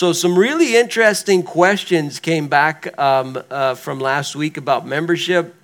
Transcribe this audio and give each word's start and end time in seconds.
So, 0.00 0.14
some 0.14 0.38
really 0.38 0.78
interesting 0.78 1.42
questions 1.42 2.20
came 2.20 2.48
back 2.48 2.98
um, 2.98 3.38
uh, 3.50 3.74
from 3.74 4.00
last 4.00 4.34
week 4.34 4.56
about 4.56 4.86
membership. 4.86 5.54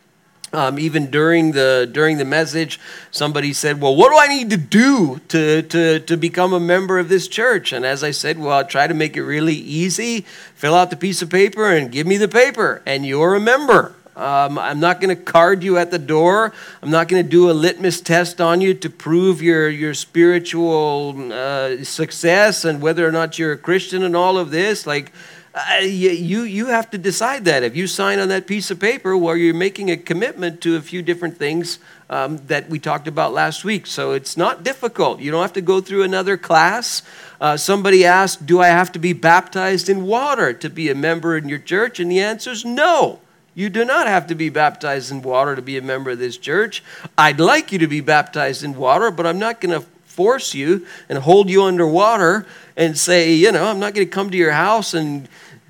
Um, 0.52 0.78
even 0.78 1.10
during 1.10 1.52
the 1.52 1.88
during 1.90 2.18
the 2.18 2.26
message, 2.26 2.78
somebody 3.10 3.54
said, 3.54 3.80
"Well, 3.80 3.96
what 3.96 4.10
do 4.10 4.18
I 4.18 4.26
need 4.26 4.50
to 4.50 4.58
do 4.58 5.22
to, 5.28 5.62
to, 5.62 6.00
to 6.00 6.17
become 6.18 6.52
a 6.52 6.60
member 6.60 6.99
of 6.99 7.08
this 7.08 7.28
church?" 7.28 7.72
And 7.72 7.86
as 7.86 8.04
I 8.04 8.11
said, 8.11 8.38
"Well, 8.38 8.52
I'll 8.52 8.66
try 8.66 8.86
to 8.86 8.93
make 8.93 9.16
it 9.16 9.22
really 9.22 9.54
easy. 9.54 10.27
Fill 10.55 10.75
out 10.75 10.91
the 10.91 10.98
piece 10.98 11.23
of 11.23 11.30
paper 11.30 11.71
and 11.73 11.91
give 11.91 12.07
me 12.07 12.18
the 12.18 12.29
paper, 12.29 12.82
and 12.84 13.07
you're 13.07 13.37
a 13.37 13.41
member." 13.41 13.95
Um, 14.16 14.58
I'm 14.58 14.80
not 14.80 15.00
going 15.00 15.14
to 15.14 15.22
card 15.22 15.62
you 15.62 15.76
at 15.76 15.90
the 15.90 15.98
door. 15.98 16.52
I'm 16.82 16.90
not 16.90 17.08
going 17.08 17.22
to 17.22 17.28
do 17.28 17.50
a 17.50 17.52
litmus 17.52 18.00
test 18.00 18.40
on 18.40 18.62
you 18.62 18.72
to 18.72 18.88
prove 18.88 19.42
your, 19.42 19.68
your 19.68 19.92
spiritual 19.92 21.32
uh, 21.32 21.84
success 21.84 22.64
and 22.64 22.80
whether 22.80 23.06
or 23.06 23.12
not 23.12 23.38
you're 23.38 23.52
a 23.52 23.58
Christian 23.58 24.02
and 24.02 24.16
all 24.16 24.38
of 24.38 24.50
this. 24.50 24.86
Like, 24.86 25.12
uh, 25.54 25.80
you, 25.80 26.43
you 26.43 26.66
have 26.66 26.90
to 26.90 26.98
decide 26.98 27.44
that. 27.46 27.62
If 27.62 27.76
you 27.76 27.86
sign 27.86 28.18
on 28.18 28.29
that 28.29 28.46
piece 28.46 28.71
of 28.71 28.79
paper 28.79 29.16
where 29.16 29.36
you're 29.36 29.54
making 29.54 29.90
a 29.90 29.96
commitment 29.96 30.60
to 30.62 30.76
a 30.76 30.80
few 30.80 31.02
different 31.02 31.38
things 31.38 31.79
um, 32.09 32.38
that 32.46 32.69
we 32.71 32.79
talked 32.79 33.09
about 33.09 33.33
last 33.33 33.65
week. 33.65 33.87
So 33.87 34.12
it's 34.12 34.37
not 34.37 34.65
difficult. 34.65 35.21
You 35.21 35.30
don't 35.30 35.43
have 35.43 35.55
to 35.55 35.62
go 35.62 35.80
through 35.80 36.02
another 36.02 36.37
class. 36.37 37.02
Uh, 37.41 37.57
somebody 37.57 38.05
asked, 38.05 38.46
Do 38.46 38.60
I 38.60 38.69
have 38.69 38.93
to 38.93 38.98
be 38.98 39.12
baptized 39.12 39.88
in 39.88 40.05
water 40.05 40.52
to 40.55 40.71
be 40.71 40.91
a 40.91 40.95
member 40.95 41.37
in 41.37 41.48
your 41.48 41.59
church? 41.59 42.01
And 42.01 42.10
the 42.10 42.21
answer 42.21 42.51
is 42.51 42.65
no. 42.65 43.21
You 43.56 43.70
do 43.70 43.87
not 43.87 44.06
have 44.06 44.27
to 44.27 44.34
be 44.34 44.51
baptized 44.51 45.10
in 45.10 45.23
water 45.23 45.56
to 45.56 45.62
be 45.62 45.78
a 45.78 45.83
member 45.83 46.10
of 46.10 46.19
this 46.19 46.37
church. 46.37 46.84
I'd 47.16 47.41
like 47.41 47.73
you 47.73 47.79
to 47.79 47.87
be 47.87 48.02
baptized 48.02 48.62
in 48.62 48.77
water, 48.77 49.10
but 49.10 49.27
I'm 49.27 49.38
not 49.38 49.62
going 49.62 49.80
to 49.80 49.87
force 50.05 50.55
you 50.55 50.87
and 51.09 51.16
hold 51.16 51.48
you 51.48 51.62
underwater 51.62 52.46
and 52.77 52.98
say, 52.98 53.32
you 53.32 53.51
know, 53.51 53.65
I'm 53.65 53.80
not 53.80 53.95
going 53.95 54.06
to 54.06 54.12
come 54.12 54.29
to 54.29 54.37
your 54.37 54.52
house 54.52 54.92
and 54.92 55.27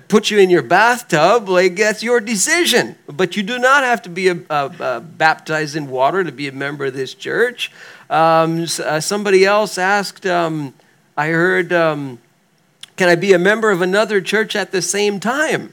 put 0.09 0.29
you 0.29 0.37
in 0.37 0.49
your 0.49 0.63
bathtub. 0.63 1.47
Like, 1.47 1.77
that's 1.77 2.03
your 2.03 2.19
decision. 2.19 2.97
But 3.07 3.37
you 3.37 3.43
do 3.43 3.57
not 3.57 3.85
have 3.85 4.01
to 4.01 4.09
be 4.09 4.27
a, 4.27 4.37
a, 4.49 4.65
a 4.79 4.99
baptized 4.99 5.77
in 5.77 5.89
water 5.89 6.25
to 6.25 6.31
be 6.33 6.49
a 6.49 6.51
member 6.51 6.87
of 6.87 6.93
this 6.93 7.13
church. 7.13 7.71
Um, 8.09 8.65
uh, 8.83 8.99
somebody 8.99 9.45
else 9.45 9.77
asked, 9.77 10.25
um, 10.25 10.73
I 11.15 11.29
heard, 11.29 11.71
um, 11.71 12.19
can 12.97 13.07
I 13.07 13.15
be 13.15 13.31
a 13.31 13.39
member 13.39 13.71
of 13.71 13.81
another 13.81 14.19
church 14.19 14.57
at 14.57 14.73
the 14.73 14.81
same 14.81 15.21
time? 15.21 15.71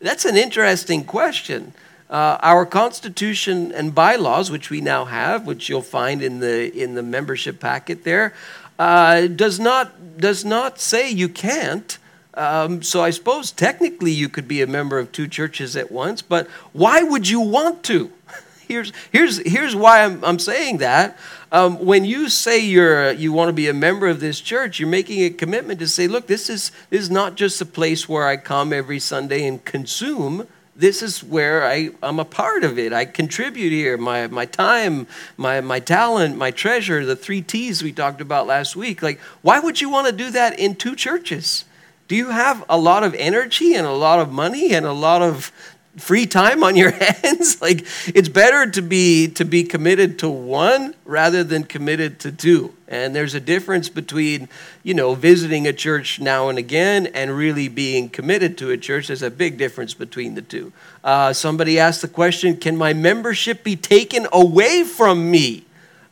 That's 0.00 0.24
an 0.24 0.36
interesting 0.36 1.04
question. 1.04 1.74
Uh, 2.08 2.38
our 2.40 2.66
constitution 2.66 3.70
and 3.70 3.94
bylaws, 3.94 4.50
which 4.50 4.70
we 4.70 4.80
now 4.80 5.04
have, 5.04 5.46
which 5.46 5.68
you'll 5.68 5.82
find 5.82 6.22
in 6.22 6.40
the 6.40 6.74
in 6.76 6.94
the 6.94 7.02
membership 7.02 7.60
packet 7.60 8.02
there, 8.02 8.34
uh, 8.78 9.26
does 9.28 9.60
not 9.60 10.18
does 10.18 10.44
not 10.44 10.80
say 10.80 11.10
you 11.10 11.28
can't. 11.28 11.98
Um, 12.34 12.82
so 12.82 13.02
I 13.02 13.10
suppose 13.10 13.52
technically 13.52 14.12
you 14.12 14.28
could 14.28 14.48
be 14.48 14.62
a 14.62 14.66
member 14.66 14.98
of 14.98 15.12
two 15.12 15.28
churches 15.28 15.76
at 15.76 15.92
once, 15.92 16.22
but 16.22 16.48
why 16.72 17.02
would 17.02 17.28
you 17.28 17.40
want 17.40 17.82
to? 17.84 18.10
Here's 18.70 18.92
here's 19.10 19.38
here's 19.38 19.74
why 19.74 20.04
I'm 20.04 20.24
I'm 20.24 20.38
saying 20.38 20.78
that. 20.78 21.18
Um, 21.52 21.84
when 21.84 22.04
you 22.04 22.28
say 22.28 22.60
you're, 22.60 23.10
you 23.10 23.32
want 23.32 23.48
to 23.48 23.52
be 23.52 23.68
a 23.68 23.74
member 23.74 24.06
of 24.06 24.20
this 24.20 24.40
church, 24.40 24.78
you're 24.78 24.88
making 24.88 25.24
a 25.24 25.30
commitment 25.30 25.80
to 25.80 25.88
say, 25.88 26.06
look, 26.06 26.28
this 26.28 26.48
is, 26.48 26.70
this 26.90 27.00
is 27.00 27.10
not 27.10 27.34
just 27.34 27.60
a 27.60 27.66
place 27.66 28.08
where 28.08 28.24
I 28.28 28.36
come 28.36 28.72
every 28.72 29.00
Sunday 29.00 29.44
and 29.48 29.64
consume. 29.64 30.46
This 30.76 31.02
is 31.02 31.24
where 31.24 31.66
I, 31.66 31.90
I'm 32.04 32.20
a 32.20 32.24
part 32.24 32.62
of 32.62 32.78
it. 32.78 32.92
I 32.92 33.04
contribute 33.04 33.70
here. 33.70 33.96
My, 33.96 34.28
my 34.28 34.46
time, 34.46 35.08
my, 35.36 35.60
my 35.60 35.80
talent, 35.80 36.36
my 36.36 36.52
treasure, 36.52 37.04
the 37.04 37.16
three 37.16 37.42
T's 37.42 37.82
we 37.82 37.90
talked 37.90 38.20
about 38.20 38.46
last 38.46 38.76
week. 38.76 39.02
Like, 39.02 39.18
why 39.42 39.58
would 39.58 39.80
you 39.80 39.90
want 39.90 40.06
to 40.06 40.12
do 40.12 40.30
that 40.30 40.56
in 40.56 40.76
two 40.76 40.94
churches? 40.94 41.64
Do 42.06 42.14
you 42.16 42.30
have 42.30 42.64
a 42.68 42.78
lot 42.78 43.02
of 43.02 43.14
energy 43.14 43.74
and 43.74 43.86
a 43.86 43.92
lot 43.92 44.20
of 44.20 44.32
money 44.32 44.72
and 44.72 44.86
a 44.86 44.92
lot 44.92 45.22
of 45.22 45.52
free 45.96 46.26
time 46.26 46.62
on 46.62 46.76
your 46.76 46.90
hands? 47.22 47.60
Like 47.60 47.86
it's 48.06 48.28
better 48.28 48.70
to 48.70 48.82
be 48.82 49.28
to 49.28 49.44
be 49.44 49.64
committed 49.64 50.18
to 50.20 50.28
one 50.28 50.94
rather 51.04 51.44
than 51.44 51.64
committed 51.64 52.18
to 52.20 52.32
two. 52.32 52.74
And 52.88 53.14
there's 53.14 53.34
a 53.34 53.40
difference 53.40 53.88
between 53.88 54.48
you 54.82 54.94
know 54.94 55.14
visiting 55.14 55.66
a 55.66 55.72
church 55.72 56.20
now 56.20 56.48
and 56.48 56.58
again 56.58 57.06
and 57.08 57.36
really 57.36 57.68
being 57.68 58.08
committed 58.08 58.58
to 58.58 58.70
a 58.70 58.76
church. 58.76 59.08
There's 59.08 59.22
a 59.22 59.30
big 59.30 59.58
difference 59.58 59.94
between 59.94 60.34
the 60.34 60.42
two. 60.42 60.72
Uh, 61.02 61.32
somebody 61.32 61.78
asked 61.78 62.02
the 62.02 62.08
question 62.08 62.56
can 62.56 62.76
my 62.76 62.92
membership 62.92 63.64
be 63.64 63.76
taken 63.76 64.26
away 64.32 64.84
from 64.84 65.30
me? 65.30 65.64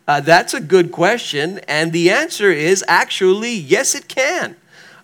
Uh, 0.06 0.20
that's 0.20 0.54
a 0.54 0.60
good 0.60 0.91
question. 0.91 1.60
And 1.69 1.92
the 1.92 2.10
answer 2.10 2.50
is 2.50 2.82
actually 2.88 3.52
yes 3.54 3.94
it 3.94 4.08
can 4.08 4.56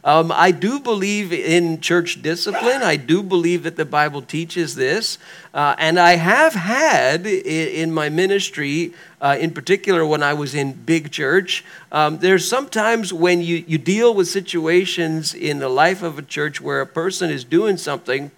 um, 0.04 0.30
I 0.30 0.50
do 0.50 0.78
believe 0.78 1.32
in 1.32 1.80
church 1.80 2.20
discipline. 2.20 2.82
I 2.82 2.96
do 2.96 3.22
believe 3.22 3.62
that 3.62 3.76
the 3.76 3.86
Bible 3.86 4.20
teaches 4.20 4.74
this. 4.74 5.16
Uh, 5.54 5.74
and 5.78 5.98
I 5.98 6.16
have 6.16 6.52
had 6.52 7.26
in, 7.26 7.90
my 7.90 8.10
ministry, 8.10 8.92
uh, 9.22 9.38
in 9.40 9.52
particular 9.52 10.04
when 10.04 10.22
I 10.22 10.34
was 10.34 10.54
in 10.54 10.72
big 10.72 11.10
church, 11.10 11.64
um, 11.90 12.18
there's 12.18 12.46
sometimes 12.46 13.14
when 13.14 13.40
you, 13.40 13.64
you 13.66 13.78
deal 13.78 14.14
with 14.14 14.28
situations 14.28 15.32
in 15.32 15.58
the 15.58 15.70
life 15.70 16.02
of 16.02 16.18
a 16.18 16.22
church 16.22 16.60
where 16.60 16.82
a 16.82 16.86
person 16.86 17.30
is 17.30 17.42
doing 17.42 17.78
something 17.78 18.30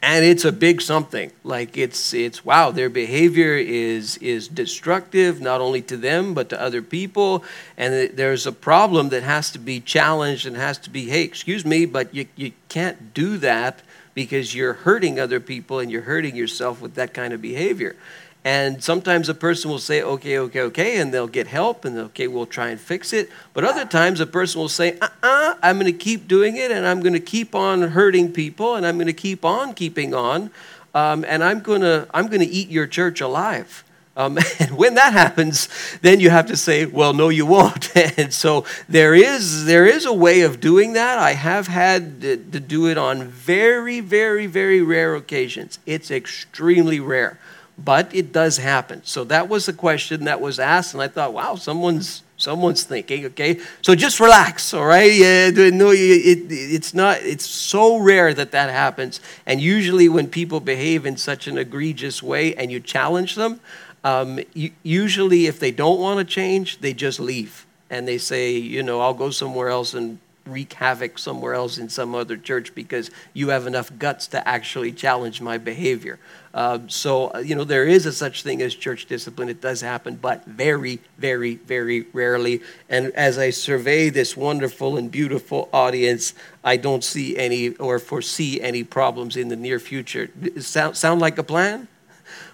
and 0.00 0.24
it's 0.24 0.44
a 0.44 0.52
big 0.52 0.80
something. 0.80 1.32
Like 1.44 1.76
it's 1.76 2.14
it's 2.14 2.44
wow 2.44 2.70
their 2.70 2.90
behavior 2.90 3.56
is 3.56 4.16
is 4.18 4.48
destructive 4.48 5.40
not 5.40 5.60
only 5.60 5.82
to 5.82 5.96
them 5.96 6.34
but 6.34 6.48
to 6.50 6.60
other 6.60 6.82
people. 6.82 7.44
And 7.76 8.16
there's 8.16 8.46
a 8.46 8.52
problem 8.52 9.10
that 9.10 9.22
has 9.22 9.50
to 9.52 9.58
be 9.58 9.80
challenged 9.80 10.46
and 10.46 10.56
has 10.56 10.78
to 10.78 10.90
be 10.90 11.08
hey 11.08 11.22
excuse 11.22 11.64
me 11.64 11.86
but 11.86 12.14
you, 12.14 12.26
you 12.36 12.52
can't 12.68 13.14
do 13.14 13.38
that 13.38 13.82
because 14.14 14.54
you're 14.54 14.74
hurting 14.74 15.18
other 15.18 15.40
people 15.40 15.78
and 15.78 15.90
you're 15.90 16.02
hurting 16.02 16.36
yourself 16.36 16.80
with 16.80 16.94
that 16.94 17.14
kind 17.14 17.32
of 17.32 17.40
behavior 17.40 17.96
and 18.44 18.82
sometimes 18.82 19.28
a 19.28 19.34
person 19.34 19.70
will 19.70 19.78
say, 19.78 20.02
okay, 20.02 20.38
okay, 20.38 20.60
okay, 20.62 20.98
and 20.98 21.14
they'll 21.14 21.28
get 21.28 21.46
help 21.46 21.84
and 21.84 21.96
okay, 21.96 22.26
we'll 22.26 22.46
try 22.46 22.70
and 22.70 22.80
fix 22.80 23.12
it. 23.12 23.30
But 23.54 23.64
other 23.64 23.84
times 23.84 24.18
a 24.18 24.26
person 24.26 24.60
will 24.60 24.68
say, 24.68 24.98
uh 24.98 25.06
uh-uh, 25.06 25.28
uh, 25.28 25.54
i 25.62 25.70
am 25.70 25.78
going 25.78 25.92
to 25.92 25.96
keep 25.96 26.26
doing 26.26 26.56
it 26.56 26.72
and 26.72 26.84
I'm 26.84 27.00
going 27.00 27.12
to 27.12 27.20
keep 27.20 27.54
on 27.54 27.82
hurting 27.82 28.32
people 28.32 28.74
and 28.74 28.84
I'm 28.84 28.96
going 28.96 29.06
to 29.06 29.12
keep 29.12 29.44
on 29.44 29.74
keeping 29.74 30.12
on. 30.12 30.50
Um, 30.94 31.24
and 31.26 31.44
I'm 31.44 31.60
going 31.60 31.82
to 31.82 32.08
I'm 32.12 32.28
to 32.28 32.44
eat 32.44 32.68
your 32.68 32.86
church 32.88 33.20
alive. 33.20 33.84
Um, 34.16 34.38
and 34.58 34.76
when 34.76 34.94
that 34.94 35.12
happens, 35.12 35.68
then 36.02 36.18
you 36.18 36.30
have 36.30 36.46
to 36.46 36.56
say, 36.56 36.84
well, 36.84 37.14
no, 37.14 37.28
you 37.28 37.46
won't. 37.46 37.96
and 38.18 38.34
so 38.34 38.64
there 38.88 39.14
is, 39.14 39.66
there 39.66 39.86
is 39.86 40.04
a 40.04 40.12
way 40.12 40.40
of 40.40 40.60
doing 40.60 40.94
that. 40.94 41.16
I 41.16 41.34
have 41.34 41.68
had 41.68 42.20
to, 42.22 42.36
to 42.36 42.60
do 42.60 42.88
it 42.88 42.98
on 42.98 43.24
very, 43.28 44.00
very, 44.00 44.46
very 44.46 44.82
rare 44.82 45.14
occasions. 45.14 45.78
It's 45.86 46.10
extremely 46.10 46.98
rare 46.98 47.38
but 47.84 48.14
it 48.14 48.32
does 48.32 48.58
happen. 48.58 49.02
So 49.04 49.24
that 49.24 49.48
was 49.48 49.66
the 49.66 49.72
question 49.72 50.24
that 50.24 50.40
was 50.40 50.58
asked, 50.58 50.94
and 50.94 51.02
I 51.02 51.08
thought, 51.08 51.32
wow, 51.32 51.56
someone's 51.56 52.22
someone's 52.36 52.84
thinking. 52.84 53.26
Okay, 53.26 53.60
so 53.82 53.94
just 53.94 54.20
relax. 54.20 54.74
All 54.74 54.84
right, 54.84 55.12
yeah, 55.12 55.50
no, 55.50 55.90
it, 55.90 56.46
it's 56.50 56.94
not. 56.94 57.18
It's 57.22 57.46
so 57.46 57.98
rare 57.98 58.34
that 58.34 58.52
that 58.52 58.70
happens, 58.70 59.20
and 59.46 59.60
usually 59.60 60.08
when 60.08 60.28
people 60.28 60.60
behave 60.60 61.06
in 61.06 61.16
such 61.16 61.46
an 61.46 61.58
egregious 61.58 62.22
way 62.22 62.54
and 62.54 62.70
you 62.70 62.80
challenge 62.80 63.34
them, 63.34 63.60
um, 64.04 64.40
usually 64.82 65.46
if 65.46 65.60
they 65.60 65.70
don't 65.70 66.00
want 66.00 66.18
to 66.18 66.24
change, 66.24 66.78
they 66.78 66.92
just 66.92 67.20
leave 67.20 67.66
and 67.92 68.08
they 68.08 68.16
say, 68.16 68.52
you 68.56 68.82
know, 68.82 69.00
I'll 69.00 69.14
go 69.14 69.30
somewhere 69.30 69.68
else 69.68 69.92
and 69.92 70.18
wreak 70.46 70.72
havoc 70.74 71.18
somewhere 71.18 71.54
else 71.54 71.78
in 71.78 71.88
some 71.88 72.14
other 72.14 72.36
church 72.36 72.74
because 72.74 73.10
you 73.32 73.48
have 73.50 73.66
enough 73.66 73.96
guts 73.98 74.26
to 74.28 74.46
actually 74.48 74.92
challenge 74.92 75.40
my 75.40 75.58
behavior. 75.58 76.18
Uh, 76.54 76.80
so, 76.86 77.36
you 77.38 77.54
know, 77.54 77.64
there 77.64 77.86
is 77.86 78.04
a 78.04 78.12
such 78.12 78.42
thing 78.42 78.60
as 78.60 78.74
church 78.74 79.06
discipline. 79.06 79.48
It 79.48 79.60
does 79.60 79.80
happen, 79.80 80.16
but 80.16 80.44
very, 80.44 81.00
very, 81.18 81.54
very 81.54 82.06
rarely. 82.12 82.60
And 82.88 83.12
as 83.12 83.38
I 83.38 83.50
survey 83.50 84.10
this 84.10 84.36
wonderful 84.36 84.96
and 84.96 85.10
beautiful 85.10 85.68
audience, 85.72 86.34
I 86.62 86.76
don't 86.76 87.02
see 87.02 87.38
any 87.38 87.70
or 87.76 87.98
foresee 87.98 88.60
any 88.60 88.84
problems 88.84 89.36
in 89.36 89.48
the 89.48 89.56
near 89.56 89.78
future. 89.78 90.30
Sound, 90.58 90.96
sound 90.96 91.20
like 91.20 91.38
a 91.38 91.42
plan? 91.42 91.88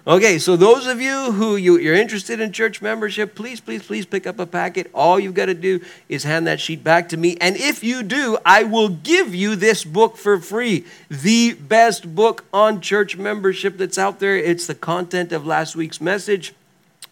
Okay, 0.08 0.38
so 0.38 0.56
those 0.56 0.86
of 0.86 1.02
you 1.02 1.32
who 1.32 1.56
you, 1.56 1.76
you're 1.76 1.94
interested 1.94 2.40
in 2.40 2.50
church 2.50 2.80
membership, 2.80 3.34
please, 3.34 3.60
please, 3.60 3.82
please 3.82 4.06
pick 4.06 4.26
up 4.26 4.38
a 4.38 4.46
packet. 4.46 4.90
All 4.94 5.20
you've 5.20 5.34
got 5.34 5.46
to 5.46 5.54
do 5.54 5.84
is 6.08 6.24
hand 6.24 6.46
that 6.46 6.60
sheet 6.60 6.82
back 6.82 7.10
to 7.10 7.18
me. 7.18 7.36
And 7.42 7.58
if 7.58 7.84
you 7.84 8.02
do, 8.02 8.38
I 8.42 8.62
will 8.62 8.88
give 8.88 9.34
you 9.34 9.54
this 9.54 9.84
book 9.84 10.16
for 10.16 10.38
free. 10.38 10.86
The 11.10 11.52
best 11.52 12.14
book 12.14 12.46
on 12.54 12.80
church 12.80 13.18
membership 13.18 13.76
that's 13.76 13.98
out 13.98 14.18
there. 14.18 14.34
It's 14.34 14.66
the 14.66 14.74
content 14.74 15.30
of 15.30 15.46
last 15.46 15.76
week's 15.76 16.00
message. 16.00 16.54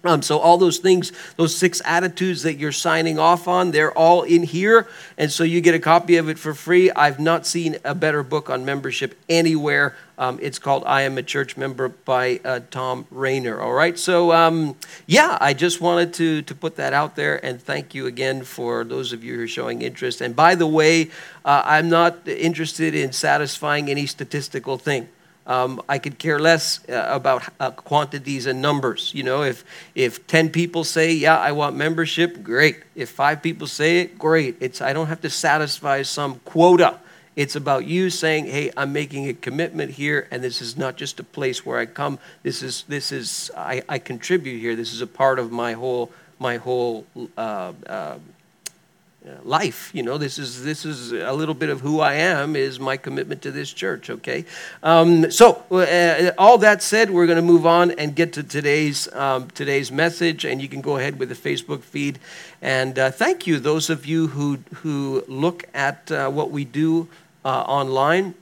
Um, 0.07 0.23
so 0.23 0.39
all 0.39 0.59
those 0.59 0.79
things, 0.79 1.13
those 1.37 1.57
six 1.57 1.83
attitudes 1.85 2.43
that 2.43 2.55
you're 2.55 2.73
signing 2.73 3.19
off 3.19 3.49
on, 3.49 3.73
they're 3.73 3.93
all 3.93 4.23
in 4.23 4.43
here, 4.43 4.89
and 5.19 5.31
so 5.31 5.45
you 5.45 5.61
get 5.61 5.75
a 5.75 5.81
copy 5.81 6.17
of 6.17 6.29
it 6.29 6.39
for 6.39 6.55
free. 6.55 6.91
I've 6.93 7.19
not 7.19 7.47
seen 7.47 7.77
a 7.85 7.95
better 7.95 8.23
book 8.23 8.49
on 8.49 8.65
membership 8.65 9.19
anywhere. 9.29 9.97
Um, 10.19 10.39
it's 10.41 10.59
called 10.59 10.85
"I 10.87 11.03
Am 11.03 11.19
a 11.19 11.23
Church 11.23 11.57
Member" 11.57 11.89
by 11.89 12.41
uh, 12.45 12.61
Thom 12.71 13.07
Rainer. 13.11 13.61
All 13.61 13.73
right, 13.73 13.99
so 13.99 14.33
um, 14.33 14.77
yeah, 15.07 15.37
I 15.41 15.53
just 15.53 15.81
wanted 15.81 16.15
to 16.15 16.43
to 16.43 16.55
put 16.55 16.77
that 16.77 16.93
out 16.93 17.17
there, 17.17 17.45
and 17.45 17.61
thank 17.61 17.95
you 17.95 18.07
again 18.07 18.45
for 18.45 18.85
those 18.85 19.13
of 19.13 19.25
you 19.25 19.35
who 19.37 19.43
are 19.43 19.49
showing 19.49 19.83
interest. 19.83 20.21
And 20.21 20.35
by 20.35 20.55
the 20.55 20.67
way, 20.67 21.11
uh, 21.45 21.63
I'm 21.65 21.89
not 21.89 22.27
interested 22.27 22.95
in 22.95 23.13
satisfying 23.13 23.91
any 23.91 24.07
statistical 24.07 24.79
thing. 24.79 25.09
Um, 25.47 25.81
I 25.89 25.99
could 25.99 26.19
care 26.19 26.41
less 26.41 26.81
uh, 26.89 27.07
about 27.09 27.49
uh, 27.61 27.71
quantities 27.71 28.47
and 28.47 28.61
numbers. 28.61 29.13
You 29.15 29.23
know, 29.23 29.43
if 29.43 29.65
if 29.95 30.27
ten 30.27 30.51
people 30.51 30.83
say, 30.83 31.13
"Yeah, 31.13 31.39
I 31.39 31.53
want 31.53 31.77
membership," 31.77 32.43
great. 32.43 32.83
If 32.97 33.11
five 33.11 33.43
people 33.43 33.67
say 33.69 34.01
it, 34.01 34.19
great. 34.19 34.57
It's 34.61 34.81
I 34.81 34.93
don't 34.93 35.07
have 35.07 35.21
to 35.21 35.31
satisfy 35.31 36.03
some 36.03 36.41
quota. 36.45 36.99
It's 37.37 37.55
about 37.55 37.85
you 37.85 38.11
saying, 38.11 38.47
"Hey, 38.47 38.73
I'm 38.77 38.93
making 38.93 39.29
a 39.29 39.35
commitment 39.35 39.93
here, 39.93 40.27
and 40.33 40.43
this 40.43 40.61
is 40.61 40.77
not 40.77 40.97
just 40.97 41.21
a 41.21 41.25
place 41.25 41.65
where 41.65 41.79
I 41.79 41.87
come. 41.87 42.19
This 42.43 42.63
is 42.63 42.85
this 42.89 43.13
is 43.13 43.51
I, 43.57 43.83
I 43.89 43.99
contribute 43.99 44.59
here. 44.59 44.75
This 44.75 44.93
is 44.93 45.01
a 45.01 45.07
part 45.07 45.39
of 45.39 45.53
my 45.53 45.75
whole 45.75 46.11
my 46.39 46.57
whole." 46.57 47.07
Uh, 47.37 47.73
uh 47.87 48.19
life 49.43 49.91
you 49.95 50.03
know 50.03 50.19
this 50.19 50.39
is 50.39 50.63
this 50.63 50.85
is 50.85 51.13
a 51.13 51.33
little 51.33 51.55
bit 51.55 51.69
of 51.69 51.81
who 51.81 52.01
i 52.01 52.15
am 52.15 52.55
is 52.57 52.79
my 52.79 52.97
commitment 52.97 53.43
to 53.43 53.51
this 53.51 53.73
church 53.73 54.11
okay? 54.17 54.45
Um, 54.83 55.31
so 55.31 55.65
uh, 55.71 56.33
all 56.39 56.59
that 56.59 56.83
said 56.83 57.11
we're 57.11 57.27
going 57.27 57.37
to 57.37 57.43
move 57.43 57.67
on 57.67 57.93
and 57.93 58.15
get 58.15 58.33
to 58.35 58.43
today's 58.43 59.13
um, 59.15 59.49
today's 59.51 59.93
message 59.93 60.45
and 60.45 60.61
you 60.61 60.69
can 60.69 60.81
go 60.81 60.97
ahead 60.97 61.19
with 61.19 61.29
the 61.29 61.35
facebook 61.35 61.83
feed. 61.83 62.19
And 62.63 62.99
uh, 62.99 63.11
thank 63.11 63.47
you 63.47 63.59
those 63.59 63.91
of 63.91 64.07
you 64.07 64.29
who 64.29 64.59
who 64.77 65.25
look 65.29 65.65
at 65.75 66.11
uh, 66.11 66.31
what 66.31 66.51
we 66.51 66.65
do 66.65 67.09
uh, 67.45 67.63
online 67.63 68.35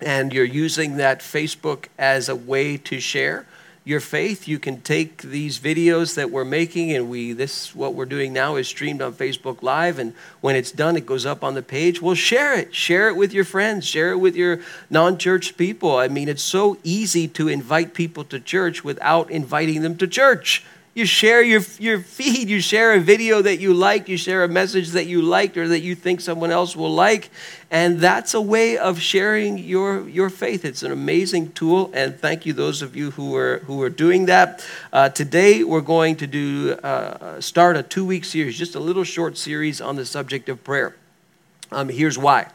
and 0.00 0.32
you're 0.32 0.44
using 0.44 0.96
that 0.96 1.20
facebook 1.20 1.86
as 1.98 2.28
a 2.28 2.36
way 2.36 2.76
to 2.76 3.00
share 3.00 3.46
your 3.88 4.00
faith. 4.00 4.46
You 4.46 4.58
can 4.58 4.82
take 4.82 5.22
these 5.22 5.58
videos 5.58 6.14
that 6.16 6.30
we're 6.30 6.44
making, 6.44 6.92
and 6.92 7.08
we 7.08 7.32
this 7.32 7.74
what 7.74 7.94
we're 7.94 8.04
doing 8.04 8.34
now 8.34 8.56
is 8.56 8.68
streamed 8.68 9.00
on 9.00 9.14
Facebook 9.14 9.62
Live. 9.62 9.98
And 9.98 10.12
when 10.42 10.56
it's 10.56 10.70
done, 10.70 10.94
it 10.94 11.06
goes 11.06 11.24
up 11.24 11.42
on 11.42 11.54
the 11.54 11.62
page. 11.62 12.02
Well, 12.02 12.14
share 12.14 12.54
it. 12.54 12.74
Share 12.74 13.08
it 13.08 13.16
with 13.16 13.32
your 13.32 13.44
friends. 13.44 13.86
Share 13.86 14.12
it 14.12 14.18
with 14.18 14.36
your 14.36 14.60
non-church 14.90 15.56
people. 15.56 15.96
I 15.96 16.08
mean, 16.08 16.28
it's 16.28 16.42
so 16.42 16.76
easy 16.84 17.26
to 17.28 17.48
invite 17.48 17.94
people 17.94 18.24
to 18.24 18.38
church 18.38 18.84
without 18.84 19.30
inviting 19.30 19.80
them 19.80 19.96
to 19.96 20.06
church. 20.06 20.66
You 20.98 21.06
share 21.06 21.44
your, 21.44 21.62
your 21.78 22.00
feed, 22.00 22.48
you 22.48 22.60
share 22.60 22.92
a 22.94 22.98
video 22.98 23.40
that 23.40 23.60
you 23.60 23.72
like, 23.72 24.08
you 24.08 24.16
share 24.16 24.42
a 24.42 24.48
message 24.48 24.88
that 24.88 25.06
you 25.06 25.22
liked 25.22 25.56
or 25.56 25.68
that 25.68 25.78
you 25.78 25.94
think 25.94 26.20
someone 26.20 26.50
else 26.50 26.74
will 26.74 26.92
like. 26.92 27.30
And 27.70 28.00
that's 28.00 28.34
a 28.34 28.40
way 28.40 28.76
of 28.76 29.00
sharing 29.00 29.58
your, 29.58 30.08
your 30.08 30.28
faith. 30.28 30.64
It's 30.64 30.82
an 30.82 30.90
amazing 30.90 31.52
tool. 31.52 31.92
And 31.94 32.18
thank 32.18 32.46
you, 32.46 32.52
those 32.52 32.82
of 32.82 32.96
you 32.96 33.12
who 33.12 33.36
are, 33.36 33.60
who 33.60 33.80
are 33.82 33.90
doing 33.90 34.26
that. 34.26 34.66
Uh, 34.92 35.08
today, 35.08 35.62
we're 35.62 35.82
going 35.82 36.16
to 36.16 36.26
do, 36.26 36.72
uh, 36.82 37.40
start 37.40 37.76
a 37.76 37.84
two 37.84 38.04
week 38.04 38.24
series, 38.24 38.58
just 38.58 38.74
a 38.74 38.80
little 38.80 39.04
short 39.04 39.38
series 39.38 39.80
on 39.80 39.94
the 39.94 40.04
subject 40.04 40.48
of 40.48 40.64
prayer. 40.64 40.96
Um, 41.70 41.90
here's 41.90 42.18
why. 42.18 42.48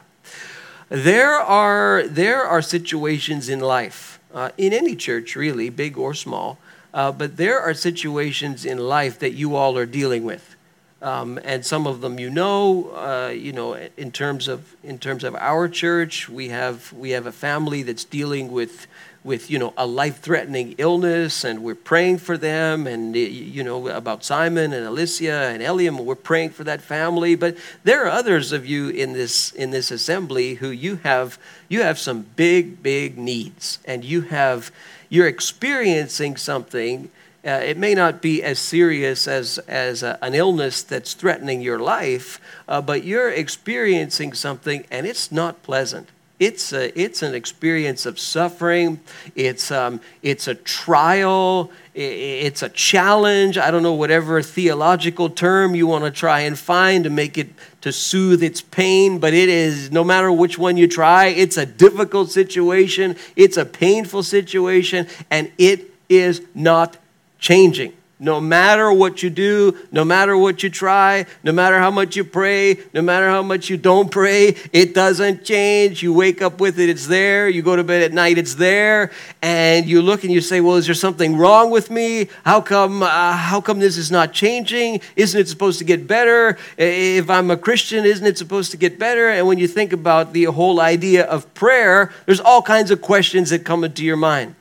There 0.90 1.40
are, 1.40 2.06
there 2.06 2.42
are 2.42 2.60
situations 2.60 3.48
in 3.48 3.60
life, 3.60 4.20
uh, 4.34 4.50
in 4.58 4.74
any 4.74 4.96
church 4.96 5.34
really, 5.34 5.70
big 5.70 5.96
or 5.96 6.12
small, 6.12 6.58
uh, 6.94 7.10
but 7.12 7.36
there 7.36 7.60
are 7.60 7.74
situations 7.74 8.64
in 8.64 8.78
life 8.78 9.18
that 9.18 9.32
you 9.32 9.56
all 9.56 9.76
are 9.76 9.84
dealing 9.84 10.24
with. 10.24 10.56
Um, 11.02 11.38
and 11.44 11.66
some 11.66 11.86
of 11.86 12.00
them 12.00 12.18
you 12.18 12.30
know, 12.30 12.90
uh, 12.94 13.28
you 13.28 13.52
know, 13.52 13.74
in 13.74 14.10
terms 14.10 14.48
of 14.48 14.74
in 14.82 14.98
terms 14.98 15.22
of 15.22 15.34
our 15.34 15.68
church, 15.68 16.30
we 16.30 16.48
have 16.48 16.94
we 16.94 17.10
have 17.10 17.26
a 17.26 17.32
family 17.32 17.82
that's 17.82 18.04
dealing 18.04 18.50
with 18.50 18.86
with 19.22 19.50
you 19.50 19.58
know 19.58 19.74
a 19.76 19.86
life-threatening 19.86 20.76
illness, 20.78 21.44
and 21.44 21.62
we're 21.62 21.74
praying 21.74 22.18
for 22.18 22.38
them, 22.38 22.86
and 22.86 23.14
you 23.16 23.62
know 23.62 23.88
about 23.88 24.24
Simon 24.24 24.72
and 24.72 24.86
Alicia 24.86 25.50
and 25.52 25.62
Eliam, 25.62 26.02
we're 26.04 26.14
praying 26.14 26.50
for 26.50 26.64
that 26.64 26.80
family. 26.80 27.34
But 27.34 27.58
there 27.82 28.04
are 28.04 28.10
others 28.10 28.52
of 28.52 28.64
you 28.64 28.88
in 28.88 29.12
this 29.12 29.52
in 29.52 29.72
this 29.72 29.90
assembly 29.90 30.54
who 30.54 30.68
you 30.70 30.96
have 31.02 31.38
you 31.68 31.82
have 31.82 31.98
some 31.98 32.24
big 32.36 32.82
big 32.82 33.18
needs, 33.18 33.78
and 33.84 34.04
you 34.04 34.22
have 34.22 34.70
you're 35.08 35.28
experiencing 35.28 36.36
something. 36.36 37.10
Uh, 37.46 37.50
it 37.50 37.76
may 37.76 37.94
not 37.94 38.22
be 38.22 38.42
as 38.42 38.58
serious 38.58 39.28
as, 39.28 39.58
as 39.68 40.02
a, 40.02 40.18
an 40.22 40.34
illness 40.34 40.82
that's 40.82 41.14
threatening 41.14 41.60
your 41.60 41.78
life, 41.78 42.40
uh, 42.68 42.80
but 42.80 43.04
you're 43.04 43.30
experiencing 43.30 44.32
something 44.32 44.86
and 44.90 45.06
it's 45.06 45.30
not 45.30 45.62
pleasant. 45.62 46.08
It's, 46.40 46.72
a, 46.72 46.98
it's 47.00 47.22
an 47.22 47.34
experience 47.34 48.06
of 48.06 48.18
suffering. 48.18 49.00
It's, 49.36 49.70
um, 49.70 50.00
it's 50.20 50.48
a 50.48 50.56
trial. 50.56 51.70
It's 51.94 52.62
a 52.62 52.68
challenge. 52.68 53.56
I 53.56 53.70
don't 53.70 53.84
know, 53.84 53.92
whatever 53.92 54.42
theological 54.42 55.30
term 55.30 55.76
you 55.76 55.86
want 55.86 56.04
to 56.04 56.10
try 56.10 56.40
and 56.40 56.58
find 56.58 57.04
to 57.04 57.10
make 57.10 57.38
it 57.38 57.50
to 57.82 57.92
soothe 57.92 58.42
its 58.42 58.60
pain, 58.60 59.18
but 59.18 59.32
it 59.32 59.48
is, 59.48 59.92
no 59.92 60.02
matter 60.02 60.32
which 60.32 60.58
one 60.58 60.76
you 60.76 60.88
try, 60.88 61.26
it's 61.26 61.56
a 61.56 61.66
difficult 61.66 62.30
situation. 62.30 63.14
It's 63.36 63.56
a 63.56 63.64
painful 63.64 64.22
situation, 64.22 65.06
and 65.30 65.52
it 65.56 65.90
is 66.08 66.42
not 66.54 66.96
changing. 67.38 67.92
No 68.24 68.40
matter 68.40 68.90
what 68.90 69.22
you 69.22 69.28
do, 69.28 69.76
no 69.92 70.02
matter 70.02 70.34
what 70.34 70.62
you 70.62 70.70
try, 70.70 71.26
no 71.42 71.52
matter 71.52 71.78
how 71.78 71.90
much 71.90 72.16
you 72.16 72.24
pray, 72.24 72.78
no 72.94 73.02
matter 73.02 73.28
how 73.28 73.42
much 73.42 73.68
you 73.68 73.76
don't 73.76 74.10
pray, 74.10 74.56
it 74.72 74.94
doesn't 74.94 75.44
change. 75.44 76.02
You 76.02 76.14
wake 76.14 76.40
up 76.40 76.58
with 76.58 76.80
it, 76.80 76.88
it's 76.88 77.06
there. 77.06 77.50
You 77.50 77.60
go 77.60 77.76
to 77.76 77.84
bed 77.84 78.02
at 78.02 78.14
night, 78.14 78.38
it's 78.38 78.54
there. 78.54 79.10
And 79.42 79.84
you 79.84 80.00
look 80.00 80.24
and 80.24 80.32
you 80.32 80.40
say, 80.40 80.62
Well, 80.62 80.76
is 80.76 80.86
there 80.86 80.94
something 80.94 81.36
wrong 81.36 81.70
with 81.70 81.90
me? 81.90 82.28
How 82.46 82.62
come, 82.62 83.02
uh, 83.02 83.32
how 83.32 83.60
come 83.60 83.78
this 83.78 83.98
is 83.98 84.10
not 84.10 84.32
changing? 84.32 85.02
Isn't 85.16 85.38
it 85.38 85.46
supposed 85.46 85.78
to 85.80 85.84
get 85.84 86.06
better? 86.06 86.56
If 86.78 87.28
I'm 87.28 87.50
a 87.50 87.58
Christian, 87.58 88.06
isn't 88.06 88.26
it 88.26 88.38
supposed 88.38 88.70
to 88.70 88.78
get 88.78 88.98
better? 88.98 89.28
And 89.28 89.46
when 89.46 89.58
you 89.58 89.68
think 89.68 89.92
about 89.92 90.32
the 90.32 90.44
whole 90.44 90.80
idea 90.80 91.26
of 91.26 91.52
prayer, 91.52 92.10
there's 92.24 92.40
all 92.40 92.62
kinds 92.62 92.90
of 92.90 93.02
questions 93.02 93.50
that 93.50 93.66
come 93.66 93.84
into 93.84 94.02
your 94.02 94.16
mind. 94.16 94.54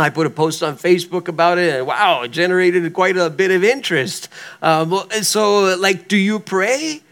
I 0.00 0.10
put 0.10 0.26
a 0.26 0.30
post 0.30 0.62
on 0.62 0.76
Facebook 0.76 1.28
about 1.28 1.58
it, 1.58 1.74
and 1.74 1.86
wow, 1.86 2.22
it 2.22 2.28
generated 2.28 2.92
quite 2.92 3.16
a 3.16 3.30
bit 3.30 3.50
of 3.50 3.64
interest. 3.64 4.28
Um, 4.62 4.94
so, 5.22 5.76
like, 5.76 6.08
do 6.08 6.16
you 6.16 6.38
pray? 6.38 7.02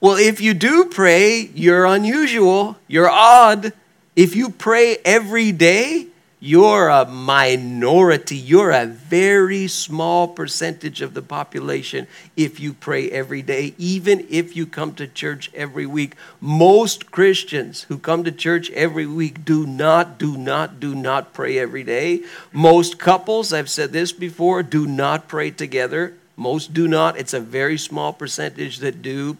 Well, 0.00 0.16
if 0.16 0.40
you 0.40 0.54
do 0.54 0.86
pray, 0.86 1.50
you're 1.54 1.84
unusual, 1.84 2.76
you're 2.88 3.10
odd. 3.10 3.72
If 4.16 4.34
you 4.36 4.50
pray 4.50 4.98
every 5.04 5.52
day, 5.52 6.06
you're 6.42 6.88
a 6.88 7.04
minority. 7.04 8.36
You're 8.36 8.70
a 8.70 8.86
very 8.86 9.68
small 9.68 10.26
percentage 10.26 11.02
of 11.02 11.12
the 11.12 11.20
population 11.20 12.06
if 12.34 12.58
you 12.58 12.72
pray 12.72 13.10
every 13.10 13.42
day, 13.42 13.74
even 13.76 14.26
if 14.30 14.56
you 14.56 14.64
come 14.64 14.94
to 14.94 15.06
church 15.06 15.50
every 15.52 15.84
week. 15.84 16.14
Most 16.40 17.10
Christians 17.10 17.82
who 17.84 17.98
come 17.98 18.24
to 18.24 18.32
church 18.32 18.70
every 18.70 19.04
week 19.04 19.44
do 19.44 19.66
not, 19.66 20.18
do 20.18 20.38
not, 20.38 20.80
do 20.80 20.94
not 20.94 21.34
pray 21.34 21.58
every 21.58 21.84
day. 21.84 22.24
Most 22.52 22.98
couples, 22.98 23.52
I've 23.52 23.68
said 23.68 23.92
this 23.92 24.10
before, 24.10 24.62
do 24.62 24.86
not 24.86 25.28
pray 25.28 25.50
together. 25.50 26.14
Most 26.38 26.72
do 26.72 26.88
not. 26.88 27.18
It's 27.18 27.34
a 27.34 27.40
very 27.40 27.76
small 27.76 28.14
percentage 28.14 28.78
that 28.78 29.02
do. 29.02 29.36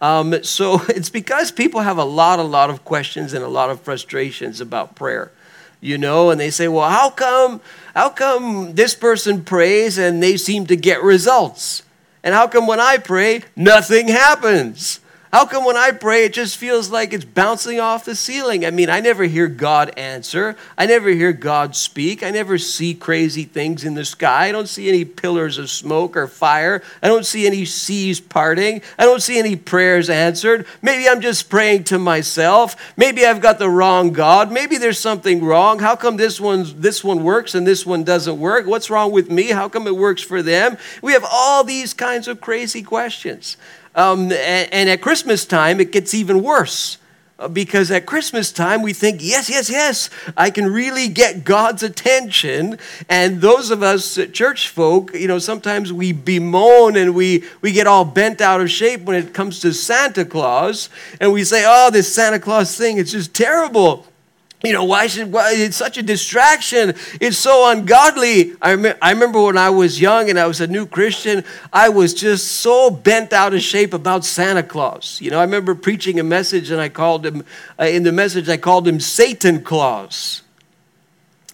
Um, 0.00 0.44
so 0.44 0.82
it's 0.88 1.10
because 1.10 1.50
people 1.50 1.80
have 1.80 1.98
a 1.98 2.04
lot, 2.04 2.38
a 2.38 2.44
lot 2.44 2.70
of 2.70 2.84
questions 2.84 3.32
and 3.32 3.44
a 3.44 3.48
lot 3.48 3.70
of 3.70 3.80
frustrations 3.80 4.60
about 4.60 4.94
prayer 4.94 5.32
you 5.84 5.98
know, 5.98 6.30
and 6.30 6.40
they 6.40 6.50
say, 6.50 6.66
well, 6.66 6.88
how 6.88 7.10
come, 7.10 7.60
how 7.94 8.08
come 8.08 8.74
this 8.74 8.94
person 8.94 9.44
prays 9.44 9.98
and 9.98 10.22
they 10.22 10.38
seem 10.38 10.66
to 10.66 10.76
get 10.76 11.02
results? 11.02 11.82
And 12.22 12.34
how 12.34 12.48
come 12.48 12.66
when 12.66 12.80
I 12.80 12.96
pray, 12.96 13.42
nothing 13.54 14.08
happens? 14.08 15.00
How 15.34 15.46
come 15.46 15.64
when 15.64 15.76
I 15.76 15.90
pray, 15.90 16.26
it 16.26 16.32
just 16.32 16.56
feels 16.56 16.90
like 16.90 17.12
it's 17.12 17.24
bouncing 17.24 17.80
off 17.80 18.04
the 18.04 18.14
ceiling? 18.14 18.64
I 18.64 18.70
mean, 18.70 18.88
I 18.88 19.00
never 19.00 19.24
hear 19.24 19.48
God 19.48 19.90
answer. 19.96 20.54
I 20.78 20.86
never 20.86 21.08
hear 21.08 21.32
God 21.32 21.74
speak. 21.74 22.22
I 22.22 22.30
never 22.30 22.56
see 22.56 22.94
crazy 22.94 23.42
things 23.42 23.82
in 23.82 23.94
the 23.94 24.04
sky. 24.04 24.46
I 24.46 24.52
don't 24.52 24.68
see 24.68 24.88
any 24.88 25.04
pillars 25.04 25.58
of 25.58 25.70
smoke 25.70 26.16
or 26.16 26.28
fire. 26.28 26.84
I 27.02 27.08
don't 27.08 27.26
see 27.26 27.48
any 27.48 27.64
seas 27.64 28.20
parting. 28.20 28.80
I 28.96 29.06
don't 29.06 29.20
see 29.20 29.40
any 29.40 29.56
prayers 29.56 30.08
answered. 30.08 30.66
Maybe 30.82 31.08
I'm 31.08 31.20
just 31.20 31.50
praying 31.50 31.82
to 31.84 31.98
myself. 31.98 32.94
Maybe 32.96 33.26
I've 33.26 33.40
got 33.40 33.58
the 33.58 33.68
wrong 33.68 34.12
God. 34.12 34.52
Maybe 34.52 34.76
there's 34.76 35.00
something 35.00 35.44
wrong. 35.44 35.80
How 35.80 35.96
come 35.96 36.16
this 36.16 36.40
one, 36.40 36.80
this 36.80 37.02
one 37.02 37.24
works 37.24 37.56
and 37.56 37.66
this 37.66 37.84
one 37.84 38.04
doesn't 38.04 38.38
work? 38.38 38.68
What's 38.68 38.88
wrong 38.88 39.10
with 39.10 39.32
me? 39.32 39.50
How 39.50 39.68
come 39.68 39.88
it 39.88 39.96
works 39.96 40.22
for 40.22 40.42
them? 40.42 40.78
We 41.02 41.12
have 41.12 41.26
all 41.28 41.64
these 41.64 41.92
kinds 41.92 42.28
of 42.28 42.40
crazy 42.40 42.84
questions. 42.84 43.56
Um, 43.94 44.32
and, 44.32 44.72
and, 44.72 44.88
at 44.90 45.00
Christmas 45.00 45.44
time, 45.44 45.80
it 45.80 45.92
gets 45.92 46.14
even 46.14 46.42
worse. 46.42 46.98
Uh, 47.36 47.48
because 47.48 47.90
at 47.90 48.06
Christmas 48.06 48.52
time 48.52 48.80
we 48.80 48.92
think, 48.92 49.20
yes, 49.20 49.50
yes, 49.50 49.68
yes, 49.68 50.08
I 50.36 50.50
can 50.50 50.72
really 50.72 51.08
get 51.08 51.42
God's 51.44 51.82
attention. 51.82 52.78
And 53.08 53.40
those 53.40 53.72
of 53.72 53.82
us 53.82 54.18
church 54.32 54.68
folk, 54.68 55.12
you 55.14 55.26
know, 55.26 55.40
sometimes 55.40 55.92
we 55.92 56.12
bemoan 56.12 56.96
and 56.96 57.12
we, 57.12 57.42
we 57.60 57.72
get 57.72 57.88
all 57.88 58.04
bent 58.04 58.40
out 58.40 58.60
of 58.60 58.70
shape 58.70 59.02
when 59.02 59.16
it 59.16 59.34
comes 59.34 59.58
to 59.60 59.72
Santa 59.72 60.24
Claus. 60.24 60.88
And 61.20 61.32
we 61.32 61.42
say, 61.42 61.64
oh, 61.66 61.90
this 61.90 62.14
Santa 62.14 62.38
Claus 62.38 62.76
thing, 62.76 62.98
it's 62.98 63.10
just 63.10 63.34
terrible 63.34 64.06
you 64.64 64.72
know 64.72 64.84
why 64.84 65.06
should 65.06 65.32
why, 65.32 65.52
it's 65.54 65.76
such 65.76 65.98
a 65.98 66.02
distraction. 66.02 66.94
It's 67.20 67.38
so 67.38 67.70
ungodly. 67.70 68.54
I, 68.62 68.74
rem- 68.74 68.98
I 69.02 69.10
remember 69.10 69.42
when 69.42 69.58
i 69.58 69.70
was 69.70 70.00
young 70.00 70.30
and 70.30 70.38
i 70.38 70.46
was 70.46 70.60
a 70.60 70.66
new 70.66 70.86
christian 70.86 71.44
i 71.72 71.88
was 71.88 72.14
just 72.14 72.46
so 72.46 72.90
bent 72.90 73.32
out 73.32 73.54
of 73.54 73.62
shape 73.62 73.92
about 73.92 74.24
santa 74.24 74.62
claus. 74.62 75.20
You 75.20 75.30
know 75.30 75.38
i 75.38 75.42
remember 75.42 75.74
preaching 75.74 76.20
a 76.20 76.24
message 76.24 76.70
and 76.70 76.80
i 76.80 76.88
called 76.88 77.26
him 77.26 77.44
uh, 77.78 77.84
in 77.84 78.02
the 78.02 78.12
message 78.12 78.48
i 78.48 78.56
called 78.56 78.86
him 78.86 79.00
satan 79.00 79.62
claus 79.62 80.43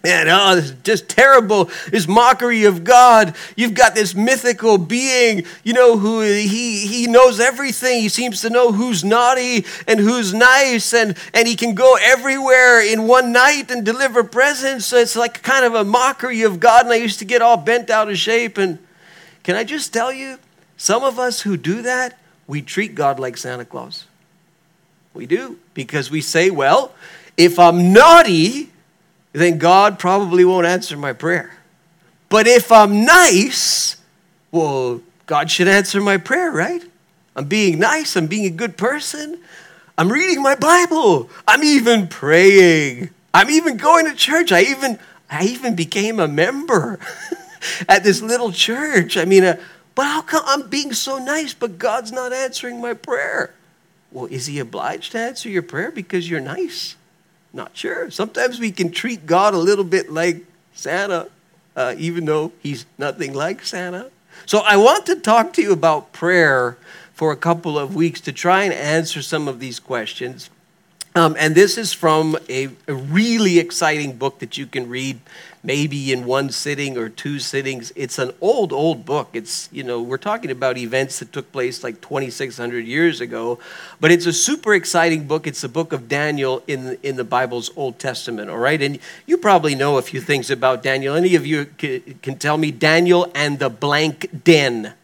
and 0.02 0.30
oh, 0.30 0.32
uh, 0.32 0.54
this 0.54 0.66
is 0.66 0.76
just 0.82 1.08
terrible, 1.10 1.70
this 1.90 2.08
mockery 2.08 2.64
of 2.64 2.84
God. 2.84 3.36
You've 3.54 3.74
got 3.74 3.94
this 3.94 4.14
mythical 4.14 4.78
being, 4.78 5.44
you 5.62 5.74
know, 5.74 5.98
who 5.98 6.22
he, 6.22 6.86
he 6.86 7.06
knows 7.06 7.38
everything. 7.38 8.00
He 8.00 8.08
seems 8.08 8.40
to 8.40 8.48
know 8.48 8.72
who's 8.72 9.04
naughty 9.04 9.66
and 9.86 10.00
who's 10.00 10.32
nice, 10.32 10.94
and, 10.94 11.18
and 11.34 11.46
he 11.46 11.54
can 11.54 11.74
go 11.74 11.98
everywhere 12.00 12.80
in 12.80 13.06
one 13.06 13.30
night 13.30 13.70
and 13.70 13.84
deliver 13.84 14.24
presents. 14.24 14.86
So 14.86 14.96
it's 14.96 15.16
like 15.16 15.42
kind 15.42 15.66
of 15.66 15.74
a 15.74 15.84
mockery 15.84 16.42
of 16.42 16.60
God. 16.60 16.86
And 16.86 16.94
I 16.94 16.96
used 16.96 17.18
to 17.18 17.26
get 17.26 17.42
all 17.42 17.58
bent 17.58 17.90
out 17.90 18.08
of 18.08 18.16
shape. 18.16 18.56
And 18.56 18.78
can 19.42 19.54
I 19.54 19.64
just 19.64 19.92
tell 19.92 20.12
you, 20.12 20.38
some 20.78 21.04
of 21.04 21.18
us 21.18 21.42
who 21.42 21.58
do 21.58 21.82
that, 21.82 22.18
we 22.46 22.62
treat 22.62 22.94
God 22.94 23.20
like 23.20 23.36
Santa 23.36 23.66
Claus. 23.66 24.06
We 25.12 25.26
do, 25.26 25.58
because 25.74 26.10
we 26.10 26.22
say, 26.22 26.48
well, 26.48 26.94
if 27.36 27.58
I'm 27.58 27.92
naughty, 27.92 28.69
then 29.32 29.58
God 29.58 29.98
probably 29.98 30.44
won't 30.44 30.66
answer 30.66 30.96
my 30.96 31.12
prayer. 31.12 31.52
But 32.28 32.46
if 32.46 32.72
I'm 32.72 33.04
nice, 33.04 33.96
well, 34.50 35.00
God 35.26 35.50
should 35.50 35.68
answer 35.68 36.00
my 36.00 36.16
prayer, 36.16 36.50
right? 36.50 36.82
I'm 37.36 37.46
being 37.46 37.78
nice, 37.78 38.16
I'm 38.16 38.26
being 38.26 38.46
a 38.46 38.50
good 38.50 38.76
person. 38.76 39.38
I'm 39.96 40.10
reading 40.10 40.42
my 40.42 40.54
Bible. 40.54 41.28
I'm 41.46 41.62
even 41.62 42.08
praying. 42.08 43.10
I'm 43.34 43.50
even 43.50 43.76
going 43.76 44.06
to 44.06 44.14
church. 44.14 44.50
I 44.50 44.62
even 44.62 44.98
I 45.30 45.44
even 45.44 45.76
became 45.76 46.18
a 46.18 46.26
member 46.26 46.98
at 47.88 48.02
this 48.02 48.22
little 48.22 48.50
church. 48.50 49.16
I 49.16 49.24
mean, 49.24 49.44
uh, 49.44 49.60
but 49.94 50.06
how 50.06 50.22
come 50.22 50.42
I'm 50.46 50.68
being 50.68 50.92
so 50.92 51.18
nice 51.18 51.54
but 51.54 51.78
God's 51.78 52.12
not 52.12 52.32
answering 52.32 52.80
my 52.80 52.94
prayer? 52.94 53.54
Well, 54.10 54.26
is 54.26 54.46
he 54.46 54.58
obliged 54.58 55.12
to 55.12 55.18
answer 55.18 55.48
your 55.48 55.62
prayer 55.62 55.90
because 55.90 56.28
you're 56.28 56.40
nice? 56.40 56.96
Not 57.52 57.76
sure. 57.76 58.10
Sometimes 58.10 58.60
we 58.60 58.70
can 58.70 58.90
treat 58.90 59.26
God 59.26 59.54
a 59.54 59.58
little 59.58 59.84
bit 59.84 60.10
like 60.10 60.44
Santa, 60.72 61.28
uh, 61.74 61.94
even 61.98 62.24
though 62.24 62.52
he's 62.60 62.86
nothing 62.98 63.34
like 63.34 63.64
Santa. 63.64 64.10
So 64.46 64.60
I 64.60 64.76
want 64.76 65.06
to 65.06 65.16
talk 65.16 65.52
to 65.54 65.62
you 65.62 65.72
about 65.72 66.12
prayer 66.12 66.78
for 67.12 67.32
a 67.32 67.36
couple 67.36 67.78
of 67.78 67.94
weeks 67.94 68.20
to 68.22 68.32
try 68.32 68.62
and 68.62 68.72
answer 68.72 69.20
some 69.20 69.48
of 69.48 69.60
these 69.60 69.78
questions. 69.78 70.48
Um, 71.14 71.34
and 71.38 71.54
this 71.54 71.76
is 71.76 71.92
from 71.92 72.38
a, 72.48 72.68
a, 72.86 72.94
really 72.94 73.58
exciting 73.58 74.16
book 74.16 74.38
that 74.38 74.56
you 74.56 74.66
can 74.66 74.88
read 74.88 75.18
maybe 75.62 76.12
in 76.12 76.24
one 76.24 76.50
sitting 76.50 76.96
or 76.96 77.08
two 77.08 77.38
sittings. 77.38 77.92
It's 77.94 78.18
an 78.18 78.32
old, 78.40 78.72
old 78.72 79.04
book. 79.04 79.28
It's, 79.34 79.68
you 79.70 79.82
know, 79.82 80.00
we're 80.00 80.18
talking 80.18 80.50
about 80.50 80.78
events 80.78 81.18
that 81.18 81.32
took 81.32 81.52
place 81.52 81.84
like 81.84 82.00
2,600 82.00 82.86
years 82.86 83.20
ago, 83.20 83.58
but 84.00 84.10
it's 84.10 84.26
a 84.26 84.32
super 84.32 84.74
exciting 84.74 85.26
book. 85.26 85.46
It's 85.46 85.60
the 85.60 85.68
book 85.68 85.92
of 85.92 86.08
Daniel 86.08 86.62
in, 86.66 86.98
in 87.02 87.16
the 87.16 87.24
Bible's 87.24 87.70
Old 87.76 87.98
Testament, 87.98 88.48
all 88.48 88.58
right? 88.58 88.80
And 88.80 88.98
you 89.26 89.36
probably 89.36 89.74
know 89.74 89.98
a 89.98 90.02
few 90.02 90.20
things 90.20 90.50
about 90.50 90.82
Daniel. 90.82 91.14
Any 91.14 91.34
of 91.34 91.46
you 91.46 91.66
can, 91.66 92.38
tell 92.38 92.56
me 92.56 92.70
Daniel 92.70 93.30
and 93.34 93.58
the 93.58 93.68
blank 93.68 94.44
den? 94.44 94.94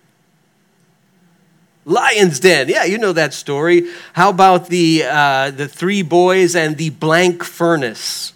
Lion's 1.84 2.40
Den. 2.40 2.68
Yeah, 2.68 2.82
you 2.82 2.98
know 2.98 3.12
that 3.12 3.32
story. 3.32 3.88
How 4.14 4.30
about 4.30 4.68
the, 4.68 5.04
uh, 5.04 5.52
the 5.52 5.68
three 5.68 6.02
boys 6.02 6.56
and 6.56 6.76
the 6.76 6.90
blank 6.90 7.44
furnace? 7.44 8.32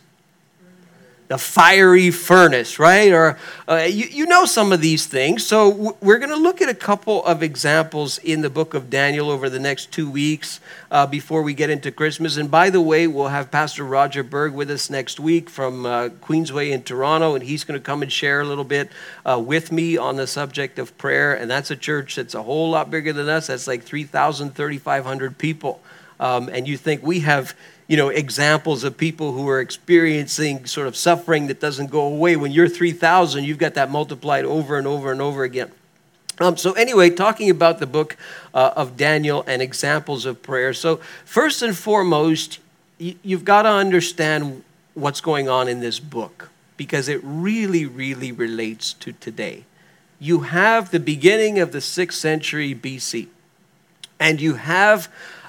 The 1.31 1.39
fiery 1.39 2.11
furnace, 2.11 2.81
right? 2.81 3.13
Or 3.13 3.39
uh, 3.69 3.87
you, 3.89 4.07
you 4.07 4.27
know 4.27 4.47
some 4.47 4.73
of 4.73 4.81
these 4.81 5.07
things. 5.07 5.47
So 5.47 5.95
we're 6.01 6.19
going 6.19 6.33
to 6.33 6.37
look 6.37 6.61
at 6.61 6.69
a 6.69 6.75
couple 6.75 7.25
of 7.25 7.41
examples 7.41 8.19
in 8.19 8.41
the 8.41 8.51
book 8.51 8.75
of 8.75 8.91
Daniel 8.91 9.31
over 9.31 9.49
the 9.49 9.61
next 9.61 9.93
two 9.93 10.11
weeks 10.11 10.59
uh, 10.91 11.07
before 11.07 11.43
we 11.43 11.55
get 11.55 11.71
into 11.71 11.93
Christmas. 11.93 12.37
And 12.37 12.51
by 12.51 12.69
the 12.69 12.81
way, 12.81 13.07
we'll 13.07 13.29
have 13.29 13.53
Pastor 13.53 13.85
Roger 13.85 14.25
Berg 14.25 14.55
with 14.55 14.73
us 14.73 14.91
next 14.91 15.21
week 15.21 15.49
from 15.49 15.87
uh, 15.87 16.09
Queensway 16.09 16.73
in 16.73 16.83
Toronto, 16.83 17.37
and 17.37 17.45
he's 17.45 17.63
going 17.63 17.79
to 17.79 17.85
come 17.85 18.03
and 18.03 18.11
share 18.11 18.41
a 18.41 18.45
little 18.45 18.65
bit 18.65 18.91
uh, 19.25 19.39
with 19.39 19.71
me 19.71 19.97
on 19.97 20.17
the 20.17 20.27
subject 20.27 20.81
of 20.81 20.99
prayer. 20.99 21.33
And 21.33 21.49
that's 21.49 21.71
a 21.71 21.77
church 21.77 22.17
that's 22.17 22.35
a 22.35 22.43
whole 22.43 22.71
lot 22.71 22.91
bigger 22.91 23.13
than 23.13 23.29
us. 23.29 23.47
That's 23.47 23.69
like 23.69 23.85
3,000, 23.85 24.57
3,500 24.57 25.39
people. 25.39 25.81
Um, 26.19 26.51
and 26.53 26.67
you 26.67 26.77
think 26.77 27.05
we 27.05 27.21
have 27.21 27.55
you 27.91 27.97
know, 27.97 28.09
examples 28.09 28.85
of 28.85 28.97
people 28.97 29.33
who 29.33 29.49
are 29.49 29.59
experiencing 29.61 30.65
sort 30.65 30.87
of 30.87 30.95
suffering 30.95 31.49
that 31.49 31.59
doesn't 31.59 31.91
go 31.91 32.03
away. 32.03 32.37
When 32.37 32.53
you're 32.53 32.69
3,000, 32.69 33.43
you've 33.43 33.59
got 33.59 33.75
that 33.75 33.91
multiplied 33.91 34.45
over 34.45 34.79
and 34.79 34.87
over 34.87 35.11
and 35.11 35.21
over 35.21 35.43
again. 35.43 35.73
Um, 36.39 36.57
so, 36.57 36.71
anyway, 36.75 37.11
talking 37.11 37.51
about 37.51 37.81
the 37.81 37.89
book 37.89 38.17
uh, 38.55 38.75
of 38.77 38.97
Daniel 38.97 39.43
and 39.45 39.61
examples 39.61 40.25
of 40.25 40.41
prayer. 40.41 40.73
So, 40.73 41.01
first 41.25 41.63
and 41.63 41.77
foremost, 41.77 42.61
y- 43.01 43.17
you've 43.25 43.45
got 43.45 43.63
to 43.63 43.71
understand 43.71 44.63
what's 44.95 45.21
going 45.21 45.49
on 45.49 45.67
in 45.67 45.81
this 45.81 45.99
book 45.99 46.51
because 46.77 47.09
it 47.09 47.21
really, 47.25 47.87
really 47.87 48.31
relates 48.31 48.93
to 48.93 49.11
today. 49.15 49.65
You 50.21 50.43
have 50.43 50.93
the 50.93 51.01
beginning 51.01 51.59
of 51.59 51.73
the 51.73 51.81
sixth 51.81 52.21
century 52.21 52.73
BC, 52.73 53.27
and 54.21 54.41
you 54.41 54.55
have 54.55 55.09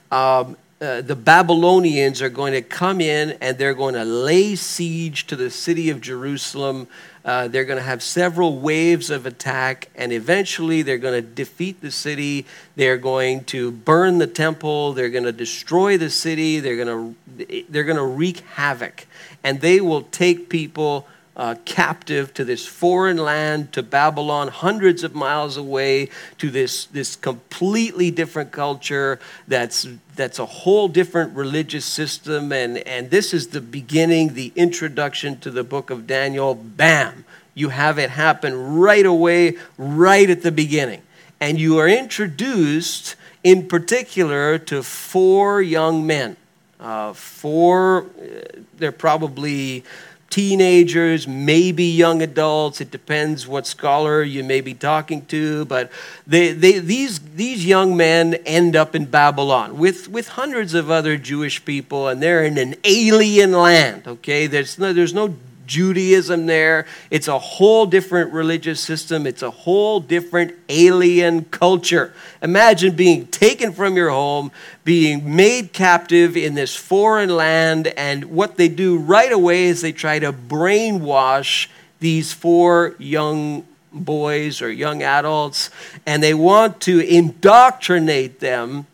um, 0.09 0.57
uh, 0.81 0.99
the 0.99 1.15
Babylonians 1.15 2.23
are 2.23 2.29
going 2.29 2.53
to 2.53 2.61
come 2.63 2.99
in 3.01 3.37
and 3.39 3.55
they're 3.59 3.75
going 3.75 3.93
to 3.93 4.03
lay 4.03 4.55
siege 4.55 5.27
to 5.27 5.35
the 5.35 5.51
city 5.51 5.91
of 5.91 6.01
Jerusalem. 6.01 6.87
Uh, 7.23 7.47
they're 7.47 7.65
going 7.65 7.77
to 7.77 7.83
have 7.83 8.01
several 8.01 8.57
waves 8.57 9.11
of 9.11 9.27
attack, 9.27 9.89
and 9.95 10.11
eventually 10.11 10.81
they're 10.81 10.97
going 10.97 11.13
to 11.13 11.21
defeat 11.21 11.81
the 11.81 11.91
city. 11.91 12.47
They're 12.75 12.97
going 12.97 13.43
to 13.45 13.71
burn 13.71 14.17
the 14.17 14.25
temple. 14.25 14.93
They're 14.93 15.11
going 15.11 15.25
to 15.25 15.31
destroy 15.31 15.99
the 15.99 16.09
city. 16.09 16.59
They're 16.59 16.83
going 16.83 17.15
to 17.37 17.65
they're 17.69 17.83
going 17.83 17.97
to 17.97 18.03
wreak 18.03 18.39
havoc, 18.39 19.05
and 19.43 19.61
they 19.61 19.81
will 19.81 20.01
take 20.01 20.49
people 20.49 21.05
uh, 21.35 21.55
captive 21.65 22.33
to 22.33 22.43
this 22.43 22.67
foreign 22.67 23.17
land, 23.17 23.71
to 23.73 23.81
Babylon, 23.81 24.49
hundreds 24.49 25.03
of 25.03 25.15
miles 25.15 25.57
away, 25.57 26.09
to 26.37 26.49
this, 26.49 26.85
this 26.85 27.15
completely 27.15 28.11
different 28.11 28.51
culture 28.51 29.19
that's, 29.47 29.87
that's 30.15 30.39
a 30.39 30.45
whole 30.45 30.87
different 30.87 31.35
religious 31.35 31.85
system. 31.85 32.51
And, 32.51 32.79
and 32.79 33.09
this 33.09 33.33
is 33.33 33.47
the 33.47 33.61
beginning, 33.61 34.33
the 34.33 34.51
introduction 34.55 35.39
to 35.39 35.49
the 35.49 35.63
book 35.63 35.89
of 35.89 36.05
Daniel. 36.05 36.53
Bam! 36.53 37.25
You 37.53 37.69
have 37.69 37.97
it 37.97 38.11
happen 38.11 38.77
right 38.77 39.05
away, 39.05 39.57
right 39.77 40.29
at 40.29 40.41
the 40.41 40.51
beginning. 40.51 41.01
And 41.39 41.59
you 41.59 41.79
are 41.79 41.87
introduced 41.87 43.15
in 43.43 43.67
particular 43.67 44.57
to 44.57 44.83
four 44.83 45.61
young 45.61 46.05
men. 46.05 46.37
Uh, 46.79 47.13
four, 47.13 48.03
uh, 48.03 48.59
they're 48.77 48.91
probably 48.91 49.83
teenagers, 50.31 51.27
maybe 51.27 51.83
young 51.83 52.23
adults. 52.23 52.81
It 52.81 52.89
depends 52.89 53.47
what 53.47 53.67
scholar 53.67 54.23
you 54.23 54.43
may 54.43 54.61
be 54.61 54.73
talking 54.73 55.25
to. 55.27 55.65
But 55.65 55.91
they, 56.25 56.53
they, 56.53 56.79
these, 56.79 57.19
these 57.35 57.63
young 57.65 57.95
men 57.95 58.33
end 58.45 58.75
up 58.75 58.95
in 58.95 59.05
Babylon 59.05 59.77
with, 59.77 60.07
with 60.07 60.29
hundreds 60.29 60.73
of 60.73 60.89
other 60.89 61.17
Jewish 61.17 61.63
people, 61.63 62.07
and 62.07 62.23
they're 62.23 62.43
in 62.43 62.57
an 62.57 62.75
alien 62.83 63.51
land, 63.51 64.07
okay? 64.07 64.47
There's 64.47 64.79
no, 64.79 64.93
there's 64.93 65.13
no 65.13 65.35
Judaism 65.71 66.47
there. 66.47 66.85
It's 67.09 67.29
a 67.29 67.39
whole 67.39 67.85
different 67.85 68.33
religious 68.33 68.81
system. 68.81 69.25
It's 69.25 69.41
a 69.41 69.49
whole 69.49 70.01
different 70.01 70.53
alien 70.67 71.45
culture. 71.45 72.13
Imagine 72.41 72.93
being 72.93 73.27
taken 73.27 73.71
from 73.71 73.95
your 73.95 74.09
home, 74.09 74.51
being 74.83 75.33
made 75.33 75.71
captive 75.71 76.35
in 76.35 76.55
this 76.55 76.75
foreign 76.75 77.29
land, 77.29 77.87
and 77.87 78.25
what 78.25 78.57
they 78.57 78.67
do 78.67 78.97
right 78.97 79.31
away 79.31 79.63
is 79.63 79.81
they 79.81 79.93
try 79.93 80.19
to 80.19 80.33
brainwash 80.33 81.69
these 82.01 82.33
four 82.33 82.93
young 82.99 83.65
boys 83.93 84.61
or 84.61 84.69
young 84.69 85.01
adults, 85.01 85.69
and 86.05 86.21
they 86.21 86.33
want 86.33 86.81
to 86.81 86.99
indoctrinate 86.99 88.41
them 88.41 88.87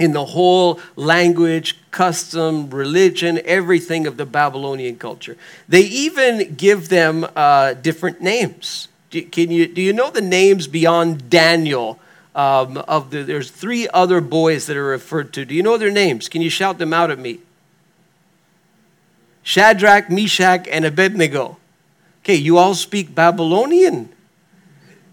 in 0.00 0.12
the 0.12 0.24
whole 0.24 0.80
language, 0.96 1.78
custom, 1.90 2.70
religion, 2.70 3.40
everything 3.44 4.06
of 4.06 4.16
the 4.16 4.26
Babylonian 4.26 4.96
culture. 4.96 5.36
They 5.68 5.82
even 5.82 6.54
give 6.54 6.88
them 6.88 7.26
uh, 7.36 7.74
different 7.74 8.20
names. 8.20 8.88
Do, 9.10 9.22
can 9.22 9.50
you, 9.50 9.66
do 9.66 9.82
you 9.82 9.92
know 9.92 10.10
the 10.10 10.20
names 10.20 10.66
beyond 10.66 11.30
Daniel 11.30 12.00
um, 12.34 12.78
of 12.88 13.10
the, 13.10 13.22
there's 13.22 13.50
three 13.50 13.88
other 13.88 14.20
boys 14.20 14.66
that 14.66 14.76
are 14.76 14.84
referred 14.84 15.32
to. 15.34 15.44
Do 15.44 15.54
you 15.54 15.62
know 15.62 15.76
their 15.76 15.90
names? 15.90 16.28
Can 16.28 16.42
you 16.42 16.50
shout 16.50 16.78
them 16.78 16.92
out 16.92 17.10
at 17.10 17.18
me? 17.18 17.40
Shadrach, 19.42 20.10
Meshach, 20.10 20.68
and 20.68 20.84
Abednego. 20.84 21.58
Okay, 22.22 22.36
you 22.36 22.58
all 22.58 22.74
speak 22.74 23.14
Babylonian. 23.14 24.10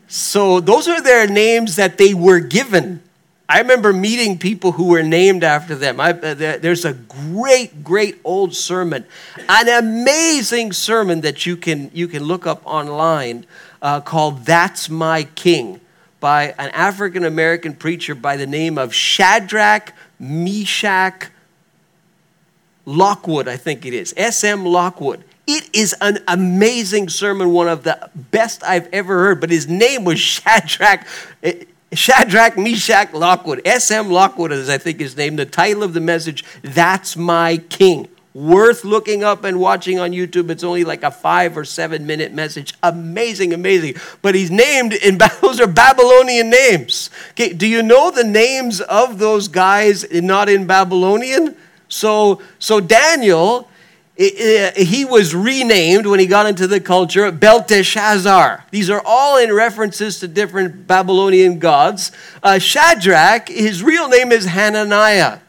So 0.08 0.60
those 0.60 0.88
are 0.88 1.02
their 1.02 1.28
names 1.28 1.76
that 1.76 1.98
they 1.98 2.14
were 2.14 2.40
given. 2.40 3.02
I 3.50 3.60
remember 3.60 3.94
meeting 3.94 4.38
people 4.38 4.74
who 4.74 4.88
were 4.88 5.04
named 5.04 5.44
after 5.44 5.74
them. 5.74 6.02
I, 6.02 6.12
uh, 6.12 6.34
there's 6.34 6.84
a 6.84 6.94
great, 6.94 7.82
great 7.82 8.20
old 8.26 8.54
sermon, 8.54 9.06
an 9.48 9.70
amazing 9.70 10.74
sermon 10.74 11.22
that 11.22 11.46
you 11.46 11.56
can, 11.56 11.90
you 11.94 12.10
can 12.10 12.24
look 12.24 12.46
up 12.46 12.62
online 12.66 13.46
uh, 13.82 14.02
called 14.02 14.46
That's 14.46 14.90
My 14.90 15.24
King 15.36 15.80
by 16.20 16.56
an 16.60 16.72
African 16.72 17.24
American 17.24 17.74
preacher 17.74 18.16
by 18.16 18.36
the 18.36 18.48
name 18.48 18.78
of 18.78 18.94
Shadrach 18.94 19.94
Meshach 20.20 21.30
Lockwood, 22.86 23.48
I 23.48 23.58
think 23.58 23.86
it 23.86 23.94
is. 23.94 24.14
S.M. 24.18 24.66
Lockwood. 24.66 25.24
It 25.46 25.70
is 25.74 25.96
an 26.02 26.20
amazing 26.28 27.08
sermon, 27.08 27.52
one 27.52 27.70
of 27.70 27.84
the 27.84 28.10
best 28.16 28.64
I've 28.64 28.88
ever 28.94 29.20
heard, 29.20 29.40
but 29.40 29.50
his 29.50 29.68
name 29.68 30.04
was 30.04 30.20
Shadrach. 30.20 31.06
Eh, 31.44 31.64
Shadrach, 31.94 32.58
Meshach, 32.58 33.14
Lockwood. 33.14 33.62
S.M. 33.66 34.10
Lockwood 34.10 34.52
is, 34.52 34.70
I 34.70 34.78
think, 34.78 35.00
his 35.00 35.16
name. 35.16 35.38
The 35.38 35.46
title 35.46 35.84
of 35.84 35.94
the 35.94 36.02
message, 36.02 36.44
That's 36.62 37.16
My 37.16 37.58
King. 37.70 38.10
Worth 38.34 38.84
looking 38.84 39.24
up 39.24 39.44
and 39.46 39.60
watching 39.60 39.98
on 39.98 40.12
YouTube. 40.12 40.52
It's 40.52 40.64
only 40.64 40.84
like 40.84 41.02
a 41.02 41.10
five 41.10 41.58
or 41.58 41.66
seven 41.66 42.06
minute 42.06 42.34
message. 42.34 42.74
Amazing, 42.84 43.54
amazing. 43.54 43.96
But 44.22 44.36
he's 44.36 44.52
named 44.52 44.94
in, 44.94 45.18
those 45.42 45.60
are 45.60 45.68
Babylonian 45.68 46.50
names. 46.50 47.10
Okay, 47.32 47.54
do 47.54 47.66
you 47.66 47.82
know 47.82 48.12
the 48.12 48.24
names 48.24 48.82
of 48.82 49.18
those 49.18 49.48
guys 49.48 50.06
not 50.12 50.50
in 50.50 50.68
Babylonian? 50.68 51.56
So, 51.88 52.42
so 52.60 52.80
Daniel 52.80 53.70
he 54.18 55.06
was 55.06 55.36
renamed 55.36 56.08
when 56.08 56.20
he 56.20 56.26
got 56.26 56.48
into 56.48 56.66
the 56.66 56.80
culture 56.80 57.32
Belteshazzar. 57.32 58.66
These 58.72 58.90
are 58.90 59.02
all 59.06 59.38
in 59.38 59.54
references 59.54 60.20
to 60.20 60.28
different 60.28 60.88
Babylonian 60.88 61.60
gods. 61.60 62.12
Uh, 62.42 62.58
Shadrach, 62.58 63.48
his 63.48 63.84
real 63.84 64.10
name 64.10 64.32
is 64.32 64.46
Hananiah. 64.46 65.40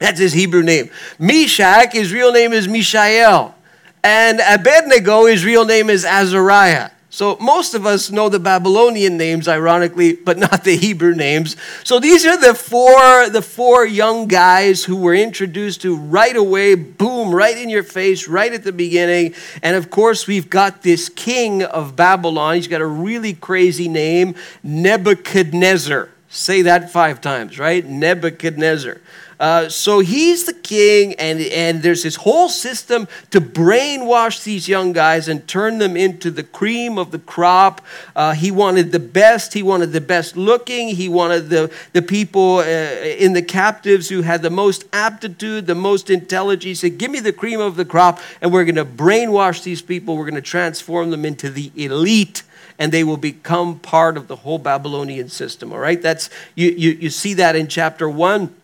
That's 0.00 0.18
his 0.18 0.32
Hebrew 0.32 0.62
name. 0.62 0.90
Meshach, 1.18 1.92
his 1.92 2.12
real 2.12 2.32
name 2.32 2.52
is 2.52 2.66
Mishael. 2.66 3.54
And 4.02 4.40
Abednego, 4.40 5.26
his 5.26 5.44
real 5.44 5.64
name 5.64 5.88
is 5.88 6.04
Azariah. 6.04 6.90
So 7.12 7.36
most 7.40 7.74
of 7.74 7.86
us 7.86 8.12
know 8.12 8.28
the 8.28 8.38
Babylonian 8.38 9.16
names, 9.16 9.48
ironically, 9.48 10.14
but 10.14 10.38
not 10.38 10.62
the 10.62 10.76
Hebrew 10.76 11.12
names. 11.12 11.56
So 11.82 11.98
these 11.98 12.24
are 12.24 12.40
the 12.40 12.54
four, 12.54 13.28
the 13.28 13.42
four 13.42 13.84
young 13.84 14.28
guys 14.28 14.84
who 14.84 14.94
were 14.94 15.14
introduced 15.14 15.82
to 15.82 15.96
right 15.96 16.36
away, 16.36 16.76
boom, 16.76 17.34
right 17.34 17.58
in 17.58 17.68
your 17.68 17.82
face, 17.82 18.28
right 18.28 18.52
at 18.52 18.62
the 18.62 18.72
beginning. 18.72 19.34
And 19.60 19.74
of 19.74 19.90
course, 19.90 20.28
we've 20.28 20.48
got 20.48 20.82
this 20.82 21.08
king 21.08 21.64
of 21.64 21.96
Babylon. 21.96 22.54
He's 22.54 22.68
got 22.68 22.80
a 22.80 22.86
really 22.86 23.34
crazy 23.34 23.88
name, 23.88 24.36
Nebuchadnezzar. 24.62 26.10
Say 26.28 26.62
that 26.62 26.92
five 26.92 27.20
times, 27.20 27.58
right? 27.58 27.84
Nebuchadnezzar. 27.84 29.00
Uh, 29.40 29.70
so 29.70 30.00
he's 30.00 30.44
the 30.44 30.52
king, 30.52 31.14
and, 31.14 31.40
and 31.40 31.82
there's 31.82 32.02
this 32.02 32.16
whole 32.16 32.50
system 32.50 33.08
to 33.30 33.40
brainwash 33.40 34.44
these 34.44 34.68
young 34.68 34.92
guys 34.92 35.28
and 35.28 35.48
turn 35.48 35.78
them 35.78 35.96
into 35.96 36.30
the 36.30 36.42
cream 36.42 36.98
of 36.98 37.10
the 37.10 37.18
crop. 37.18 37.80
Uh, 38.14 38.34
he 38.34 38.50
wanted 38.50 38.92
the 38.92 39.00
best, 39.00 39.54
he 39.54 39.62
wanted 39.62 39.92
the 39.92 40.00
best 40.00 40.36
looking, 40.36 40.88
he 40.88 41.08
wanted 41.08 41.48
the, 41.48 41.72
the 41.94 42.02
people 42.02 42.58
uh, 42.58 42.64
in 42.64 43.32
the 43.32 43.42
captives 43.42 44.10
who 44.10 44.20
had 44.20 44.42
the 44.42 44.50
most 44.50 44.84
aptitude, 44.92 45.66
the 45.66 45.74
most 45.74 46.10
intelligence. 46.10 46.64
He 46.64 46.74
said, 46.74 46.98
Give 46.98 47.10
me 47.10 47.20
the 47.20 47.32
cream 47.32 47.60
of 47.60 47.76
the 47.76 47.86
crop, 47.86 48.20
and 48.42 48.52
we're 48.52 48.66
going 48.66 48.74
to 48.74 48.84
brainwash 48.84 49.62
these 49.62 49.80
people, 49.80 50.18
we're 50.18 50.24
going 50.24 50.34
to 50.34 50.42
transform 50.42 51.10
them 51.10 51.24
into 51.24 51.48
the 51.48 51.72
elite 51.74 52.42
and 52.78 52.92
they 52.92 53.04
will 53.04 53.18
become 53.18 53.78
part 53.78 54.16
of 54.16 54.26
the 54.26 54.36
whole 54.36 54.58
Babylonian 54.58 55.28
system. 55.28 55.70
All 55.70 55.78
right, 55.78 56.00
that's 56.00 56.30
you, 56.54 56.70
you, 56.70 56.90
you 56.92 57.10
see 57.10 57.34
that 57.34 57.54
in 57.54 57.68
chapter 57.68 58.08
one. 58.08 58.54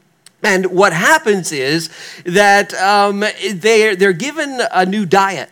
And 0.43 0.67
what 0.67 0.93
happens 0.93 1.51
is 1.51 1.91
that 2.25 2.75
um, 2.75 3.25
they're, 3.55 3.97
they're 3.97 4.13
given 4.13 4.61
a 4.73 4.87
new 4.87 5.07
diet. 5.07 5.51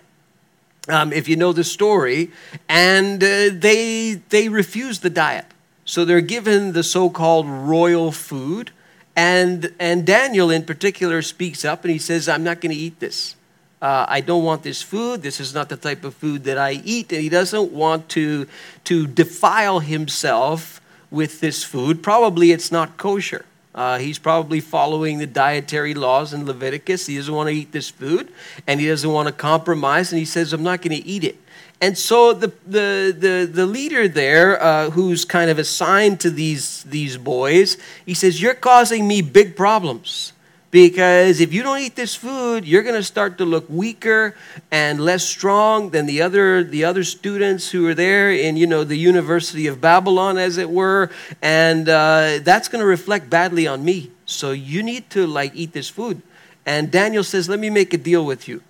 Um, 0.87 1.13
if 1.13 1.29
you 1.29 1.37
know 1.37 1.53
the 1.55 1.65
story, 1.65 2.31
and 2.69 3.23
uh, 3.25 3.49
they, 3.53 4.21
they 4.29 4.51
refuse 4.51 5.01
the 5.01 5.09
diet. 5.09 5.47
So 5.87 6.05
they're 6.05 6.21
given 6.21 6.73
the 6.73 6.83
so 6.83 7.09
called 7.09 7.47
royal 7.49 8.13
food. 8.13 8.71
And, 9.17 9.73
and 9.79 10.07
Daniel, 10.07 10.51
in 10.51 10.65
particular, 10.65 11.23
speaks 11.23 11.65
up 11.65 11.85
and 11.85 11.91
he 11.91 11.99
says, 11.99 12.29
I'm 12.29 12.45
not 12.45 12.61
going 12.61 12.73
to 12.73 12.79
eat 12.79 13.01
this. 13.01 13.37
Uh, 13.81 14.07
I 14.09 14.21
don't 14.21 14.45
want 14.45 14.63
this 14.63 14.83
food. 14.83 15.23
This 15.23 15.41
is 15.41 15.55
not 15.55 15.69
the 15.69 15.77
type 15.77 16.05
of 16.05 16.15
food 16.15 16.45
that 16.45 16.59
I 16.59 16.73
eat. 16.85 17.13
And 17.13 17.21
he 17.21 17.29
doesn't 17.29 17.71
want 17.71 18.09
to, 18.11 18.47
to 18.85 19.07
defile 19.07 19.81
himself 19.81 20.81
with 21.11 21.41
this 21.41 21.65
food. 21.65 22.03
Probably 22.03 22.51
it's 22.51 22.73
not 22.73 22.97
kosher. 22.97 23.45
Uh, 23.75 23.99
he's 23.99 24.19
probably 24.19 24.61
following 24.61 25.19
the 25.19 25.27
dietary 25.27 25.95
laws 25.95 26.33
in 26.33 26.47
Leviticus. 26.47 27.07
He 27.07 27.17
doesn't 27.17 27.35
want 27.35 27.49
to 27.49 27.55
eat 27.55 27.73
this 27.73 27.91
food 27.91 28.33
and 28.67 28.81
he 28.81 28.87
doesn't 28.87 29.11
want 29.11 29.27
to 29.27 29.33
compromise. 29.33 30.13
And 30.13 30.19
he 30.19 30.25
says, 30.25 30.53
I'm 30.53 30.63
not 30.63 30.81
going 30.81 30.97
to 30.97 31.07
eat 31.07 31.25
it. 31.25 31.37
And 31.81 31.99
so 31.99 32.33
the, 32.33 32.53
the, 32.67 33.15
the, 33.19 33.51
the 33.51 33.67
leader 33.67 34.07
there, 34.07 34.63
uh, 34.63 34.91
who's 34.91 35.25
kind 35.25 35.51
of 35.51 35.59
assigned 35.59 36.21
to 36.21 36.31
these, 36.31 36.85
these 36.85 37.17
boys, 37.17 37.77
he 38.07 38.15
says, 38.15 38.41
You're 38.41 38.55
causing 38.55 39.09
me 39.09 39.23
big 39.23 39.57
problems 39.57 40.34
because 40.75 41.39
if 41.39 41.53
you 41.55 41.63
don't 41.63 41.79
eat 41.79 41.95
this 41.95 42.17
food 42.17 42.67
you're 42.67 42.83
going 42.83 42.97
to 42.97 43.03
start 43.05 43.39
to 43.39 43.45
look 43.45 43.65
weaker 43.69 44.35
and 44.73 44.99
less 44.99 45.23
strong 45.23 45.91
than 45.91 46.05
the 46.05 46.21
other 46.21 46.65
the 46.65 46.85
other 46.85 47.05
students 47.05 47.71
who 47.71 47.87
are 47.87 47.95
there 47.95 48.33
in 48.33 48.57
you 48.57 48.67
know 48.67 48.83
the 48.83 48.99
university 48.99 49.69
of 49.69 49.81
babylon 49.81 50.37
as 50.37 50.59
it 50.59 50.69
were. 50.69 51.11
And 51.41 51.89
uh, 51.89 52.41
that's 52.43 52.67
going 52.67 52.81
to 52.81 52.87
reflect 52.87 53.31
badly 53.31 53.69
on 53.69 53.85
me. 53.85 54.11
So 54.27 54.51
you 54.51 54.83
need 54.83 55.11
to 55.11 55.29
like 55.29 55.53
eat 55.55 55.73
this 55.73 55.89
food. 55.89 56.21
And 56.67 56.91
daniel 56.91 57.23
says 57.23 57.49
let 57.49 57.61
me 57.61 57.71
make 57.71 57.95
a 57.95 57.99
deal 57.99 58.27
with 58.27 58.49
you. 58.49 58.61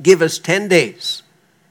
Give 0.00 0.22
us 0.22 0.38
10 0.38 0.68
days 0.68 1.24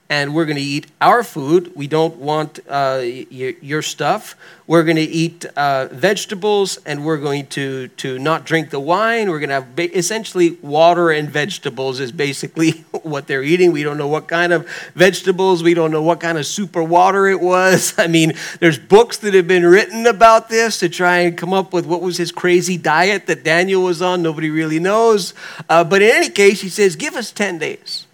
and 0.09 0.35
we're 0.35 0.45
going 0.45 0.57
to 0.57 0.61
eat 0.61 0.87
our 1.01 1.23
food. 1.23 1.71
We 1.75 1.87
don't 1.87 2.17
want 2.17 2.59
uh, 2.69 3.01
your, 3.03 3.51
your, 3.61 3.81
stuff. 3.81 4.35
We're 4.67 4.83
going 4.83 4.97
to 4.97 5.01
eat 5.01 5.45
uh, 5.57 5.87
vegetables, 5.91 6.77
and 6.85 7.03
we're 7.03 7.17
going 7.17 7.47
to, 7.47 7.87
to 7.87 8.19
not 8.19 8.45
drink 8.45 8.69
the 8.69 8.79
wine. 8.79 9.31
We're 9.31 9.39
going 9.39 9.49
to 9.49 9.55
have 9.55 9.75
ba- 9.75 9.97
essentially 9.97 10.51
water 10.61 11.09
and 11.09 11.27
vegetables, 11.27 11.99
is 11.99 12.11
basically 12.11 12.71
what 13.01 13.25
they're 13.25 13.41
eating. 13.41 13.71
We 13.71 13.81
don't 13.81 13.97
know 13.97 14.07
what 14.07 14.27
kind 14.27 14.53
of 14.53 14.69
vegetables, 14.93 15.63
we 15.63 15.73
don't 15.73 15.91
know 15.91 16.03
what 16.03 16.19
kind 16.19 16.37
of 16.37 16.45
super 16.45 16.83
water 16.83 17.27
it 17.27 17.41
was. 17.41 17.95
I 17.97 18.05
mean, 18.05 18.33
there's 18.59 18.77
books 18.77 19.17
that 19.17 19.33
have 19.33 19.47
been 19.47 19.65
written 19.65 20.05
about 20.05 20.49
this 20.49 20.79
to 20.79 20.89
try 20.89 21.19
and 21.19 21.35
come 21.35 21.53
up 21.53 21.73
with 21.73 21.87
what 21.87 22.01
was 22.01 22.17
his 22.17 22.31
crazy 22.31 22.77
diet 22.77 23.25
that 23.25 23.43
Daniel 23.43 23.81
was 23.81 24.03
on. 24.03 24.21
Nobody 24.21 24.51
really 24.51 24.79
knows. 24.79 25.33
Uh, 25.67 25.83
but 25.83 26.03
in 26.03 26.11
any 26.11 26.29
case, 26.29 26.61
he 26.61 26.69
says, 26.69 26.95
Give 26.95 27.15
us 27.15 27.31
10 27.31 27.57
days 27.57 28.05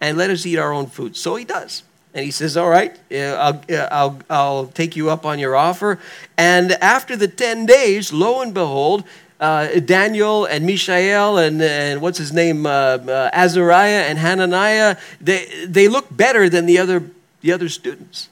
and 0.00 0.16
let 0.16 0.30
us 0.30 0.46
eat 0.46 0.58
our 0.58 0.72
own 0.72 0.86
food. 0.86 1.16
So 1.16 1.36
he 1.36 1.44
does. 1.44 1.82
And 2.12 2.24
he 2.24 2.30
says, 2.30 2.56
All 2.56 2.68
right, 2.68 2.98
I'll, 3.12 3.62
I'll, 3.70 4.18
I'll 4.28 4.66
take 4.66 4.96
you 4.96 5.10
up 5.10 5.24
on 5.24 5.38
your 5.38 5.54
offer. 5.54 5.98
And 6.36 6.72
after 6.72 7.16
the 7.16 7.28
10 7.28 7.66
days, 7.66 8.12
lo 8.12 8.40
and 8.40 8.52
behold, 8.52 9.04
uh, 9.38 9.80
Daniel 9.80 10.44
and 10.44 10.66
Mishael 10.66 11.38
and, 11.38 11.62
and 11.62 12.02
what's 12.02 12.18
his 12.18 12.32
name, 12.32 12.66
uh, 12.66 12.70
uh, 12.70 13.30
Azariah 13.32 14.04
and 14.08 14.18
Hananiah, 14.18 14.96
they, 15.20 15.66
they 15.66 15.88
look 15.88 16.14
better 16.14 16.48
than 16.48 16.66
the 16.66 16.78
other, 16.78 17.10
the 17.40 17.52
other 17.52 17.68
students. 17.68 18.28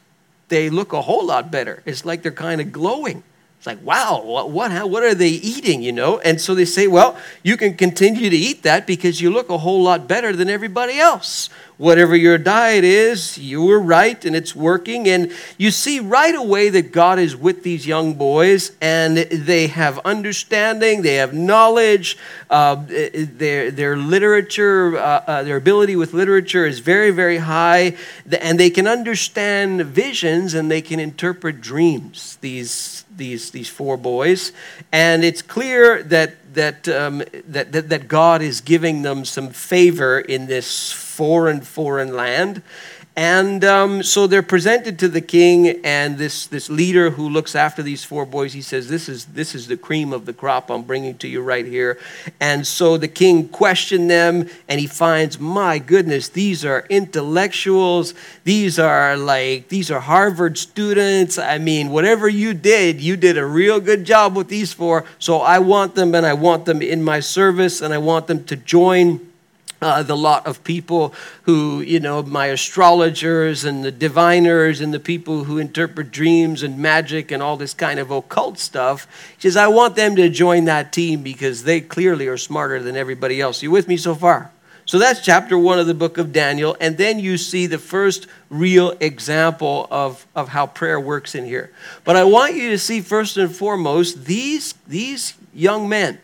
They 0.48 0.70
look 0.70 0.92
a 0.92 1.02
whole 1.02 1.26
lot 1.26 1.50
better. 1.50 1.83
It's 1.87 2.04
like 2.04 2.22
they're 2.22 2.33
kind 2.33 2.61
of 2.61 2.72
glowing. 2.72 3.22
It's 3.59 3.66
like, 3.66 3.83
wow, 3.83 4.23
what, 4.25 4.51
what, 4.51 4.88
what 4.88 5.03
are 5.03 5.16
they 5.16 5.31
eating, 5.31 5.83
you 5.83 5.90
know? 5.90 6.21
And 6.21 6.40
so 6.40 6.55
they 6.55 6.64
say, 6.64 6.87
well, 6.87 7.18
you 7.42 7.57
can 7.57 7.75
continue 7.75 8.31
to 8.31 8.37
eat 8.37 8.62
that 8.62 8.87
because 8.87 9.21
you 9.21 9.31
look 9.31 9.51
a 9.51 9.59
whole 9.59 9.83
lot 9.83 10.07
better 10.07 10.33
than 10.33 10.49
everybody 10.49 11.01
else 11.01 11.51
whatever 11.79 12.17
your 12.17 12.37
diet 12.37 12.83
is, 12.83 13.38
you 13.38 13.64
were 13.64 13.79
right 13.79 14.25
and 14.25 14.35
it's 14.35 14.55
working. 14.55 15.09
And 15.09 15.33
you 15.57 15.71
see 15.71 16.01
right 16.01 16.35
away 16.35 16.69
that 16.71 16.93
God 16.93 17.19
is 17.21 17.35
with 17.35 17.62
these 17.62 17.87
young 17.87 18.14
boys 18.14 18.73
and 18.81 19.17
they 19.17 19.69
have 19.69 19.99
understanding, 20.01 21.03
they 21.03 21.14
have 21.14 21.33
knowledge, 21.33 22.19
uh, 22.51 22.85
their, 22.85 23.71
their 23.71 23.97
literature, 23.97 24.99
uh, 24.99 25.23
uh, 25.27 25.43
their 25.45 25.57
ability 25.57 25.95
with 25.95 26.12
literature 26.12 26.67
is 26.67 26.81
very, 26.81 27.12
very 27.12 27.38
high. 27.38 27.97
And 28.41 28.59
they 28.59 28.71
can 28.71 28.88
understand 28.88 29.83
visions 29.83 30.55
and 30.55 30.71
they 30.71 30.83
can 30.83 30.99
interpret 30.99 31.61
dreams, 31.61 32.38
these, 32.41 33.05
these, 33.17 33.53
these 33.53 33.69
four 33.69 33.97
boys. 33.97 34.53
And 34.91 35.23
it's 35.23 35.43
clear 35.43 36.03
that 36.05 36.47
that, 36.59 36.88
um, 36.88 37.23
that, 37.47 37.71
that, 37.73 37.88
that 37.88 38.09
God 38.09 38.42
is 38.42 38.61
giving 38.61 39.03
them 39.03 39.25
some 39.25 39.51
favor 39.51 40.18
in 40.18 40.47
this 40.47 40.90
foreign, 40.90 41.61
foreign 41.61 42.14
land. 42.14 42.62
And 43.18 43.64
um, 43.64 44.04
so 44.04 44.28
they're 44.28 44.44
presented 44.44 45.00
to 45.00 45.09
the 45.09 45.20
king, 45.20 45.81
and 45.85 46.18
this, 46.18 46.46
this 46.46 46.70
leader 46.70 47.11
who 47.11 47.28
looks 47.28 47.57
after 47.57 47.83
these 47.83 48.04
four 48.04 48.24
boys, 48.24 48.52
he 48.52 48.62
says, 48.62 48.88
this 48.88 49.09
is, 49.09 49.24
this 49.24 49.57
is 49.57 49.66
the 49.66 49.76
cream 49.76 50.12
of 50.12 50.24
the 50.24 50.33
crop 50.33 50.70
I'm 50.70 50.85
bringing 50.85 51.18
to 51.18 51.26
you 51.26 51.42
right 51.42 51.66
here. 51.66 51.98
And 52.38 52.64
so 52.64 52.96
the 52.96 53.09
king 53.09 53.48
questioned 53.48 54.09
them, 54.09 54.48
and 54.68 54.78
he 54.78 54.87
finds, 54.87 55.40
my 55.40 55.81
goodness, 55.81 56.28
these 56.28 56.64
are 56.64 56.87
intellectuals. 56.88 58.14
These 58.44 58.78
are 58.78 59.16
like, 59.16 59.68
these 59.68 59.90
are 59.90 59.98
Harvard 59.98 60.57
students. 60.57 61.38
I 61.38 61.59
mean, 61.59 61.90
whatever 61.90 62.28
you 62.28 62.54
did, 62.54 63.00
you 63.00 63.16
did 63.16 63.37
a 63.37 63.44
real 63.44 63.81
good 63.81 64.04
job 64.04 64.37
with 64.37 64.46
these 64.46 64.72
four. 64.72 65.04
So 65.18 65.38
I 65.38 65.59
want 65.59 65.96
them, 65.96 66.14
and 66.14 66.24
I 66.24 66.35
want 66.35 66.66
them 66.66 66.81
in 66.81 67.02
my 67.02 67.18
service, 67.18 67.81
and 67.81 67.92
I 67.92 67.98
want 67.98 68.28
them 68.28 68.44
to 68.44 68.54
join 68.54 69.28
uh, 69.81 70.03
the 70.03 70.17
lot 70.17 70.47
of 70.47 70.64
people 70.64 71.14
who, 71.43 71.81
you 71.81 72.01
know, 72.01 72.23
my 72.23 72.47
astrologers 72.47 73.64
and 73.64 73.85
the 73.85 73.93
diviners 73.93 74.81
and 74.81 74.93
the 74.93 75.01
people 75.01 75.45
who 75.45 75.59
interpret 75.59 76.11
dreams 76.11 76.62
and 76.62 76.79
magic 76.79 77.31
and 77.31 77.43
all 77.43 77.57
this 77.57 77.75
kind 77.75 78.01
of 78.01 78.11
occult 78.11 78.59
stuff. 78.59 79.07
He 79.37 79.43
says, 79.43 79.57
I 79.57 79.69
want 79.69 79.97
them 79.97 80.17
to 80.17 80.29
join 80.29 80.64
that 80.64 80.93
team 80.93 81.23
because 81.23 81.64
they 81.64 81.81
clearly 81.81 82.27
are 82.27 82.37
smarter 82.37 82.83
than 82.83 82.97
everybody 82.97 83.41
else. 83.41 83.62
You 83.62 83.71
with 83.71 83.88
me 83.88 83.97
so 83.97 84.14
far? 84.14 84.51
So 84.85 84.99
that's 84.99 85.21
chapter 85.21 85.59
one 85.59 85.79
of 85.79 85.87
the 85.87 85.93
book 85.93 86.17
of 86.17 86.33
Daniel. 86.33 86.75
And 86.81 86.97
then 86.97 87.19
you 87.19 87.37
see 87.37 87.67
the 87.67 87.77
first 87.77 88.27
real 88.49 88.97
example 89.01 89.87
of, 89.91 90.27
of 90.35 90.49
how 90.49 90.67
prayer 90.67 90.99
works 90.99 91.35
in 91.35 91.45
here. 91.45 91.71
But 92.05 92.17
I 92.17 92.25
want 92.25 92.55
you 92.55 92.71
to 92.71 92.79
see, 92.79 93.03
first 93.03 93.37
and 93.37 93.55
foremost, 93.55 94.25
these, 94.25 94.73
these 94.87 95.35
young 95.53 95.91
men 95.91 96.19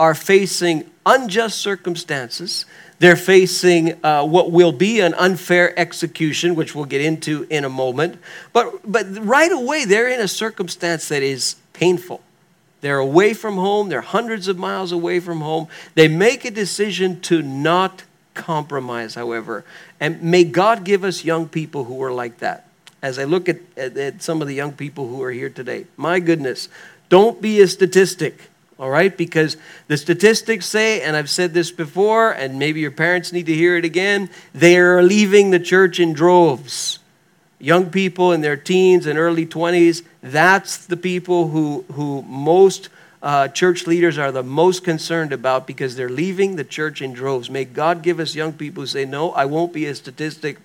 are 0.00 0.14
facing 0.14 0.90
unjust 1.04 1.58
circumstances. 1.58 2.64
They're 3.00 3.16
facing 3.16 4.02
uh, 4.02 4.24
what 4.24 4.50
will 4.50 4.72
be 4.72 5.00
an 5.00 5.12
unfair 5.14 5.78
execution, 5.78 6.54
which 6.54 6.74
we'll 6.74 6.86
get 6.86 7.02
into 7.02 7.46
in 7.50 7.64
a 7.64 7.68
moment. 7.68 8.18
But, 8.54 8.90
but 8.90 9.06
right 9.24 9.52
away, 9.52 9.84
they're 9.84 10.08
in 10.08 10.20
a 10.20 10.26
circumstance 10.26 11.08
that 11.08 11.22
is 11.22 11.56
painful. 11.74 12.22
They're 12.80 12.98
away 12.98 13.34
from 13.34 13.56
home, 13.56 13.90
they're 13.90 14.00
hundreds 14.00 14.48
of 14.48 14.56
miles 14.56 14.90
away 14.90 15.20
from 15.20 15.42
home. 15.42 15.68
They 15.94 16.08
make 16.08 16.46
a 16.46 16.50
decision 16.50 17.20
to 17.22 17.42
not 17.42 18.04
compromise, 18.32 19.14
however. 19.16 19.66
And 20.00 20.22
may 20.22 20.44
God 20.44 20.82
give 20.82 21.04
us 21.04 21.24
young 21.24 21.46
people 21.46 21.84
who 21.84 22.02
are 22.02 22.12
like 22.12 22.38
that. 22.38 22.66
As 23.02 23.18
I 23.18 23.24
look 23.24 23.50
at, 23.50 23.58
at, 23.76 23.98
at 23.98 24.22
some 24.22 24.40
of 24.40 24.48
the 24.48 24.54
young 24.54 24.72
people 24.72 25.08
who 25.08 25.22
are 25.22 25.30
here 25.30 25.50
today, 25.50 25.84
my 25.98 26.20
goodness, 26.20 26.70
don't 27.10 27.42
be 27.42 27.60
a 27.60 27.66
statistic 27.66 28.49
all 28.80 28.88
right? 28.88 29.14
Because 29.14 29.58
the 29.88 29.98
statistics 29.98 30.64
say, 30.64 31.02
and 31.02 31.14
I've 31.14 31.28
said 31.28 31.52
this 31.52 31.70
before, 31.70 32.32
and 32.32 32.58
maybe 32.58 32.80
your 32.80 32.90
parents 32.90 33.30
need 33.30 33.46
to 33.46 33.54
hear 33.54 33.76
it 33.76 33.84
again, 33.84 34.30
they 34.54 34.78
are 34.78 35.02
leaving 35.02 35.50
the 35.50 35.60
church 35.60 36.00
in 36.00 36.14
droves. 36.14 36.98
Young 37.58 37.90
people 37.90 38.32
in 38.32 38.40
their 38.40 38.56
teens 38.56 39.04
and 39.04 39.18
early 39.18 39.44
20s, 39.44 40.02
that's 40.22 40.86
the 40.86 40.96
people 40.96 41.48
who, 41.48 41.84
who 41.92 42.22
most 42.22 42.88
uh, 43.22 43.48
church 43.48 43.86
leaders 43.86 44.16
are 44.16 44.32
the 44.32 44.42
most 44.42 44.82
concerned 44.82 45.34
about 45.34 45.66
because 45.66 45.94
they're 45.94 46.08
leaving 46.08 46.56
the 46.56 46.64
church 46.64 47.02
in 47.02 47.12
droves. 47.12 47.50
May 47.50 47.66
God 47.66 48.02
give 48.02 48.18
us 48.18 48.34
young 48.34 48.54
people 48.54 48.84
who 48.84 48.86
say, 48.86 49.04
No, 49.04 49.32
I 49.32 49.44
won't 49.44 49.74
be 49.74 49.84
a 49.84 49.94
statistic. 49.94 50.56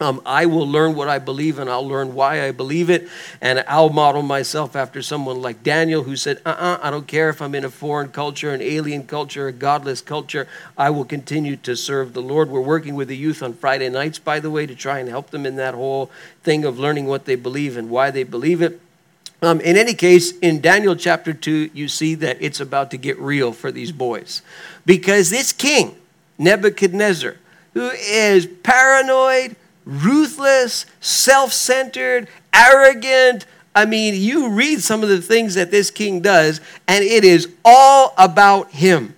Um, 0.00 0.20
I 0.26 0.46
will 0.46 0.66
learn 0.66 0.96
what 0.96 1.08
I 1.08 1.20
believe 1.20 1.58
and 1.58 1.70
I'll 1.70 1.86
learn 1.86 2.14
why 2.14 2.44
I 2.44 2.50
believe 2.50 2.90
it. 2.90 3.08
And 3.40 3.64
I'll 3.68 3.90
model 3.90 4.22
myself 4.22 4.74
after 4.74 5.02
someone 5.02 5.40
like 5.40 5.62
Daniel 5.62 6.02
who 6.02 6.16
said, 6.16 6.40
uh 6.44 6.48
uh-uh, 6.48 6.74
uh 6.74 6.78
I 6.82 6.90
don't 6.90 7.06
care 7.06 7.28
if 7.28 7.40
I'm 7.40 7.54
in 7.54 7.64
a 7.64 7.70
foreign 7.70 8.08
culture, 8.08 8.52
an 8.52 8.60
alien 8.60 9.06
culture, 9.06 9.46
a 9.46 9.52
godless 9.52 10.00
culture. 10.00 10.48
I 10.76 10.90
will 10.90 11.04
continue 11.04 11.56
to 11.58 11.76
serve 11.76 12.12
the 12.12 12.22
Lord. 12.22 12.50
We're 12.50 12.60
working 12.60 12.96
with 12.96 13.08
the 13.08 13.16
youth 13.16 13.42
on 13.42 13.54
Friday 13.54 13.88
nights, 13.88 14.18
by 14.18 14.40
the 14.40 14.50
way, 14.50 14.66
to 14.66 14.74
try 14.74 14.98
and 14.98 15.08
help 15.08 15.30
them 15.30 15.46
in 15.46 15.56
that 15.56 15.74
whole 15.74 16.10
thing 16.42 16.64
of 16.64 16.78
learning 16.78 17.06
what 17.06 17.24
they 17.24 17.36
believe 17.36 17.76
and 17.76 17.88
why 17.88 18.10
they 18.10 18.24
believe 18.24 18.62
it. 18.62 18.80
Um, 19.42 19.60
in 19.60 19.76
any 19.76 19.94
case, 19.94 20.36
in 20.38 20.60
Daniel 20.60 20.96
chapter 20.96 21.32
2, 21.32 21.70
you 21.74 21.86
see 21.86 22.14
that 22.16 22.38
it's 22.40 22.60
about 22.60 22.90
to 22.92 22.96
get 22.96 23.18
real 23.18 23.52
for 23.52 23.70
these 23.70 23.92
boys. 23.92 24.42
Because 24.86 25.30
this 25.30 25.52
king, 25.52 25.96
Nebuchadnezzar, 26.38 27.36
who 27.74 27.90
is 27.90 28.46
paranoid, 28.62 29.56
ruthless, 29.84 30.86
self 31.00 31.52
centered, 31.52 32.28
arrogant. 32.52 33.46
I 33.74 33.86
mean, 33.86 34.14
you 34.14 34.50
read 34.50 34.80
some 34.80 35.02
of 35.02 35.08
the 35.08 35.20
things 35.20 35.54
that 35.54 35.70
this 35.70 35.90
king 35.90 36.20
does, 36.20 36.60
and 36.86 37.04
it 37.04 37.24
is 37.24 37.48
all 37.64 38.14
about 38.16 38.70
him 38.70 39.14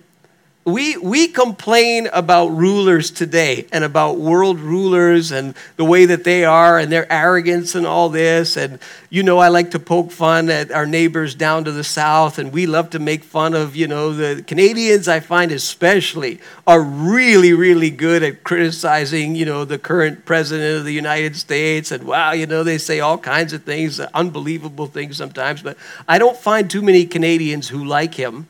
we, 0.67 0.97
we 0.97 1.29
complain 1.29 2.09
about 2.11 2.49
rulers 2.49 3.09
today 3.09 3.65
and 3.71 3.85
about 3.85 4.17
world 4.17 4.59
rulers 4.59 5.31
and 5.31 5.55
the 5.77 5.85
way 5.85 6.05
that 6.05 6.25
they 6.25 6.43
are 6.43 6.77
and 6.77 6.91
their 6.91 7.09
arrogance 7.09 7.73
and 7.73 7.87
all 7.87 8.09
this. 8.09 8.57
And 8.57 8.77
you 9.09 9.23
know, 9.23 9.37
I 9.37 9.47
like 9.47 9.71
to 9.71 9.79
poke 9.79 10.11
fun 10.11 10.49
at 10.49 10.69
our 10.73 10.85
neighbors 10.85 11.35
down 11.35 11.63
to 11.63 11.71
the 11.71 11.85
south, 11.85 12.37
and 12.37 12.51
we 12.51 12.67
love 12.67 12.89
to 12.89 12.99
make 12.99 13.23
fun 13.23 13.53
of, 13.53 13.77
you 13.77 13.87
know, 13.87 14.11
the 14.11 14.43
Canadians, 14.43 15.07
I 15.07 15.21
find 15.21 15.53
especially, 15.53 16.41
are 16.67 16.81
really, 16.81 17.53
really 17.53 17.89
good 17.89 18.21
at 18.21 18.43
criticizing, 18.43 19.35
you 19.35 19.45
know, 19.45 19.63
the 19.63 19.79
current 19.79 20.25
president 20.25 20.79
of 20.79 20.83
the 20.83 20.91
United 20.91 21.37
States. 21.37 21.93
And 21.93 22.03
wow, 22.03 22.33
you 22.33 22.45
know, 22.45 22.65
they 22.65 22.77
say 22.77 22.99
all 22.99 23.17
kinds 23.17 23.53
of 23.53 23.63
things, 23.63 24.01
unbelievable 24.01 24.87
things 24.87 25.15
sometimes. 25.15 25.61
But 25.61 25.77
I 26.09 26.17
don't 26.17 26.35
find 26.35 26.69
too 26.69 26.81
many 26.81 27.05
Canadians 27.05 27.69
who 27.69 27.85
like 27.85 28.15
him 28.15 28.47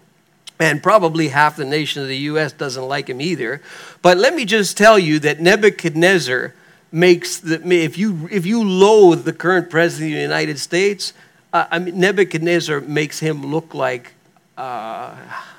and 0.60 0.82
probably 0.82 1.30
half 1.30 1.56
the 1.56 1.66
nation 1.66 2.02
of 2.02 2.08
the 2.08 2.18
U.S. 2.18 2.52
doesn't 2.52 2.88
like 2.88 3.10
him 3.10 3.22
either. 3.22 3.62
But 4.02 4.18
let 4.18 4.34
me 4.34 4.46
just 4.46 4.78
tell 4.78 4.98
you 4.98 5.20
that 5.20 5.40
Nebuchadnezzar 5.40 6.54
makes 6.92 7.38
the, 7.38 7.62
if 7.72 7.98
you 7.98 8.28
if 8.32 8.46
you 8.46 8.64
loathe 8.64 9.26
the 9.26 9.34
current 9.34 9.70
president 9.70 10.12
of 10.12 10.18
the 10.18 10.22
United 10.22 10.60
States, 10.60 11.14
uh, 11.54 11.66
I 11.70 11.80
mean, 11.80 12.00
Nebuchadnezzar 12.00 12.82
makes 12.82 13.20
him 13.20 13.46
look 13.46 13.74
like 13.74 14.14
uh, 14.58 15.16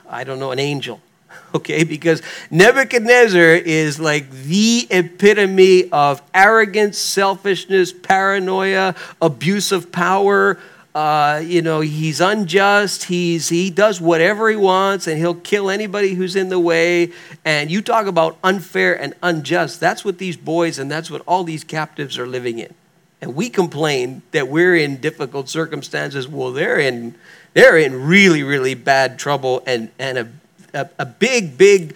I 0.09 0.25
don't 0.25 0.39
know 0.39 0.53
an 0.53 0.59
angel. 0.59 1.01
Okay, 1.55 1.83
because 1.83 2.21
Nebuchadnezzar 2.51 3.55
is 3.55 3.99
like 3.99 4.31
the 4.31 4.87
epitome 4.91 5.91
of 5.91 6.21
arrogance, 6.35 6.99
selfishness, 6.99 7.91
paranoia, 7.91 8.95
abuse 9.23 9.73
of 9.73 9.91
power, 9.91 10.59
uh, 10.99 11.39
you 11.39 11.63
know, 11.63 11.79
he's 11.79 12.21
unjust. 12.21 13.05
He's, 13.05 13.49
he 13.51 13.71
does 13.71 14.01
whatever 14.01 14.51
he 14.51 14.57
wants 14.57 15.07
and 15.07 15.17
he'll 15.17 15.37
kill 15.37 15.71
anybody 15.71 16.15
who's 16.15 16.35
in 16.35 16.49
the 16.49 16.59
way. 16.59 17.13
And 17.45 17.71
you 17.71 17.83
talk 17.83 18.09
about 18.09 18.37
unfair 18.43 19.01
and 19.01 19.15
unjust. 19.23 19.79
That's 19.79 20.05
what 20.05 20.19
these 20.19 20.37
boys 20.37 20.77
and 20.77 20.91
that's 20.91 21.09
what 21.09 21.23
all 21.25 21.45
these 21.45 21.63
captives 21.63 22.19
are 22.19 22.27
living 22.27 22.59
in. 22.59 22.75
And 23.21 23.37
we 23.37 23.49
complain 23.49 24.23
that 24.33 24.49
we're 24.49 24.75
in 24.75 24.97
difficult 24.97 25.49
circumstances. 25.49 26.27
Well, 26.27 26.51
they're 26.51 26.81
in, 26.81 27.15
they're 27.53 27.79
in 27.79 28.05
really, 28.09 28.43
really 28.43 28.75
bad 28.75 29.21
trouble 29.21 29.63
and, 29.69 29.93
and 30.01 30.19
a, 30.19 30.29
a, 30.75 30.91
a 30.99 31.07
big, 31.07 31.57
big, 31.57 31.95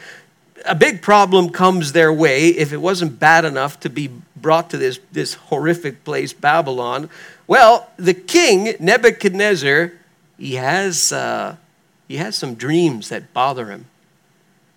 a 0.65 0.77
big 0.77 1.03
problem 1.03 1.51
comes 1.51 1.91
their 1.91 2.13
way 2.13 2.51
if 2.51 2.73
it 2.73 2.81
wasn't 2.81 3.19
bad 3.19 3.45
enough 3.45 3.81
to 3.81 3.91
be 3.91 4.11
brought 4.43 4.69
to 4.71 4.77
this, 4.77 5.01
this 5.13 5.35
horrific 5.35 6.05
place, 6.05 6.33
Babylon. 6.33 7.09
Well, 7.47 7.91
the 7.97 8.15
king, 8.15 8.75
Nebuchadnezzar, 8.79 9.93
he 10.39 10.57
has, 10.57 11.13
uh, 11.13 11.57
he 12.09 12.17
has 12.17 12.37
some 12.37 12.55
dreams 12.55 13.09
that 13.09 13.33
bother 13.33 13.67
him. 13.67 13.87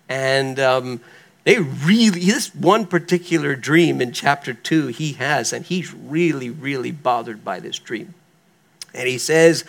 And 0.08 0.58
um, 0.60 1.00
they 1.44 1.58
really, 1.58 2.20
this 2.20 2.54
one 2.54 2.86
particular 2.86 3.56
dream 3.56 4.00
in 4.00 4.12
chapter 4.12 4.54
2 4.54 4.88
he 4.88 5.14
has, 5.14 5.52
and 5.52 5.64
he's 5.64 5.92
really, 5.92 6.50
really 6.50 6.92
bothered 6.92 7.44
by 7.44 7.60
this 7.60 7.78
dream. 7.78 8.14
And 8.94 9.08
he 9.08 9.18
says, 9.18 9.64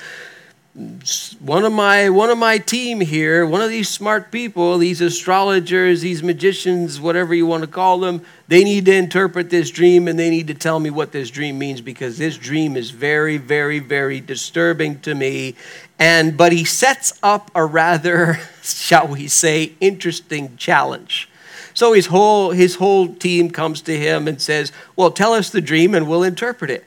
one 1.39 1.65
of 1.65 1.73
my 1.73 2.07
one 2.11 2.29
of 2.29 2.37
my 2.37 2.59
team 2.59 3.01
here, 3.01 3.47
one 3.47 3.61
of 3.61 3.69
these 3.69 3.89
smart 3.89 4.31
people, 4.31 4.77
these 4.77 5.01
astrologers, 5.01 6.01
these 6.01 6.21
magicians, 6.21 7.01
whatever 7.01 7.33
you 7.33 7.47
want 7.47 7.61
to 7.61 7.67
call 7.67 7.99
them, 7.99 8.21
they 8.47 8.63
need 8.63 8.85
to 8.85 8.93
interpret 8.93 9.49
this 9.49 9.71
dream 9.71 10.07
and 10.07 10.19
they 10.19 10.29
need 10.29 10.45
to 10.47 10.53
tell 10.53 10.79
me 10.79 10.91
what 10.91 11.11
this 11.11 11.31
dream 11.31 11.57
means 11.57 11.81
because 11.81 12.19
this 12.19 12.37
dream 12.37 12.77
is 12.77 12.91
very 12.91 13.37
very 13.37 13.79
very 13.79 14.19
disturbing 14.19 14.99
to 14.99 15.15
me. 15.15 15.55
And 15.97 16.37
but 16.37 16.51
he 16.51 16.63
sets 16.63 17.17
up 17.23 17.49
a 17.55 17.65
rather 17.65 18.39
shall 18.61 19.07
we 19.07 19.27
say 19.27 19.73
interesting 19.79 20.57
challenge. 20.57 21.27
So 21.73 21.93
his 21.93 22.05
whole 22.05 22.51
his 22.51 22.75
whole 22.75 23.15
team 23.15 23.49
comes 23.49 23.81
to 23.81 23.97
him 23.97 24.27
and 24.27 24.39
says, 24.39 24.71
"Well, 24.95 25.09
tell 25.09 25.33
us 25.33 25.49
the 25.49 25.61
dream 25.61 25.95
and 25.95 26.07
we'll 26.07 26.23
interpret 26.23 26.69
it." 26.69 26.85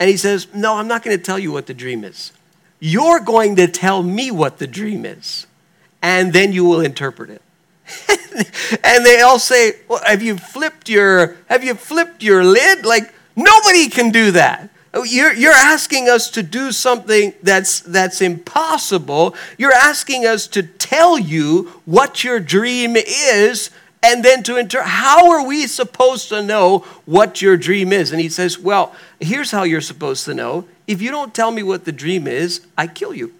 And 0.00 0.10
he 0.10 0.16
says, 0.16 0.48
"No, 0.52 0.74
I'm 0.74 0.88
not 0.88 1.04
going 1.04 1.16
to 1.16 1.22
tell 1.22 1.38
you 1.38 1.52
what 1.52 1.66
the 1.66 1.74
dream 1.74 2.02
is." 2.02 2.32
You're 2.80 3.20
going 3.20 3.56
to 3.56 3.66
tell 3.66 4.02
me 4.02 4.30
what 4.30 4.58
the 4.58 4.66
dream 4.66 5.04
is, 5.04 5.46
and 6.02 6.32
then 6.32 6.52
you 6.52 6.64
will 6.64 6.80
interpret 6.80 7.30
it. 7.30 7.42
and 8.84 9.04
they 9.04 9.20
all 9.20 9.38
say, 9.38 9.74
well, 9.88 10.02
have 10.04 10.22
you 10.22 10.36
flipped 10.36 10.88
your 10.88 11.36
have 11.48 11.64
you 11.64 11.74
flipped 11.74 12.22
your 12.22 12.44
lid? 12.44 12.84
Like 12.84 13.12
nobody 13.34 13.88
can 13.88 14.10
do 14.10 14.30
that. 14.32 14.70
Oh, 14.94 15.04
you're, 15.04 15.34
you're 15.34 15.52
asking 15.52 16.08
us 16.08 16.30
to 16.30 16.42
do 16.42 16.72
something 16.72 17.34
that's, 17.42 17.80
that's 17.80 18.22
impossible. 18.22 19.34
You're 19.58 19.72
asking 19.72 20.24
us 20.24 20.46
to 20.48 20.62
tell 20.62 21.18
you 21.18 21.80
what 21.84 22.24
your 22.24 22.40
dream 22.40 22.96
is, 22.96 23.70
and 24.02 24.24
then 24.24 24.42
to 24.44 24.56
enter 24.56 24.82
how 24.82 25.30
are 25.30 25.46
we 25.46 25.66
supposed 25.66 26.28
to 26.28 26.42
know 26.42 26.80
what 27.04 27.42
your 27.42 27.56
dream 27.56 27.92
is 27.92 28.12
and 28.12 28.20
he 28.20 28.28
says 28.28 28.58
well 28.58 28.94
here's 29.18 29.50
how 29.50 29.64
you're 29.64 29.80
supposed 29.80 30.24
to 30.24 30.34
know 30.34 30.64
if 30.88 31.00
you 31.00 31.12
don't 31.12 31.32
tell 31.32 31.52
me 31.52 31.62
what 31.62 31.84
the 31.84 31.92
dream 31.92 32.26
is 32.26 32.66
i 32.76 32.86
kill 32.86 33.14
you 33.14 33.32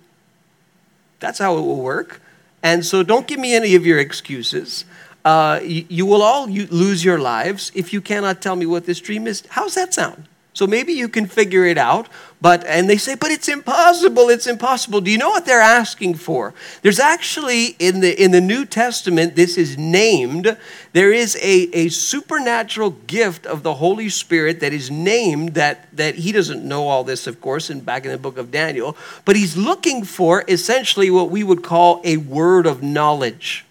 that's 1.18 1.40
how 1.40 1.56
it 1.56 1.60
will 1.60 1.82
work 1.82 2.22
and 2.62 2.86
so 2.86 3.02
don't 3.02 3.26
give 3.26 3.40
me 3.40 3.54
any 3.54 3.74
of 3.74 3.84
your 3.84 3.98
excuses 3.98 4.84
uh, 5.24 5.60
you, 5.62 5.84
you, 5.88 6.06
will 6.06 6.22
all 6.22 6.46
lose 6.46 7.04
your 7.04 7.18
lives 7.18 7.72
if 7.74 7.92
you 7.92 8.00
cannot 8.00 8.40
tell 8.40 8.54
me 8.54 8.64
what 8.64 8.86
this 8.86 9.00
dream 9.00 9.26
is 9.26 9.42
how's 9.50 9.74
that 9.74 9.92
sound 9.92 10.28
so 10.58 10.66
maybe 10.66 10.92
you 10.92 11.08
can 11.08 11.26
figure 11.26 11.64
it 11.66 11.78
out. 11.78 12.08
But, 12.40 12.66
and 12.66 12.90
they 12.90 12.96
say, 12.96 13.14
but 13.14 13.30
it's 13.30 13.46
impossible, 13.46 14.28
it's 14.28 14.48
impossible. 14.48 15.00
Do 15.00 15.08
you 15.08 15.16
know 15.16 15.28
what 15.28 15.46
they're 15.46 15.60
asking 15.60 16.14
for? 16.14 16.52
There's 16.82 16.98
actually, 16.98 17.76
in 17.78 18.00
the, 18.00 18.20
in 18.20 18.32
the 18.32 18.40
New 18.40 18.64
Testament, 18.64 19.36
this 19.36 19.56
is 19.56 19.78
named, 19.78 20.56
there 20.98 21.12
is 21.12 21.36
a, 21.36 21.70
a 21.76 21.88
supernatural 21.90 22.90
gift 22.90 23.46
of 23.46 23.62
the 23.62 23.74
Holy 23.74 24.08
Spirit 24.08 24.58
that 24.58 24.72
is 24.72 24.90
named 24.90 25.54
that, 25.54 25.86
that 25.96 26.16
he 26.16 26.32
doesn't 26.32 26.64
know 26.64 26.88
all 26.88 27.04
this, 27.04 27.28
of 27.28 27.40
course, 27.40 27.70
in 27.70 27.78
back 27.78 28.04
in 28.04 28.10
the 28.10 28.18
book 28.18 28.36
of 28.36 28.50
Daniel, 28.50 28.96
but 29.24 29.36
he's 29.36 29.56
looking 29.56 30.02
for 30.02 30.44
essentially 30.48 31.08
what 31.08 31.30
we 31.30 31.44
would 31.44 31.62
call 31.62 32.00
a 32.02 32.16
word 32.16 32.66
of 32.66 32.82
knowledge. 32.82 33.64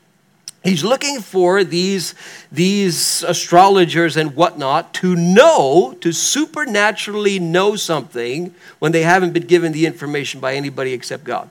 He's 0.63 0.85
looking 0.85 1.19
for 1.19 1.65
these, 1.65 2.15
these 2.49 3.23
astrologers 3.23 4.15
and 4.15 4.33
whatnot 4.33 4.93
to 4.93 5.13
know, 5.13 5.97
to 5.99 6.13
supernaturally 6.13 7.39
know 7.39 7.75
something 7.75 8.55
when 8.79 8.93
they 8.93 9.03
haven't 9.03 9.33
been 9.33 9.47
given 9.47 9.73
the 9.73 9.85
information 9.85 10.39
by 10.39 10.53
anybody 10.53 10.93
except 10.93 11.25
God. 11.25 11.49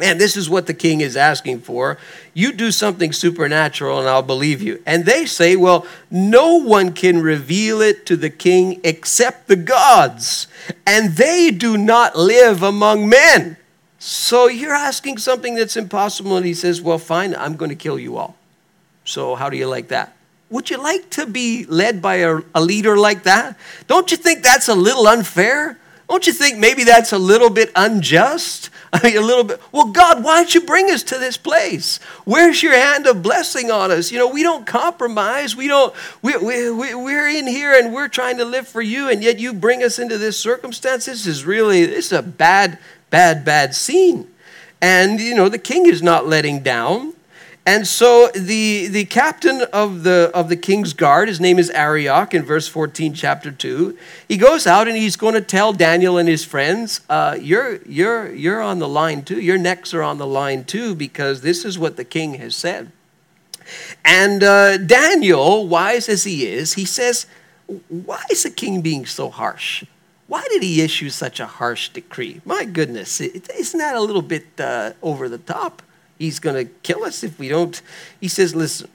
And 0.00 0.20
this 0.20 0.36
is 0.36 0.50
what 0.50 0.66
the 0.66 0.74
king 0.74 1.00
is 1.00 1.16
asking 1.16 1.60
for. 1.60 1.98
You 2.32 2.52
do 2.52 2.72
something 2.72 3.12
supernatural 3.12 4.00
and 4.00 4.08
I'll 4.08 4.22
believe 4.22 4.60
you. 4.60 4.82
And 4.86 5.04
they 5.04 5.24
say, 5.24 5.54
well, 5.54 5.86
no 6.10 6.56
one 6.56 6.92
can 6.92 7.22
reveal 7.22 7.80
it 7.80 8.04
to 8.06 8.16
the 8.16 8.30
king 8.30 8.80
except 8.82 9.46
the 9.46 9.56
gods, 9.56 10.48
and 10.86 11.12
they 11.16 11.50
do 11.50 11.78
not 11.78 12.16
live 12.16 12.62
among 12.62 13.08
men. 13.08 13.56
So 13.98 14.48
you're 14.48 14.74
asking 14.74 15.18
something 15.18 15.54
that's 15.54 15.78
impossible. 15.78 16.36
And 16.36 16.44
he 16.44 16.52
says, 16.52 16.82
Well, 16.82 16.98
fine, 16.98 17.34
I'm 17.34 17.56
going 17.56 17.70
to 17.70 17.76
kill 17.76 17.98
you 17.98 18.18
all. 18.18 18.36
So 19.06 19.34
how 19.34 19.48
do 19.48 19.56
you 19.56 19.66
like 19.66 19.88
that? 19.88 20.14
Would 20.50 20.68
you 20.68 20.76
like 20.76 21.08
to 21.10 21.26
be 21.26 21.64
led 21.66 22.02
by 22.02 22.16
a, 22.16 22.40
a 22.54 22.60
leader 22.60 22.98
like 22.98 23.22
that? 23.22 23.56
Don't 23.86 24.10
you 24.10 24.18
think 24.18 24.42
that's 24.42 24.68
a 24.68 24.74
little 24.74 25.06
unfair? 25.06 25.78
Don't 26.08 26.26
you 26.26 26.32
think 26.32 26.58
maybe 26.58 26.84
that's 26.84 27.12
a 27.12 27.18
little 27.18 27.50
bit 27.50 27.72
unjust? 27.74 28.70
I 28.92 29.00
mean, 29.02 29.16
a 29.16 29.20
little 29.20 29.44
bit. 29.44 29.60
Well, 29.72 29.86
God, 29.86 30.22
why 30.22 30.36
don't 30.36 30.54
you 30.54 30.60
bring 30.60 30.90
us 30.90 31.02
to 31.04 31.18
this 31.18 31.36
place? 31.36 31.98
Where's 32.24 32.62
your 32.62 32.74
hand 32.74 33.06
of 33.06 33.22
blessing 33.22 33.70
on 33.70 33.90
us? 33.90 34.12
You 34.12 34.18
know, 34.18 34.28
we 34.28 34.42
don't 34.42 34.66
compromise. 34.66 35.56
We 35.56 35.66
don't, 35.66 35.94
we, 36.22 36.36
we, 36.36 36.70
we, 36.70 36.94
we're 36.94 37.28
in 37.28 37.46
here 37.46 37.72
and 37.72 37.92
we're 37.92 38.08
trying 38.08 38.36
to 38.36 38.44
live 38.44 38.68
for 38.68 38.82
you, 38.82 39.08
and 39.08 39.22
yet 39.22 39.38
you 39.38 39.52
bring 39.52 39.82
us 39.82 39.98
into 39.98 40.18
this 40.18 40.38
circumstance. 40.38 41.06
This 41.06 41.26
is 41.26 41.44
really, 41.44 41.86
this 41.86 42.06
is 42.06 42.12
a 42.12 42.22
bad, 42.22 42.78
bad, 43.10 43.44
bad 43.44 43.74
scene. 43.74 44.30
And, 44.80 45.18
you 45.18 45.34
know, 45.34 45.48
the 45.48 45.58
king 45.58 45.86
is 45.86 46.02
not 46.02 46.26
letting 46.26 46.62
down. 46.62 47.13
And 47.66 47.86
so 47.86 48.28
the, 48.34 48.88
the 48.88 49.06
captain 49.06 49.62
of 49.72 50.02
the, 50.02 50.30
of 50.34 50.50
the 50.50 50.56
king's 50.56 50.92
guard, 50.92 51.28
his 51.28 51.40
name 51.40 51.58
is 51.58 51.70
Arioch 51.70 52.34
in 52.34 52.42
verse 52.42 52.68
14, 52.68 53.14
chapter 53.14 53.50
2, 53.50 53.96
he 54.28 54.36
goes 54.36 54.66
out 54.66 54.86
and 54.86 54.96
he's 54.98 55.16
going 55.16 55.32
to 55.32 55.40
tell 55.40 55.72
Daniel 55.72 56.18
and 56.18 56.28
his 56.28 56.44
friends, 56.44 57.00
uh, 57.08 57.38
you're, 57.40 57.76
you're, 57.84 58.30
you're 58.34 58.60
on 58.60 58.80
the 58.80 58.88
line 58.88 59.22
too. 59.22 59.40
Your 59.40 59.56
necks 59.56 59.94
are 59.94 60.02
on 60.02 60.18
the 60.18 60.26
line 60.26 60.64
too, 60.64 60.94
because 60.94 61.40
this 61.40 61.64
is 61.64 61.78
what 61.78 61.96
the 61.96 62.04
king 62.04 62.34
has 62.34 62.54
said. 62.54 62.92
And 64.04 64.42
uh, 64.42 64.76
Daniel, 64.76 65.66
wise 65.66 66.10
as 66.10 66.24
he 66.24 66.46
is, 66.46 66.74
he 66.74 66.84
says, 66.84 67.26
Why 67.88 68.22
is 68.30 68.42
the 68.42 68.50
king 68.50 68.82
being 68.82 69.06
so 69.06 69.30
harsh? 69.30 69.84
Why 70.26 70.46
did 70.50 70.62
he 70.62 70.82
issue 70.82 71.08
such 71.08 71.40
a 71.40 71.46
harsh 71.46 71.90
decree? 71.90 72.42
My 72.44 72.66
goodness, 72.66 73.22
isn't 73.22 73.78
that 73.78 73.94
a 73.94 74.00
little 74.00 74.22
bit 74.22 74.46
uh, 74.58 74.92
over 75.02 75.30
the 75.30 75.38
top? 75.38 75.82
He's 76.18 76.38
going 76.38 76.66
to 76.66 76.72
kill 76.82 77.04
us 77.04 77.22
if 77.24 77.38
we 77.38 77.48
don't. 77.48 77.80
He 78.20 78.28
says, 78.28 78.54
Listen, 78.54 78.88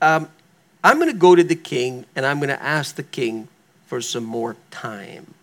um, 0.00 0.28
I'm 0.84 0.98
going 0.98 1.10
to 1.10 1.18
go 1.18 1.34
to 1.34 1.44
the 1.44 1.56
king 1.56 2.06
and 2.14 2.26
I'm 2.26 2.38
going 2.38 2.48
to 2.48 2.62
ask 2.62 2.94
the 2.94 3.02
king 3.02 3.48
for 3.86 4.00
some 4.00 4.24
more 4.24 4.56
time. 4.70 5.34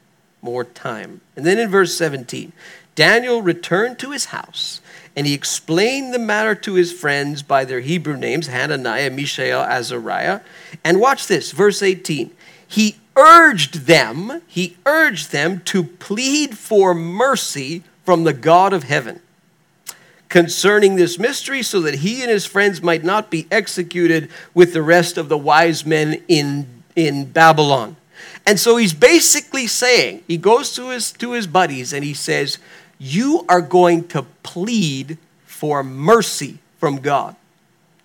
More 0.41 0.63
time. 0.63 1.21
And 1.35 1.45
then 1.45 1.57
in 1.57 1.69
verse 1.69 1.95
17, 1.97 2.51
Daniel 2.95 3.41
returned 3.41 3.97
to 3.99 4.11
his 4.11 4.25
house 4.25 4.81
and 5.15 5.25
he 5.25 5.33
explained 5.33 6.13
the 6.13 6.19
matter 6.19 6.55
to 6.55 6.73
his 6.73 6.91
friends 6.91 7.43
by 7.43 7.65
their 7.65 7.79
Hebrew 7.79 8.17
names 8.17 8.47
Hananiah, 8.47 9.09
Mishael, 9.09 9.61
Azariah. 9.61 10.41
And 10.83 10.99
watch 10.99 11.27
this, 11.27 11.51
verse 11.51 11.81
18. 11.81 12.31
He 12.67 12.97
urged 13.15 13.85
them, 13.85 14.41
he 14.47 14.77
urged 14.85 15.31
them 15.31 15.61
to 15.65 15.83
plead 15.83 16.57
for 16.57 16.93
mercy 16.93 17.83
from 18.03 18.23
the 18.23 18.33
God 18.33 18.73
of 18.73 18.83
heaven 18.83 19.21
concerning 20.33 20.95
this 20.95 21.19
mystery 21.19 21.61
so 21.61 21.79
that 21.81 21.93
he 21.93 22.23
and 22.23 22.31
his 22.31 22.43
friends 22.43 22.81
might 22.81 23.03
not 23.03 23.29
be 23.29 23.45
executed 23.51 24.27
with 24.55 24.73
the 24.73 24.81
rest 24.81 25.15
of 25.15 25.29
the 25.29 25.37
wise 25.37 25.85
men 25.85 26.23
in, 26.27 26.65
in 26.95 27.23
Babylon. 27.23 27.95
And 28.43 28.59
so 28.59 28.77
he's 28.77 28.95
basically 28.95 29.67
saying, 29.67 30.23
he 30.27 30.37
goes 30.37 30.73
to 30.73 30.89
his, 30.89 31.11
to 31.11 31.33
his 31.33 31.45
buddies 31.45 31.93
and 31.93 32.03
he 32.03 32.15
says, 32.15 32.57
You 32.97 33.45
are 33.47 33.61
going 33.61 34.07
to 34.07 34.23
plead 34.41 35.19
for 35.45 35.83
mercy 35.83 36.57
from 36.79 36.95
God 36.95 37.35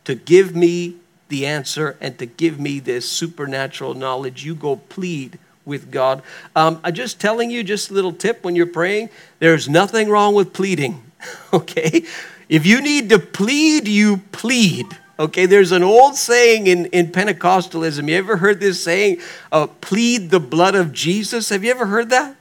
to 0.05 0.15
give 0.15 0.55
me 0.55 0.97
the 1.31 1.47
answer 1.47 1.97
and 1.99 2.19
to 2.19 2.27
give 2.27 2.61
me 2.61 2.79
this 2.79 3.09
supernatural 3.09 3.95
knowledge. 3.95 4.45
You 4.45 4.55
go 4.55 4.77
plead 4.77 5.39
with 5.65 5.91
God. 5.91 6.23
Um, 6.55 6.79
I'm 6.85 6.93
just 6.93 7.23
telling 7.23 7.51
you, 7.51 7.65
just 7.65 7.91
a 7.91 7.95
little 7.95 8.13
tip 8.13 8.45
when 8.45 8.55
you're 8.55 8.67
praying, 8.67 9.09
there's 9.39 9.67
nothing 9.67 10.11
wrong 10.11 10.35
with 10.35 10.53
pleading. 10.53 11.08
okay? 11.53 12.05
If 12.49 12.67
you 12.67 12.81
need 12.81 13.11
to 13.11 13.19
plead, 13.19 13.89
you 13.89 14.19
plead. 14.33 14.87
Okay, 15.19 15.47
there's 15.47 15.73
an 15.73 15.83
old 15.83 16.15
saying 16.15 16.69
in, 16.69 16.87
in 16.87 17.09
Pentecostalism. 17.09 18.09
You 18.09 18.17
ever 18.17 18.37
heard 18.37 18.61
this 18.61 18.83
saying, 18.83 19.21
uh, 19.51 19.67
plead 19.67 20.31
the 20.31 20.39
blood 20.39 20.75
of 20.77 20.93
Jesus? 20.93 21.49
Have 21.49 21.65
you 21.65 21.71
ever 21.71 21.87
heard 21.87 22.11
that? 22.11 22.37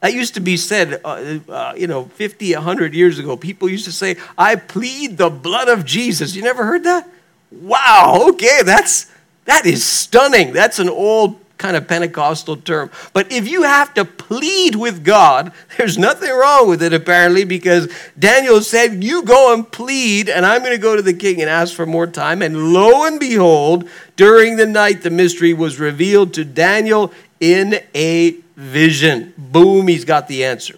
That 0.00 0.12
used 0.12 0.34
to 0.34 0.40
be 0.40 0.56
said, 0.56 1.00
uh, 1.04 1.38
uh, 1.48 1.74
you 1.76 1.86
know, 1.86 2.04
50, 2.04 2.54
100 2.54 2.94
years 2.94 3.18
ago. 3.18 3.36
People 3.36 3.68
used 3.68 3.84
to 3.84 3.92
say, 3.92 4.16
I 4.36 4.56
plead 4.56 5.18
the 5.18 5.30
blood 5.30 5.68
of 5.68 5.84
Jesus. 5.84 6.34
You 6.34 6.42
never 6.42 6.64
heard 6.64 6.84
that? 6.84 7.08
Wow, 7.50 8.26
okay, 8.30 8.60
that's, 8.64 9.10
that 9.46 9.64
is 9.64 9.84
stunning. 9.84 10.52
That's 10.52 10.78
an 10.78 10.88
old 10.88 11.40
kind 11.58 11.76
of 11.76 11.86
Pentecostal 11.88 12.56
term. 12.56 12.90
But 13.12 13.30
if 13.30 13.48
you 13.48 13.64
have 13.64 13.92
to 13.94 14.04
plead 14.04 14.76
with 14.76 15.04
God, 15.04 15.52
there's 15.76 15.98
nothing 15.98 16.30
wrong 16.30 16.68
with 16.68 16.82
it 16.82 16.92
apparently 16.92 17.44
because 17.44 17.92
Daniel 18.18 18.62
said, 18.62 19.04
You 19.04 19.22
go 19.24 19.52
and 19.52 19.70
plead, 19.70 20.28
and 20.28 20.46
I'm 20.46 20.62
going 20.62 20.72
to 20.72 20.78
go 20.78 20.96
to 20.96 21.02
the 21.02 21.12
king 21.12 21.40
and 21.40 21.50
ask 21.50 21.74
for 21.74 21.84
more 21.84 22.06
time. 22.06 22.40
And 22.40 22.72
lo 22.72 23.04
and 23.04 23.20
behold, 23.20 23.88
during 24.16 24.56
the 24.56 24.66
night, 24.66 25.02
the 25.02 25.10
mystery 25.10 25.52
was 25.52 25.78
revealed 25.78 26.32
to 26.34 26.44
Daniel 26.44 27.12
in 27.40 27.80
a 27.94 28.36
vision. 28.56 29.34
Boom, 29.36 29.88
he's 29.88 30.04
got 30.04 30.28
the 30.28 30.44
answer. 30.44 30.76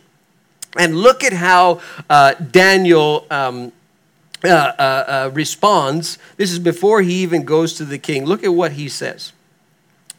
And 0.76 0.96
look 0.96 1.22
at 1.22 1.34
how 1.34 1.80
uh, 2.08 2.34
Daniel. 2.34 3.26
Um, 3.30 3.72
uh, 4.42 4.48
uh, 4.48 5.04
uh 5.06 5.30
responds. 5.34 6.16
This 6.38 6.50
is 6.50 6.58
before 6.58 7.02
he 7.02 7.16
even 7.16 7.44
goes 7.44 7.74
to 7.74 7.84
the 7.84 7.98
king. 7.98 8.24
Look 8.24 8.42
at 8.42 8.54
what 8.54 8.72
he 8.72 8.88
says. 8.88 9.34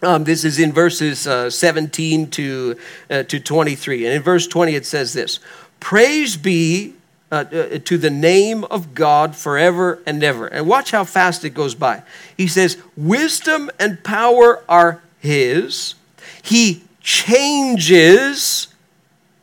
Um, 0.04 0.24
this 0.24 0.44
is 0.44 0.60
in 0.60 0.72
verses 0.72 1.28
uh, 1.28 1.50
17 1.50 2.30
to, 2.32 2.78
uh, 3.10 3.24
to 3.24 3.40
23. 3.40 4.06
And 4.06 4.16
in 4.16 4.22
verse 4.22 4.48
20, 4.48 4.76
it 4.76 4.86
says 4.86 5.14
this 5.14 5.40
Praise 5.80 6.38
be 6.38 6.96
uh, 7.32 7.46
uh, 7.52 7.80
to 7.86 7.98
the 7.98 8.10
name 8.10 8.64
of 8.66 8.94
God 8.94 9.36
forever 9.36 10.02
and 10.06 10.24
ever. 10.24 10.48
And 10.48 10.68
watch 10.68 10.92
how 10.92 11.04
fast 11.04 11.46
it 11.46 11.52
goes 11.52 11.76
by. 11.76 12.04
He 12.36 12.48
says, 12.48 12.78
Wisdom 12.98 13.70
and 13.80 14.04
power 14.04 14.64
are 14.68 15.02
His. 15.20 15.96
He 16.42 16.84
changes 17.02 18.68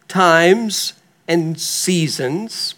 times 0.09 0.95
and 1.29 1.61
seasons. 1.61 2.75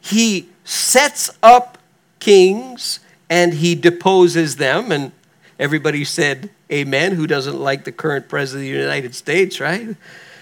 He 0.00 0.48
sets 0.64 1.30
up 1.42 1.78
kings 2.20 3.00
and 3.28 3.54
he 3.54 3.74
deposes 3.74 4.56
them. 4.56 4.92
And 4.92 5.12
everybody 5.58 6.04
said, 6.04 6.50
Amen. 6.70 7.12
Who 7.12 7.26
doesn't 7.26 7.58
like 7.58 7.84
the 7.84 7.92
current 7.92 8.28
president 8.28 8.68
of 8.68 8.74
the 8.74 8.80
United 8.80 9.14
States, 9.14 9.60
right? 9.60 9.96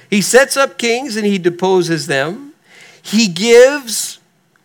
He 0.09 0.20
sets 0.20 0.57
up 0.57 0.79
kings 0.79 1.16
and 1.16 1.27
he 1.27 1.38
deposes 1.38 2.07
them. 2.07 2.55
He 3.03 3.29
gives 3.29 4.18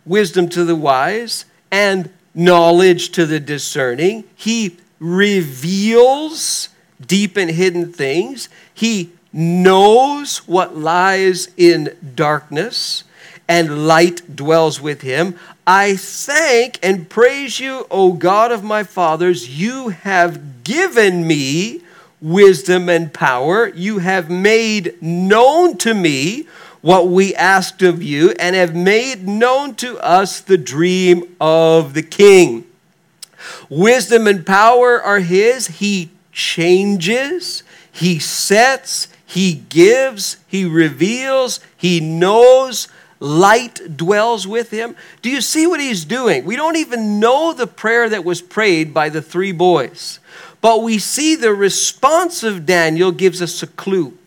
wisdom 0.06 0.48
to 0.50 0.64
the 0.64 0.76
wise 0.76 1.46
and 1.72 2.10
knowledge 2.34 3.10
to 3.12 3.26
the 3.26 3.40
discerning. 3.40 4.24
He 4.36 4.78
reveals 5.00 6.70
deep 7.06 7.38
and 7.38 7.52
hidden 7.52 7.92
things. 7.92 8.50
He 8.74 9.12
knows 9.34 10.48
what 10.48 10.76
lies 10.76 11.50
in 11.58 11.96
darkness. 12.16 13.04
And 13.50 13.88
light 13.88 14.36
dwells 14.36 14.80
with 14.80 15.02
him. 15.02 15.36
I 15.66 15.96
thank 15.96 16.80
and 16.84 17.10
praise 17.10 17.60
you, 17.60 17.88
O 17.90 18.14
God 18.14 18.52
of 18.52 18.64
my 18.64 18.84
fathers. 18.84 19.60
You 19.60 19.90
have 19.90 20.64
given 20.64 21.26
me 21.26 21.82
wisdom 22.22 22.90
and 22.90 23.12
power. 23.12 23.68
You 23.70 23.98
have 23.98 24.30
made 24.30 25.02
known 25.02 25.78
to 25.78 25.96
me 25.96 26.48
what 26.82 27.08
we 27.08 27.36
asked 27.36 27.82
of 27.82 28.02
you, 28.02 28.32
and 28.40 28.56
have 28.56 28.74
made 28.74 29.28
known 29.28 29.76
to 29.76 29.98
us 30.00 30.40
the 30.40 30.58
dream 30.58 31.36
of 31.42 31.94
the 31.94 32.04
king. 32.04 32.64
Wisdom 33.68 34.28
and 34.28 34.46
power 34.46 35.02
are 35.02 35.20
his. 35.20 35.68
He 35.68 36.10
changes, 36.32 37.64
he 37.92 38.18
sets, 38.18 39.10
he 39.26 39.56
gives, 39.68 40.38
he 40.48 40.64
reveals, 40.64 41.60
he 41.76 42.00
knows. 42.00 42.88
Light 43.20 43.98
dwells 43.98 44.48
with 44.48 44.72
him. 44.72 44.96
Do 45.22 45.30
you 45.30 45.42
see 45.42 45.68
what 45.68 45.80
he's 45.80 46.06
doing? 46.06 46.46
We 46.46 46.56
don't 46.56 46.78
even 46.78 47.20
know 47.20 47.54
the 47.54 47.68
prayer 47.68 48.08
that 48.10 48.24
was 48.24 48.42
prayed 48.42 48.94
by 48.94 49.10
the 49.10 49.22
three 49.22 49.52
boys, 49.52 50.20
but 50.62 50.84
we 50.84 51.00
see 51.00 51.36
the 51.36 51.54
response 51.54 52.44
of 52.44 52.66
Daniel 52.66 53.12
gives 53.12 53.42
us 53.42 53.62
a 53.62 53.68
clue 53.68 54.18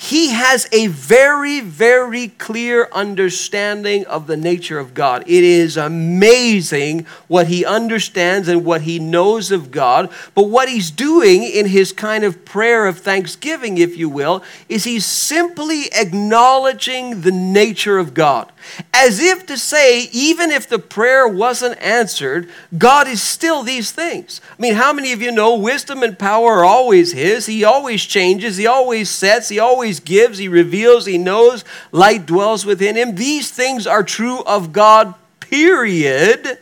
he 0.00 0.28
has 0.28 0.68
a 0.70 0.86
very, 0.86 1.58
very 1.58 2.28
clear 2.28 2.88
understanding 2.92 4.06
of 4.06 4.28
the 4.28 4.36
nature 4.36 4.78
of 4.78 4.94
God. 4.94 5.24
It 5.26 5.42
is 5.42 5.76
amazing 5.76 7.04
what 7.26 7.48
he 7.48 7.64
understands 7.64 8.46
and 8.46 8.64
what 8.64 8.82
he 8.82 9.00
knows 9.00 9.50
of 9.50 9.72
God. 9.72 10.08
But 10.36 10.44
what 10.44 10.68
he's 10.68 10.92
doing 10.92 11.42
in 11.42 11.66
his 11.66 11.90
kind 11.90 12.22
of 12.22 12.44
prayer 12.44 12.86
of 12.86 12.98
thanksgiving, 12.98 13.78
if 13.78 13.96
you 13.96 14.08
will, 14.08 14.44
is 14.68 14.84
he's 14.84 15.04
simply 15.04 15.86
acknowledging 15.92 17.22
the 17.22 17.32
nature 17.32 17.98
of 17.98 18.14
God. 18.14 18.52
As 18.94 19.18
if 19.18 19.46
to 19.46 19.58
say, 19.58 20.08
even 20.12 20.52
if 20.52 20.68
the 20.68 20.78
prayer 20.78 21.26
wasn't 21.26 21.80
answered, 21.82 22.48
God 22.76 23.08
is 23.08 23.20
still 23.20 23.64
these 23.64 23.90
things. 23.90 24.40
I 24.56 24.62
mean, 24.62 24.74
how 24.74 24.92
many 24.92 25.12
of 25.12 25.22
you 25.22 25.32
know 25.32 25.56
wisdom 25.56 26.04
and 26.04 26.16
power 26.16 26.58
are 26.58 26.64
always 26.64 27.12
His? 27.12 27.46
He 27.46 27.64
always 27.64 28.04
changes, 28.04 28.58
He 28.58 28.66
always 28.66 29.10
sets, 29.10 29.48
He 29.48 29.58
always 29.58 29.87
gives, 30.00 30.38
He 30.38 30.48
reveals, 30.48 31.06
He 31.06 31.18
knows, 31.18 31.64
light 31.92 32.26
dwells 32.26 32.64
within 32.64 32.96
Him. 32.96 33.14
These 33.14 33.50
things 33.50 33.86
are 33.86 34.02
true 34.02 34.42
of 34.44 34.72
God, 34.72 35.14
period. 35.40 36.58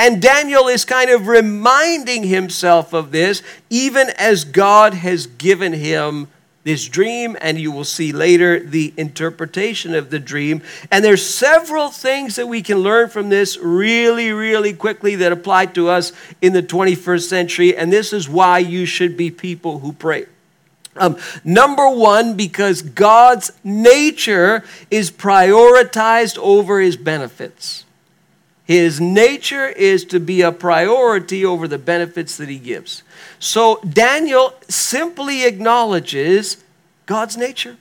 And 0.00 0.22
Daniel 0.22 0.66
is 0.66 0.86
kind 0.86 1.10
of 1.10 1.26
reminding 1.26 2.22
himself 2.22 2.94
of 2.94 3.12
this, 3.12 3.42
even 3.68 4.08
as 4.16 4.44
God 4.44 4.94
has 4.94 5.26
given 5.26 5.74
him 5.74 6.28
this 6.62 6.88
dream 6.88 7.36
and 7.40 7.58
you 7.58 7.70
will 7.70 7.84
see 7.84 8.12
later 8.12 8.60
the 8.60 8.92
interpretation 8.96 9.94
of 9.94 10.10
the 10.10 10.18
dream 10.18 10.62
and 10.90 11.02
there's 11.02 11.24
several 11.24 11.88
things 11.88 12.36
that 12.36 12.46
we 12.46 12.60
can 12.62 12.78
learn 12.78 13.08
from 13.08 13.30
this 13.30 13.56
really 13.56 14.30
really 14.30 14.74
quickly 14.74 15.16
that 15.16 15.32
apply 15.32 15.64
to 15.64 15.88
us 15.88 16.12
in 16.42 16.52
the 16.52 16.62
21st 16.62 17.22
century 17.22 17.74
and 17.74 17.90
this 17.90 18.12
is 18.12 18.28
why 18.28 18.58
you 18.58 18.84
should 18.84 19.16
be 19.16 19.30
people 19.30 19.78
who 19.78 19.92
pray 19.94 20.26
um, 20.96 21.16
number 21.44 21.88
one 21.88 22.36
because 22.36 22.82
god's 22.82 23.52
nature 23.62 24.64
is 24.90 25.10
prioritized 25.10 26.38
over 26.38 26.80
his 26.80 26.96
benefits 26.96 27.84
his 28.70 29.00
nature 29.00 29.66
is 29.66 30.04
to 30.04 30.20
be 30.20 30.42
a 30.42 30.52
priority 30.52 31.44
over 31.44 31.66
the 31.66 31.76
benefits 31.76 32.36
that 32.36 32.48
he 32.48 32.56
gives. 32.56 33.02
So 33.40 33.80
Daniel 33.80 34.54
simply 34.68 35.44
acknowledges 35.44 36.62
God's 37.06 37.36
nature. 37.36 37.78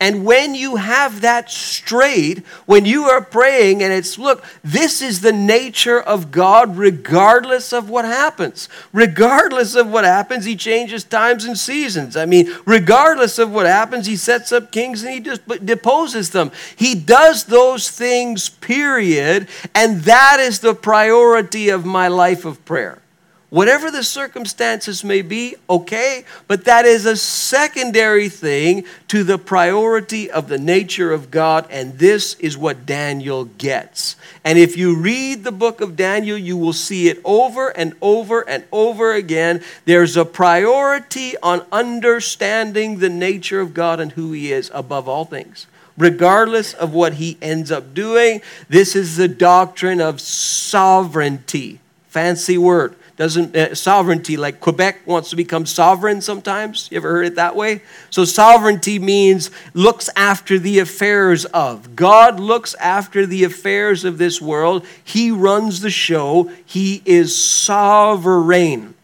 And 0.00 0.24
when 0.24 0.54
you 0.54 0.76
have 0.76 1.22
that 1.22 1.50
straight, 1.50 2.46
when 2.66 2.84
you 2.84 3.04
are 3.04 3.20
praying 3.20 3.82
and 3.82 3.92
it's, 3.92 4.16
look, 4.16 4.44
this 4.62 5.02
is 5.02 5.22
the 5.22 5.32
nature 5.32 6.00
of 6.00 6.30
God 6.30 6.76
regardless 6.76 7.72
of 7.72 7.90
what 7.90 8.04
happens. 8.04 8.68
Regardless 8.92 9.74
of 9.74 9.90
what 9.90 10.04
happens, 10.04 10.44
He 10.44 10.54
changes 10.54 11.02
times 11.02 11.44
and 11.44 11.58
seasons. 11.58 12.16
I 12.16 12.26
mean, 12.26 12.48
regardless 12.64 13.40
of 13.40 13.50
what 13.50 13.66
happens, 13.66 14.06
He 14.06 14.16
sets 14.16 14.52
up 14.52 14.70
kings 14.70 15.02
and 15.02 15.12
He 15.12 15.20
just 15.20 15.46
deposes 15.66 16.30
them. 16.30 16.52
He 16.76 16.94
does 16.94 17.44
those 17.44 17.90
things, 17.90 18.48
period. 18.48 19.48
And 19.74 20.02
that 20.02 20.38
is 20.38 20.60
the 20.60 20.74
priority 20.74 21.70
of 21.70 21.84
my 21.84 22.06
life 22.06 22.44
of 22.44 22.64
prayer. 22.64 23.02
Whatever 23.50 23.90
the 23.90 24.02
circumstances 24.02 25.02
may 25.02 25.22
be, 25.22 25.56
okay, 25.70 26.24
but 26.46 26.66
that 26.66 26.84
is 26.84 27.06
a 27.06 27.16
secondary 27.16 28.28
thing 28.28 28.84
to 29.08 29.24
the 29.24 29.38
priority 29.38 30.30
of 30.30 30.48
the 30.48 30.58
nature 30.58 31.12
of 31.12 31.30
God, 31.30 31.66
and 31.70 31.98
this 31.98 32.34
is 32.34 32.58
what 32.58 32.84
Daniel 32.84 33.46
gets. 33.46 34.16
And 34.44 34.58
if 34.58 34.76
you 34.76 35.00
read 35.00 35.44
the 35.44 35.52
book 35.52 35.80
of 35.80 35.96
Daniel, 35.96 36.36
you 36.36 36.58
will 36.58 36.74
see 36.74 37.08
it 37.08 37.22
over 37.24 37.70
and 37.70 37.94
over 38.02 38.46
and 38.46 38.64
over 38.70 39.14
again. 39.14 39.64
There's 39.86 40.18
a 40.18 40.26
priority 40.26 41.34
on 41.38 41.64
understanding 41.72 42.98
the 42.98 43.08
nature 43.08 43.60
of 43.60 43.72
God 43.72 43.98
and 43.98 44.12
who 44.12 44.32
He 44.32 44.52
is 44.52 44.70
above 44.74 45.08
all 45.08 45.24
things 45.24 45.66
regardless 45.96 46.74
of 46.74 46.94
what 46.94 47.14
he 47.14 47.36
ends 47.42 47.72
up 47.72 47.92
doing. 47.92 48.40
This 48.68 48.94
is 48.94 49.16
the 49.16 49.26
doctrine 49.26 50.00
of 50.00 50.20
sovereignty. 50.20 51.80
Fancy 52.06 52.56
word 52.56 52.94
doesn't 53.18 53.56
uh, 53.56 53.74
sovereignty 53.74 54.36
like 54.36 54.60
Quebec 54.60 55.00
wants 55.04 55.30
to 55.30 55.36
become 55.36 55.66
sovereign 55.66 56.20
sometimes. 56.20 56.88
You 56.90 56.98
ever 56.98 57.10
heard 57.10 57.26
it 57.26 57.34
that 57.34 57.56
way? 57.56 57.82
So 58.10 58.24
sovereignty 58.24 59.00
means 59.00 59.50
looks 59.74 60.08
after 60.14 60.56
the 60.56 60.78
affairs 60.78 61.44
of. 61.46 61.96
God 61.96 62.38
looks 62.38 62.74
after 62.76 63.26
the 63.26 63.42
affairs 63.42 64.04
of 64.04 64.18
this 64.18 64.40
world. 64.40 64.86
He 65.02 65.32
runs 65.32 65.80
the 65.80 65.90
show. 65.90 66.48
He 66.64 67.02
is 67.04 67.36
sovereign. 67.36 68.94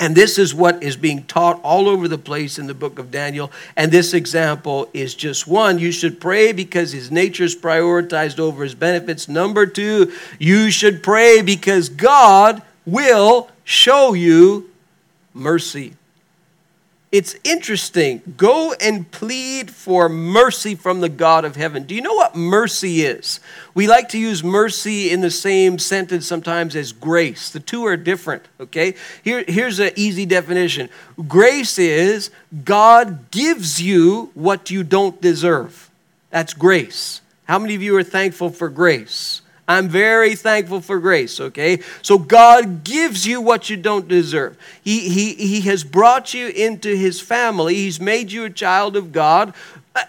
And 0.00 0.16
this 0.16 0.36
is 0.36 0.52
what 0.52 0.82
is 0.82 0.96
being 0.96 1.22
taught 1.24 1.60
all 1.62 1.88
over 1.88 2.08
the 2.08 2.18
place 2.18 2.58
in 2.58 2.66
the 2.66 2.74
book 2.74 2.98
of 2.98 3.12
Daniel. 3.12 3.52
And 3.76 3.92
this 3.92 4.12
example 4.12 4.88
is 4.92 5.14
just 5.14 5.46
one. 5.46 5.78
You 5.78 5.92
should 5.92 6.20
pray 6.20 6.50
because 6.52 6.90
his 6.90 7.12
nature 7.12 7.44
is 7.44 7.54
prioritized 7.54 8.40
over 8.40 8.64
his 8.64 8.74
benefits. 8.74 9.28
Number 9.28 9.66
two, 9.66 10.10
you 10.40 10.72
should 10.72 11.02
pray 11.02 11.42
because 11.42 11.90
God 11.90 12.62
will 12.86 13.48
show 13.64 14.14
you 14.14 14.70
mercy. 15.34 15.94
It's 17.12 17.34
interesting. 17.42 18.22
Go 18.36 18.72
and 18.80 19.10
plead 19.10 19.72
for 19.72 20.08
mercy 20.08 20.76
from 20.76 21.00
the 21.00 21.08
God 21.08 21.44
of 21.44 21.56
heaven. 21.56 21.82
Do 21.82 21.92
you 21.92 22.02
know 22.02 22.14
what 22.14 22.36
mercy 22.36 23.02
is? 23.02 23.40
We 23.74 23.88
like 23.88 24.10
to 24.10 24.18
use 24.18 24.44
mercy 24.44 25.10
in 25.10 25.20
the 25.20 25.30
same 25.30 25.80
sentence 25.80 26.24
sometimes 26.24 26.76
as 26.76 26.92
grace. 26.92 27.50
The 27.50 27.58
two 27.58 27.84
are 27.84 27.96
different, 27.96 28.44
okay? 28.60 28.94
Here, 29.24 29.44
here's 29.48 29.80
an 29.80 29.90
easy 29.96 30.24
definition 30.24 30.88
grace 31.26 31.80
is 31.80 32.30
God 32.64 33.32
gives 33.32 33.82
you 33.82 34.30
what 34.34 34.70
you 34.70 34.84
don't 34.84 35.20
deserve. 35.20 35.90
That's 36.30 36.54
grace. 36.54 37.22
How 37.44 37.58
many 37.58 37.74
of 37.74 37.82
you 37.82 37.96
are 37.96 38.04
thankful 38.04 38.50
for 38.50 38.68
grace? 38.68 39.39
I'm 39.70 39.88
very 39.88 40.34
thankful 40.34 40.80
for 40.80 40.98
grace, 40.98 41.38
okay? 41.38 41.78
So 42.02 42.18
God 42.18 42.82
gives 42.82 43.24
you 43.24 43.40
what 43.40 43.70
you 43.70 43.76
don't 43.76 44.08
deserve. 44.08 44.58
He, 44.82 45.08
he, 45.08 45.34
he 45.34 45.60
has 45.62 45.84
brought 45.84 46.34
you 46.34 46.48
into 46.48 46.96
His 46.96 47.20
family, 47.20 47.76
He's 47.76 48.00
made 48.00 48.32
you 48.32 48.44
a 48.44 48.50
child 48.50 48.96
of 48.96 49.12
God, 49.12 49.54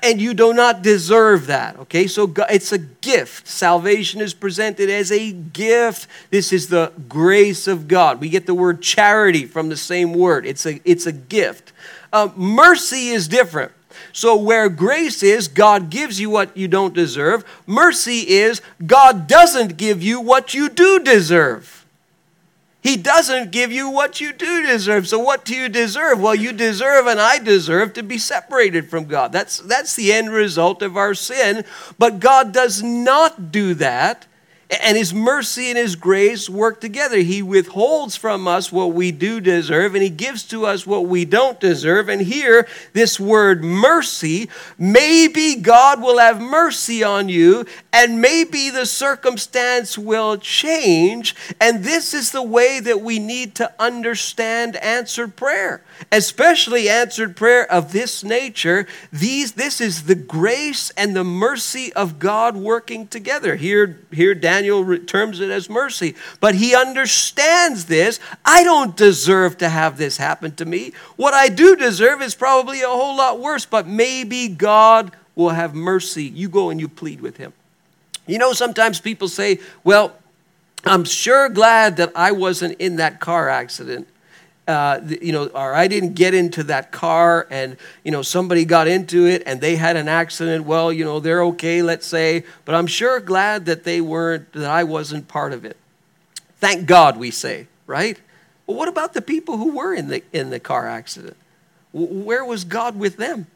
and 0.02 0.20
you 0.20 0.34
do 0.34 0.52
not 0.56 0.82
deserve 0.82 1.46
that, 1.46 1.78
okay? 1.78 2.08
So 2.08 2.26
God, 2.26 2.48
it's 2.50 2.72
a 2.72 2.80
gift. 2.80 3.48
Salvation 3.48 4.20
is 4.20 4.34
presented 4.34 4.90
as 4.90 5.12
a 5.12 5.32
gift. 5.32 6.08
This 6.32 6.52
is 6.52 6.70
the 6.70 6.92
grace 7.08 7.68
of 7.68 7.88
God. 7.88 8.20
We 8.20 8.30
get 8.30 8.48
the 8.48 8.56
word 8.56 8.82
charity 8.82 9.46
from 9.46 9.70
the 9.70 9.78
same 9.78 10.12
word, 10.12 10.48
it's 10.48 10.66
a, 10.66 10.82
it's 10.90 11.06
a 11.06 11.12
gift. 11.12 11.72
Uh, 12.12 12.30
mercy 12.36 13.10
is 13.10 13.28
different. 13.28 13.72
So, 14.14 14.36
where 14.36 14.70
grace 14.70 15.24
is, 15.24 15.48
God 15.48 15.90
gives 15.90 16.20
you 16.20 16.30
what 16.30 16.56
you 16.56 16.68
don't 16.68 16.94
deserve. 16.94 17.44
Mercy 17.66 18.30
is, 18.30 18.62
God 18.86 19.28
doesn't 19.28 19.78
give 19.78 20.02
you 20.02 20.20
what 20.22 20.54
you 20.54 20.70
do 20.70 21.00
deserve. 21.00 21.86
He 22.82 22.98
doesn't 22.98 23.52
give 23.52 23.72
you 23.72 23.90
what 23.90 24.20
you 24.20 24.34
do 24.34 24.66
deserve. 24.66 25.08
So, 25.08 25.20
what 25.20 25.46
do 25.46 25.56
you 25.56 25.70
deserve? 25.70 26.20
Well, 26.20 26.34
you 26.34 26.52
deserve, 26.52 27.06
and 27.06 27.20
I 27.20 27.38
deserve 27.38 27.94
to 27.94 28.04
be 28.04 28.18
separated 28.18 28.90
from 28.90 29.06
God. 29.06 29.32
That's, 29.32 29.60
that's 29.60 29.96
the 29.96 30.12
end 30.12 30.32
result 30.32 30.82
of 30.82 30.98
our 30.98 31.14
sin. 31.14 31.64
But 32.00 32.20
God 32.20 32.52
does 32.52 32.82
not 32.82 33.52
do 33.52 33.76
that 33.76 34.26
And 34.80 34.96
his 34.96 35.14
mercy 35.14 35.68
and 35.68 35.78
his 35.78 35.98
grace 35.98 36.50
work 36.50 36.80
together. 36.80 37.18
He 37.18 37.42
withholds 37.42 38.16
from 38.16 38.48
us 38.48 38.72
what 38.72 38.94
we 38.94 39.12
do 39.12 39.42
deserve, 39.42 39.96
and 39.96 40.04
he 40.04 40.10
gives 40.10 40.44
to 40.44 40.66
us 40.66 40.88
what 40.88 41.08
we 41.08 41.26
don't 41.26 41.60
deserve. 41.60 42.08
And 42.08 42.22
here, 42.22 42.66
this 42.94 43.20
word 43.20 43.66
mercy, 43.66 44.50
maybe 44.78 45.56
God 45.56 46.02
will 46.02 46.20
have 46.20 46.40
mercy 46.40 47.04
on 47.04 47.28
you, 47.28 47.66
and 47.92 48.22
maybe 48.22 48.70
the 48.70 48.86
circumstance 48.86 49.98
will 49.98 50.38
change. 50.38 51.36
And 51.60 51.84
this 51.84 52.14
is 52.14 52.32
the 52.32 52.42
way 52.42 52.80
that 52.80 53.02
we 53.02 53.20
need 53.20 53.56
to 53.56 53.74
understand 53.78 54.78
answered 54.78 55.36
prayer, 55.36 55.82
especially 56.14 56.88
answered 56.88 57.36
prayer 57.36 57.70
of 57.70 57.92
this 57.92 58.24
nature. 58.24 58.88
These, 59.12 59.52
this 59.54 59.82
is 59.82 60.04
the 60.04 60.16
grace 60.16 60.92
and 60.92 61.14
the 61.14 61.26
mercy 61.26 61.92
of 61.92 62.20
God 62.20 62.56
working 62.56 63.08
together. 63.08 63.58
Here, 63.58 64.00
here 64.12 64.34
Daniel 64.34 64.61
terms 65.06 65.40
it 65.40 65.50
as 65.50 65.70
mercy, 65.70 66.16
but 66.40 66.56
he 66.56 66.76
understands 66.76 67.86
this. 67.86 68.20
I 68.46 68.64
don't 68.64 68.96
deserve 68.96 69.58
to 69.60 69.70
have 69.70 69.98
this 69.98 70.18
happen 70.18 70.56
to 70.56 70.66
me. 70.66 70.94
What 71.16 71.34
I 71.34 71.50
do 71.50 71.76
deserve 71.76 72.22
is 72.22 72.36
probably 72.36 72.82
a 72.82 72.88
whole 72.88 73.18
lot 73.18 73.40
worse, 73.40 73.66
but 73.66 73.88
maybe 73.88 74.48
God 74.48 75.12
will 75.36 75.50
have 75.50 75.74
mercy. 75.74 76.26
You 76.26 76.50
go 76.50 76.70
and 76.70 76.80
you 76.80 76.88
plead 76.88 77.22
with 77.22 77.38
him. 77.38 77.54
You 78.28 78.38
know, 78.38 78.54
sometimes 78.54 79.00
people 79.00 79.28
say, 79.28 79.60
well, 79.84 80.16
I'm 80.86 81.04
sure 81.04 81.50
glad 81.50 81.98
that 81.98 82.12
I 82.16 82.32
wasn't 82.32 82.80
in 82.80 82.96
that 82.98 83.20
car 83.20 83.50
accident 83.50 84.08
uh, 84.68 85.00
you 85.22 85.32
know, 85.32 85.48
or 85.48 85.74
I 85.74 85.88
didn't 85.88 86.14
get 86.14 86.34
into 86.34 86.64
that 86.64 86.92
car 86.92 87.48
and, 87.50 87.78
you 88.04 88.12
know, 88.12 88.22
somebody 88.22 88.64
got 88.64 88.88
into 88.88 89.26
it 89.26 89.44
and 89.46 89.60
they 89.60 89.76
had 89.76 89.96
an 89.96 90.08
accident. 90.08 90.66
Well, 90.66 90.94
you 90.94 91.04
know, 91.04 91.20
they're 91.20 91.44
okay, 91.46 91.82
let's 91.82 92.06
say, 92.06 92.44
but 92.66 92.76
I'm 92.76 92.88
sure 92.88 93.20
glad 93.20 93.66
that 93.66 93.84
they 93.84 94.02
weren't, 94.02 94.52
that 94.54 94.70
I 94.70 94.84
wasn't 94.84 95.28
part 95.28 95.54
of 95.54 95.66
it. 95.66 95.78
Thank 96.58 96.86
God, 96.86 97.18
we 97.18 97.32
say, 97.32 97.68
right? 97.88 98.20
Well, 98.68 98.78
what 98.78 98.88
about 98.88 99.14
the 99.14 99.22
people 99.22 99.58
who 99.58 99.76
were 99.76 99.94
in 99.94 100.08
the, 100.08 100.24
in 100.32 100.52
the 100.52 100.60
car 100.60 100.88
accident? 100.88 101.38
Where 101.92 102.46
was 102.46 102.64
God 102.64 102.98
with 102.98 103.18
them? 103.18 103.48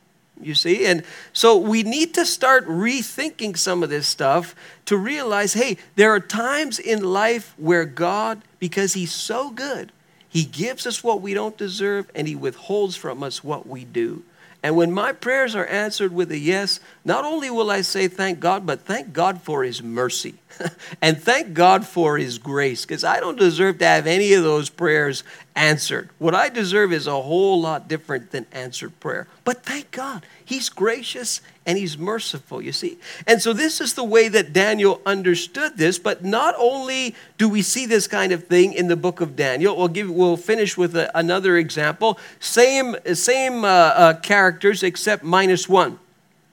You 0.42 0.56
see? 0.56 0.86
And 0.86 1.04
so 1.32 1.56
we 1.56 1.84
need 1.84 2.14
to 2.16 2.26
start 2.26 2.68
rethinking 2.68 3.58
some 3.58 3.84
of 3.84 3.90
this 3.90 4.08
stuff 4.08 4.54
to 4.86 4.98
realize 4.98 5.54
hey, 5.54 5.78
there 5.96 6.12
are 6.12 6.20
times 6.20 6.78
in 6.78 7.04
life 7.04 7.54
where 7.58 7.86
God, 7.86 8.42
because 8.60 8.94
He's 8.94 9.14
so 9.14 9.50
good, 9.52 9.94
he 10.36 10.44
gives 10.44 10.86
us 10.86 11.02
what 11.02 11.22
we 11.22 11.34
don't 11.34 11.58
deserve, 11.58 12.12
and 12.14 12.28
He 12.28 12.36
withholds 12.36 12.98
from 12.98 13.24
us 13.24 13.42
what 13.42 13.66
we 13.66 13.86
do. 13.86 14.24
And 14.62 14.76
when 14.76 14.92
my 14.92 15.14
prayers 15.14 15.56
are 15.56 15.66
answered 15.66 16.12
with 16.12 16.30
a 16.30 16.38
yes, 16.38 16.82
not 17.06 17.24
only 17.24 17.50
will 17.50 17.72
I 17.72 17.80
say 17.80 18.10
thank 18.10 18.42
God, 18.42 18.66
but 18.66 18.82
thank 18.82 19.14
God 19.14 19.42
for 19.44 19.64
His 19.64 19.82
mercy. 19.82 20.34
and 21.02 21.18
thank 21.18 21.54
God 21.54 21.86
for 21.86 22.18
His 22.18 22.38
grace, 22.38 22.86
because 22.86 23.04
I 23.04 23.20
don't 23.20 23.38
deserve 23.38 23.80
to 23.80 23.86
have 23.86 24.08
any 24.08 24.34
of 24.34 24.44
those 24.44 24.70
prayers 24.70 25.24
answered. 25.56 26.10
What 26.20 26.36
I 26.36 26.50
deserve 26.50 26.92
is 26.92 27.08
a 27.08 27.22
whole 27.22 27.62
lot 27.62 27.88
different 27.88 28.32
than 28.32 28.46
answered 28.52 29.00
prayer. 29.00 29.28
But 29.44 29.64
thank 29.64 29.92
God, 29.92 30.26
He's 30.44 30.70
gracious 30.70 31.42
and 31.66 31.78
He's 31.78 31.98
merciful, 31.98 32.62
you 32.62 32.72
see. 32.72 32.98
And 33.26 33.42
so 33.42 33.54
this 33.54 33.80
is 33.80 33.94
the 33.94 34.04
way 34.04 34.28
that 34.28 34.54
Daniel 34.54 35.02
understood 35.06 35.78
this, 35.78 35.98
but 35.98 36.24
not 36.24 36.56
only 36.58 37.16
do 37.38 37.48
we 37.48 37.62
see 37.62 37.86
this 37.86 38.08
kind 38.08 38.32
of 38.32 38.46
thing 38.46 38.74
in 38.74 38.88
the 38.88 38.98
book 38.98 39.22
of 39.22 39.36
Daniel, 39.36 39.76
we'll, 39.76 39.88
give, 39.88 40.10
we'll 40.10 40.38
finish 40.38 40.78
with 40.78 40.96
a, 40.96 41.18
another 41.18 41.58
example. 41.58 42.20
Same, 42.40 42.96
same 43.14 43.64
uh, 43.64 43.68
uh, 43.68 44.20
characters 44.20 44.84
except 44.84 45.24
minus 45.24 45.70
one. 45.70 46.00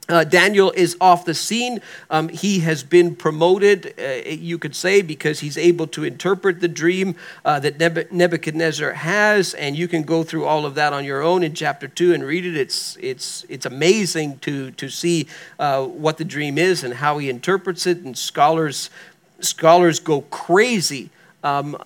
Uh, 0.09 0.24
Daniel 0.24 0.72
is 0.72 0.96
off 1.00 1.24
the 1.24 1.34
scene. 1.34 1.80
Um, 2.11 2.28
he 2.28 2.59
has 2.61 2.82
been 2.82 3.14
promoted, 3.14 3.94
uh, 3.98 4.28
you 4.28 4.59
could 4.59 4.74
say, 4.74 5.00
because 5.00 5.40
he's 5.40 5.57
able 5.57 5.86
to 5.88 6.03
interpret 6.03 6.61
the 6.61 6.66
dream 6.66 7.14
uh, 7.44 7.61
that 7.61 8.12
Nebuchadnezzar 8.12 8.92
has, 8.92 9.55
and 9.55 9.76
you 9.76 9.86
can 9.86 10.03
go 10.03 10.24
through 10.24 10.44
all 10.44 10.66
of 10.66 10.74
that 10.74 10.92
on 10.92 11.05
your 11.05 11.22
own 11.22 11.44
in 11.44 11.55
chapter 11.55 11.86
two 11.86 12.12
and 12.12 12.24
read 12.24 12.44
it. 12.44 12.57
It's 12.57 12.96
it's 13.00 13.46
it's 13.48 13.64
amazing 13.64 14.38
to 14.40 14.72
to 14.72 14.88
see 14.88 15.28
uh, 15.61 15.84
what 15.84 16.18
the 16.18 16.24
dream 16.24 16.59
is 16.59 16.82
and 16.82 16.94
how 16.94 17.18
he 17.18 17.30
interprets 17.30 17.86
it, 17.86 17.98
and 17.98 18.18
scholars 18.18 18.90
scholars 19.38 20.00
go 20.00 20.22
crazy 20.22 21.11
um, 21.44 21.76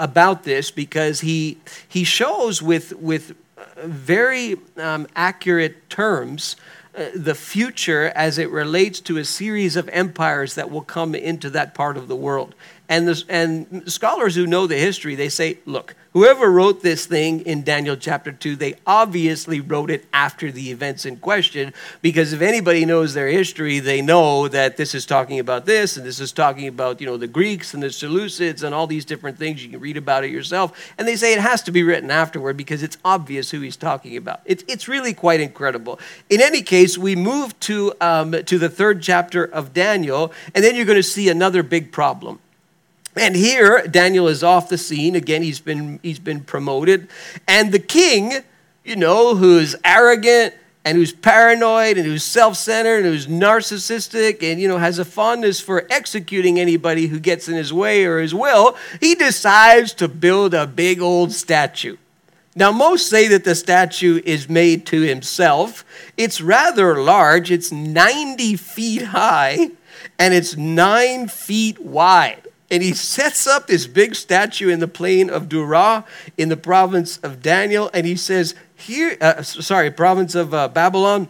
about 0.00 0.42
this 0.42 0.72
because 0.72 1.20
he 1.20 1.58
he 1.88 2.02
shows 2.02 2.60
with 2.60 2.92
with 2.94 3.36
very 3.84 4.56
um, 4.76 5.06
accurate 5.14 5.88
terms. 5.88 6.56
Uh, 6.92 7.06
the 7.14 7.36
future 7.36 8.12
as 8.16 8.36
it 8.36 8.50
relates 8.50 9.00
to 9.00 9.16
a 9.16 9.24
series 9.24 9.76
of 9.76 9.88
empires 9.90 10.56
that 10.56 10.70
will 10.70 10.82
come 10.82 11.14
into 11.14 11.48
that 11.48 11.72
part 11.72 11.96
of 11.96 12.08
the 12.08 12.16
world. 12.16 12.52
And, 12.90 13.24
and 13.28 13.90
scholars 13.90 14.34
who 14.34 14.48
know 14.48 14.66
the 14.66 14.74
history, 14.74 15.14
they 15.14 15.28
say, 15.28 15.58
look, 15.64 15.94
whoever 16.12 16.50
wrote 16.50 16.82
this 16.82 17.06
thing 17.06 17.42
in 17.42 17.62
Daniel 17.62 17.94
chapter 17.94 18.32
2, 18.32 18.56
they 18.56 18.74
obviously 18.84 19.60
wrote 19.60 19.92
it 19.92 20.06
after 20.12 20.50
the 20.50 20.72
events 20.72 21.06
in 21.06 21.18
question, 21.18 21.72
because 22.02 22.32
if 22.32 22.42
anybody 22.42 22.84
knows 22.84 23.14
their 23.14 23.28
history, 23.28 23.78
they 23.78 24.02
know 24.02 24.48
that 24.48 24.76
this 24.76 24.92
is 24.92 25.06
talking 25.06 25.38
about 25.38 25.66
this, 25.66 25.96
and 25.96 26.04
this 26.04 26.18
is 26.18 26.32
talking 26.32 26.66
about, 26.66 27.00
you 27.00 27.06
know, 27.06 27.16
the 27.16 27.28
Greeks 27.28 27.74
and 27.74 27.80
the 27.80 27.86
Seleucids 27.86 28.64
and 28.64 28.74
all 28.74 28.88
these 28.88 29.04
different 29.04 29.38
things. 29.38 29.62
You 29.64 29.70
can 29.70 29.78
read 29.78 29.96
about 29.96 30.24
it 30.24 30.32
yourself. 30.32 30.92
And 30.98 31.06
they 31.06 31.14
say 31.14 31.32
it 31.32 31.38
has 31.38 31.62
to 31.62 31.70
be 31.70 31.84
written 31.84 32.10
afterward 32.10 32.56
because 32.56 32.82
it's 32.82 32.98
obvious 33.04 33.52
who 33.52 33.60
he's 33.60 33.76
talking 33.76 34.16
about. 34.16 34.40
It's, 34.44 34.64
it's 34.66 34.88
really 34.88 35.14
quite 35.14 35.40
incredible. 35.40 36.00
In 36.28 36.40
any 36.40 36.60
case, 36.60 36.98
we 36.98 37.14
move 37.14 37.58
to, 37.60 37.92
um, 38.00 38.32
to 38.32 38.58
the 38.58 38.68
third 38.68 39.00
chapter 39.00 39.44
of 39.44 39.72
Daniel, 39.72 40.32
and 40.56 40.64
then 40.64 40.74
you're 40.74 40.86
going 40.86 40.96
to 40.96 41.04
see 41.04 41.28
another 41.28 41.62
big 41.62 41.92
problem. 41.92 42.40
And 43.20 43.36
here, 43.36 43.86
Daniel 43.86 44.28
is 44.28 44.42
off 44.42 44.70
the 44.70 44.78
scene. 44.78 45.14
Again, 45.14 45.42
he's 45.42 45.60
been, 45.60 46.00
he's 46.02 46.18
been 46.18 46.40
promoted. 46.40 47.06
And 47.46 47.70
the 47.70 47.78
king, 47.78 48.32
you 48.82 48.96
know, 48.96 49.36
who's 49.36 49.76
arrogant 49.84 50.54
and 50.86 50.96
who's 50.96 51.12
paranoid 51.12 51.98
and 51.98 52.06
who's 52.06 52.24
self 52.24 52.56
centered 52.56 53.04
and 53.04 53.04
who's 53.04 53.26
narcissistic 53.26 54.42
and, 54.42 54.58
you 54.58 54.66
know, 54.66 54.78
has 54.78 54.98
a 54.98 55.04
fondness 55.04 55.60
for 55.60 55.86
executing 55.90 56.58
anybody 56.58 57.08
who 57.08 57.20
gets 57.20 57.46
in 57.46 57.56
his 57.56 57.74
way 57.74 58.06
or 58.06 58.20
his 58.20 58.34
will, 58.34 58.74
he 59.00 59.14
decides 59.14 59.92
to 59.92 60.08
build 60.08 60.54
a 60.54 60.66
big 60.66 61.02
old 61.02 61.30
statue. 61.30 61.98
Now, 62.56 62.72
most 62.72 63.10
say 63.10 63.28
that 63.28 63.44
the 63.44 63.54
statue 63.54 64.22
is 64.24 64.48
made 64.48 64.86
to 64.86 65.02
himself. 65.02 65.84
It's 66.16 66.40
rather 66.40 67.02
large, 67.02 67.50
it's 67.50 67.70
90 67.70 68.56
feet 68.56 69.02
high, 69.02 69.72
and 70.18 70.32
it's 70.32 70.56
nine 70.56 71.28
feet 71.28 71.78
wide 71.78 72.46
and 72.70 72.82
he 72.82 72.92
sets 72.92 73.46
up 73.46 73.66
this 73.66 73.86
big 73.86 74.14
statue 74.14 74.68
in 74.68 74.78
the 74.78 74.88
plain 74.88 75.28
of 75.28 75.48
Dura 75.48 76.04
in 76.38 76.48
the 76.48 76.56
province 76.56 77.18
of 77.18 77.42
Daniel. 77.42 77.90
And 77.92 78.06
he 78.06 78.16
says, 78.16 78.54
here, 78.76 79.16
uh, 79.20 79.42
sorry, 79.42 79.90
province 79.90 80.34
of 80.34 80.54
uh, 80.54 80.68
Babylon. 80.68 81.28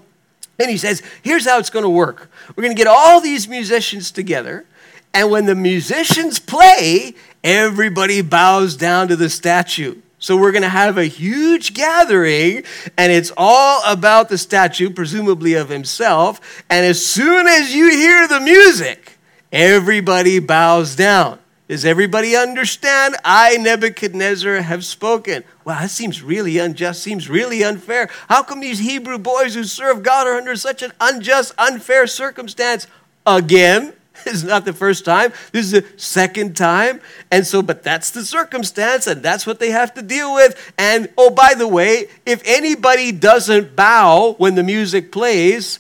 And 0.59 0.71
he 0.71 0.77
says, 0.77 1.03
here's 1.23 1.47
how 1.47 1.59
it's 1.59 1.71
going 1.71 1.85
to 1.85 1.91
work. 1.91 2.31
We're 2.55 2.63
going 2.63 2.77
to 2.77 2.79
get 2.79 2.87
all 2.87 3.21
these 3.21 3.49
musicians 3.49 4.11
together. 4.11 4.67
And 5.15 5.31
when 5.31 5.47
the 5.47 5.55
musicians 5.55 6.39
play, 6.39 7.15
everybody 7.43 8.21
bows 8.21 8.77
down 8.77 9.09
to 9.09 9.17
the 9.17 9.31
statue. 9.31 9.97
So 10.19 10.37
we're 10.37 10.53
going 10.53 10.63
to 10.63 10.69
have 10.69 10.99
a 10.99 11.07
huge 11.07 11.73
gathering, 11.73 12.65
and 12.99 13.11
it's 13.11 13.33
all 13.39 13.81
about 13.91 14.29
the 14.29 14.37
statue, 14.37 14.91
presumably 14.91 15.55
of 15.55 15.71
himself. 15.71 16.63
And 16.69 16.85
as 16.85 17.03
soon 17.03 17.47
as 17.47 17.75
you 17.75 17.91
hear 17.91 18.29
the 18.29 18.41
music, 18.41 19.10
Everybody 19.53 20.39
bows 20.39 20.95
down. 20.95 21.39
Does 21.71 21.85
everybody 21.85 22.35
understand? 22.35 23.17
I, 23.25 23.57
Nebuchadnezzar, 23.57 24.57
have 24.57 24.85
spoken. 24.85 25.45
Wow, 25.65 25.79
that 25.79 25.91
seems 25.91 26.21
really 26.21 26.59
unjust, 26.59 27.01
seems 27.01 27.29
really 27.29 27.63
unfair. 27.63 28.09
How 28.29 28.43
come 28.43 28.59
these 28.59 28.81
Hebrew 28.81 29.19
boys 29.19 29.55
who 29.55 29.63
serve 29.63 30.03
God 30.03 30.27
are 30.27 30.35
under 30.35 30.57
such 30.57 30.83
an 30.83 30.93
unjust, 31.01 31.55
unfair 31.59 32.07
circumstance 32.07 32.87
again? 33.27 33.93
This 34.25 34.35
is 34.35 34.45
not 34.45 34.67
the 34.67 34.75
first 34.75 35.07
time. 35.07 35.33
This 35.53 35.67
is 35.67 35.71
the 35.71 35.87
second 35.97 36.55
time. 36.55 37.01
And 37.31 37.47
so, 37.47 37.63
but 37.63 37.83
that's 37.83 38.11
the 38.11 38.23
circumstance, 38.23 39.07
and 39.07 39.23
that's 39.23 39.47
what 39.47 39.61
they 39.61 39.71
have 39.71 39.95
to 39.95 40.03
deal 40.03 40.35
with. 40.35 40.73
And 40.77 41.09
oh, 41.17 41.31
by 41.31 41.55
the 41.55 41.67
way, 41.67 42.09
if 42.27 42.43
anybody 42.45 43.13
doesn't 43.13 43.75
bow 43.75 44.35
when 44.37 44.57
the 44.57 44.63
music 44.63 45.11
plays, 45.11 45.79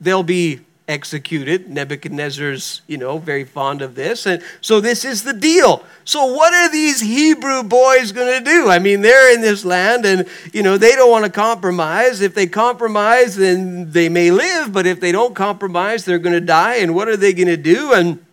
they'll 0.00 0.22
be 0.22 0.60
executed. 0.92 1.68
Nebuchadnezzar's, 1.68 2.82
you 2.86 2.96
know, 2.96 3.18
very 3.18 3.44
fond 3.44 3.82
of 3.82 3.96
this. 3.96 4.26
And 4.26 4.42
so 4.60 4.80
this 4.80 5.04
is 5.04 5.24
the 5.24 5.32
deal. 5.32 5.84
So 6.04 6.26
what 6.26 6.54
are 6.54 6.70
these 6.70 7.00
Hebrew 7.00 7.64
boys 7.64 8.12
going 8.12 8.38
to 8.38 8.44
do? 8.44 8.68
I 8.68 8.78
mean, 8.78 9.00
they're 9.00 9.34
in 9.34 9.40
this 9.40 9.64
land 9.64 10.04
and, 10.04 10.28
you 10.52 10.62
know, 10.62 10.78
they 10.78 10.92
don't 10.92 11.10
want 11.10 11.24
to 11.24 11.30
compromise. 11.30 12.20
If 12.20 12.34
they 12.34 12.46
compromise, 12.46 13.34
then 13.36 13.90
they 13.90 14.08
may 14.08 14.30
live, 14.30 14.72
but 14.72 14.86
if 14.86 15.00
they 15.00 15.10
don't 15.10 15.34
compromise, 15.34 16.04
they're 16.04 16.20
going 16.20 16.34
to 16.34 16.40
die. 16.40 16.76
And 16.76 16.94
what 16.94 17.08
are 17.08 17.16
they 17.16 17.32
going 17.32 17.48
to 17.48 17.56
do? 17.56 17.92
And 17.92 18.24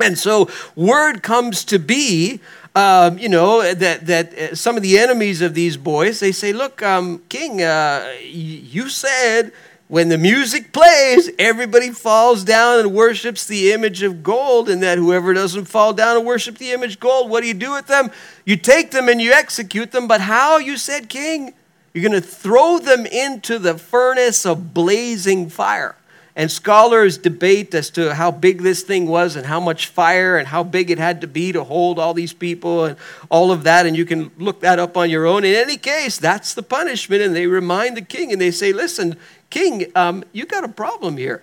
and 0.00 0.18
so 0.18 0.50
word 0.74 1.22
comes 1.22 1.64
to 1.66 1.78
be 1.78 2.40
um, 2.76 3.18
you 3.18 3.28
know, 3.28 3.62
that, 3.72 4.06
that 4.06 4.34
uh, 4.34 4.54
some 4.56 4.76
of 4.76 4.82
the 4.82 4.98
enemies 4.98 5.40
of 5.40 5.54
these 5.54 5.76
boys, 5.76 6.18
they 6.18 6.32
say, 6.32 6.52
look, 6.52 6.82
um, 6.82 7.22
king, 7.28 7.62
uh, 7.62 8.12
you 8.20 8.88
said 8.88 9.52
when 9.88 10.08
the 10.08 10.18
music 10.18 10.72
plays, 10.72 11.30
everybody 11.38 11.90
falls 11.90 12.42
down 12.42 12.80
and 12.80 12.94
worships 12.94 13.46
the 13.46 13.72
image 13.72 14.02
of 14.02 14.22
gold, 14.22 14.68
and 14.68 14.82
that 14.82 14.98
whoever 14.98 15.34
doesn't 15.34 15.66
fall 15.66 15.92
down 15.92 16.16
and 16.16 16.26
worship 16.26 16.58
the 16.58 16.72
image 16.72 16.98
gold, 16.98 17.30
what 17.30 17.42
do 17.42 17.46
you 17.46 17.54
do 17.54 17.72
with 17.72 17.86
them? 17.86 18.10
You 18.44 18.56
take 18.56 18.90
them 18.92 19.08
and 19.08 19.20
you 19.20 19.32
execute 19.32 19.92
them, 19.92 20.08
but 20.08 20.22
how, 20.22 20.58
you 20.58 20.76
said, 20.76 21.08
King? 21.08 21.52
You're 21.92 22.08
going 22.08 22.20
to 22.20 22.26
throw 22.26 22.78
them 22.78 23.06
into 23.06 23.58
the 23.58 23.78
furnace 23.78 24.44
of 24.44 24.74
blazing 24.74 25.48
fire. 25.48 25.94
And 26.36 26.50
scholars 26.50 27.16
debate 27.16 27.72
as 27.76 27.90
to 27.90 28.12
how 28.12 28.32
big 28.32 28.62
this 28.62 28.82
thing 28.82 29.06
was 29.06 29.36
and 29.36 29.46
how 29.46 29.60
much 29.60 29.86
fire 29.86 30.36
and 30.36 30.48
how 30.48 30.64
big 30.64 30.90
it 30.90 30.98
had 30.98 31.20
to 31.20 31.28
be 31.28 31.52
to 31.52 31.62
hold 31.62 32.00
all 32.00 32.12
these 32.12 32.32
people 32.32 32.86
and 32.86 32.96
all 33.30 33.52
of 33.52 33.62
that. 33.62 33.86
And 33.86 33.96
you 33.96 34.04
can 34.04 34.32
look 34.36 34.60
that 34.62 34.80
up 34.80 34.96
on 34.96 35.10
your 35.10 35.26
own. 35.26 35.44
In 35.44 35.54
any 35.54 35.76
case, 35.76 36.18
that's 36.18 36.54
the 36.54 36.64
punishment. 36.64 37.22
And 37.22 37.36
they 37.36 37.46
remind 37.46 37.96
the 37.96 38.02
king 38.02 38.32
and 38.32 38.40
they 38.40 38.50
say, 38.50 38.72
listen, 38.72 39.16
king, 39.54 39.86
um, 39.94 40.24
you 40.32 40.44
got 40.44 40.64
a 40.64 40.68
problem 40.68 41.16
here 41.16 41.40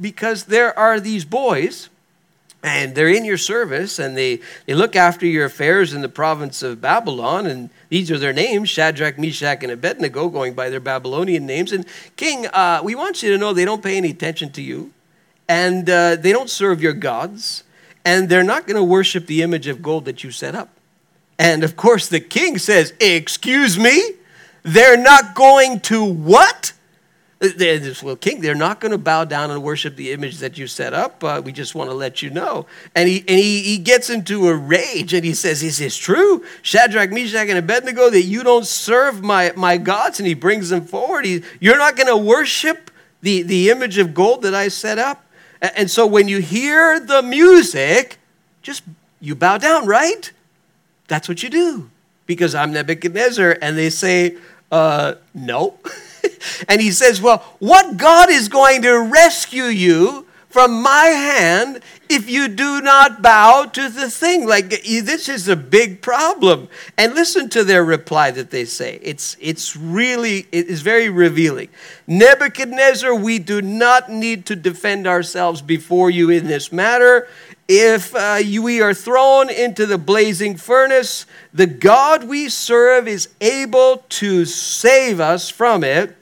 because 0.00 0.44
there 0.44 0.76
are 0.78 0.98
these 0.98 1.26
boys 1.26 1.90
and 2.62 2.94
they're 2.94 3.10
in 3.10 3.26
your 3.26 3.36
service 3.36 3.98
and 3.98 4.16
they, 4.16 4.40
they 4.64 4.72
look 4.72 4.96
after 4.96 5.26
your 5.26 5.44
affairs 5.44 5.92
in 5.92 6.00
the 6.00 6.08
province 6.08 6.62
of 6.62 6.80
Babylon. 6.80 7.46
And 7.46 7.68
these 7.90 8.10
are 8.10 8.16
their 8.16 8.32
names 8.32 8.70
Shadrach, 8.70 9.18
Meshach, 9.18 9.62
and 9.62 9.70
Abednego, 9.70 10.30
going 10.30 10.54
by 10.54 10.70
their 10.70 10.80
Babylonian 10.80 11.44
names. 11.44 11.70
And 11.70 11.84
King, 12.16 12.46
uh, 12.46 12.80
we 12.82 12.94
want 12.94 13.22
you 13.22 13.30
to 13.30 13.36
know 13.36 13.52
they 13.52 13.66
don't 13.66 13.82
pay 13.82 13.98
any 13.98 14.10
attention 14.10 14.50
to 14.52 14.62
you 14.62 14.92
and 15.46 15.88
uh, 15.90 16.16
they 16.16 16.32
don't 16.32 16.48
serve 16.48 16.80
your 16.80 16.94
gods 16.94 17.64
and 18.06 18.30
they're 18.30 18.42
not 18.42 18.66
going 18.66 18.76
to 18.76 18.84
worship 18.84 19.26
the 19.26 19.42
image 19.42 19.66
of 19.66 19.82
gold 19.82 20.06
that 20.06 20.24
you 20.24 20.30
set 20.30 20.54
up. 20.54 20.70
And 21.38 21.62
of 21.62 21.76
course, 21.76 22.08
the 22.08 22.20
king 22.20 22.56
says, 22.56 22.94
Excuse 23.00 23.78
me? 23.78 24.14
They're 24.62 24.96
not 24.96 25.34
going 25.34 25.80
to 25.80 26.04
what? 26.04 26.72
Well, 28.02 28.16
king, 28.16 28.42
they're 28.42 28.54
not 28.54 28.80
going 28.80 28.92
to 28.92 28.98
bow 28.98 29.24
down 29.24 29.50
and 29.50 29.62
worship 29.62 29.96
the 29.96 30.12
image 30.12 30.38
that 30.38 30.58
you 30.58 30.66
set 30.66 30.92
up. 30.92 31.24
Uh, 31.24 31.40
we 31.42 31.52
just 31.52 31.74
want 31.74 31.88
to 31.88 31.94
let 31.94 32.20
you 32.20 32.28
know. 32.28 32.66
And 32.94 33.08
he 33.08 33.24
and 33.26 33.38
he, 33.38 33.62
he 33.62 33.78
gets 33.78 34.10
into 34.10 34.48
a 34.48 34.54
rage 34.54 35.14
and 35.14 35.24
he 35.24 35.32
says, 35.32 35.62
"Is 35.62 35.78
this 35.78 35.96
true, 35.96 36.44
Shadrach, 36.60 37.10
Meshach, 37.10 37.48
and 37.48 37.58
Abednego, 37.58 38.10
that 38.10 38.22
you 38.22 38.42
don't 38.42 38.66
serve 38.66 39.22
my 39.22 39.52
my 39.56 39.78
gods?" 39.78 40.20
And 40.20 40.26
he 40.26 40.34
brings 40.34 40.68
them 40.68 40.84
forward. 40.84 41.24
He, 41.24 41.42
you're 41.60 41.78
not 41.78 41.96
going 41.96 42.08
to 42.08 42.16
worship 42.16 42.90
the 43.22 43.42
the 43.42 43.70
image 43.70 43.96
of 43.96 44.12
gold 44.12 44.42
that 44.42 44.54
I 44.54 44.68
set 44.68 44.98
up. 44.98 45.24
And, 45.62 45.72
and 45.76 45.90
so 45.90 46.06
when 46.06 46.28
you 46.28 46.40
hear 46.40 47.00
the 47.00 47.22
music, 47.22 48.18
just 48.60 48.82
you 49.18 49.34
bow 49.34 49.56
down, 49.56 49.86
right? 49.86 50.30
That's 51.08 51.26
what 51.26 51.42
you 51.42 51.48
do 51.48 51.88
because 52.26 52.54
I'm 52.54 52.72
Nebuchadnezzar, 52.72 53.56
and 53.62 53.78
they 53.78 53.88
say, 53.88 54.36
uh, 54.70 55.14
"No." 55.32 55.78
and 56.68 56.80
he 56.80 56.90
says, 56.90 57.20
Well, 57.20 57.38
what 57.58 57.96
God 57.96 58.30
is 58.30 58.48
going 58.48 58.82
to 58.82 58.98
rescue 58.98 59.64
you 59.64 60.26
from 60.50 60.82
my 60.82 61.06
hand 61.06 61.80
if 62.08 62.28
you 62.28 62.48
do 62.48 62.80
not 62.80 63.22
bow 63.22 63.66
to 63.66 63.88
the 63.88 64.10
thing. 64.10 64.46
Like, 64.46 64.68
this 64.68 65.28
is 65.28 65.46
a 65.46 65.54
big 65.54 66.02
problem. 66.02 66.68
And 66.98 67.14
listen 67.14 67.48
to 67.50 67.62
their 67.62 67.84
reply 67.84 68.32
that 68.32 68.50
they 68.50 68.64
say. 68.64 68.98
It's, 69.00 69.36
it's 69.40 69.76
really, 69.76 70.48
it 70.50 70.66
is 70.66 70.82
very 70.82 71.08
revealing. 71.08 71.68
Nebuchadnezzar, 72.08 73.14
we 73.14 73.38
do 73.38 73.62
not 73.62 74.10
need 74.10 74.44
to 74.46 74.56
defend 74.56 75.06
ourselves 75.06 75.62
before 75.62 76.10
you 76.10 76.30
in 76.30 76.48
this 76.48 76.72
matter. 76.72 77.28
If 77.72 78.16
uh, 78.16 78.40
we 78.60 78.80
are 78.80 78.92
thrown 78.92 79.48
into 79.48 79.86
the 79.86 79.96
blazing 79.96 80.56
furnace, 80.56 81.24
the 81.54 81.68
God 81.68 82.24
we 82.24 82.48
serve 82.48 83.06
is 83.06 83.28
able 83.40 83.98
to 84.08 84.44
save 84.44 85.20
us 85.20 85.50
from 85.50 85.84
it 85.84 86.16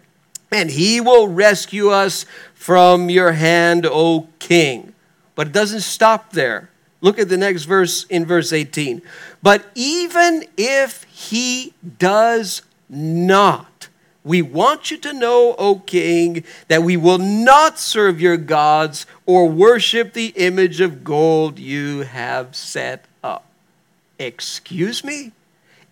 and 0.53 0.70
he 0.70 1.01
will 1.01 1.26
rescue 1.26 1.88
us 1.88 2.26
from 2.53 3.09
your 3.09 3.32
hand, 3.32 3.86
O 3.86 4.28
king. 4.38 4.92
But 5.34 5.46
it 5.46 5.53
doesn't 5.55 5.80
stop 5.80 6.32
there. 6.32 6.68
Look 7.01 7.18
at 7.18 7.30
the 7.30 7.38
next 7.38 7.62
verse 7.62 8.05
in 8.11 8.26
verse 8.26 8.53
18. 8.53 9.01
But 9.42 9.64
even 9.74 10.44
if 10.59 11.05
he 11.05 11.72
does 11.99 12.61
not, 12.90 13.78
we 14.24 14.42
want 14.42 14.90
you 14.90 14.98
to 14.98 15.12
know, 15.12 15.54
O 15.58 15.76
king, 15.76 16.44
that 16.68 16.82
we 16.82 16.96
will 16.96 17.18
not 17.18 17.78
serve 17.78 18.20
your 18.20 18.36
gods 18.36 19.06
or 19.26 19.48
worship 19.48 20.12
the 20.12 20.32
image 20.36 20.80
of 20.80 21.04
gold 21.04 21.58
you 21.58 22.00
have 22.00 22.54
set 22.54 23.04
up. 23.22 23.46
Excuse 24.18 25.02
me? 25.02 25.32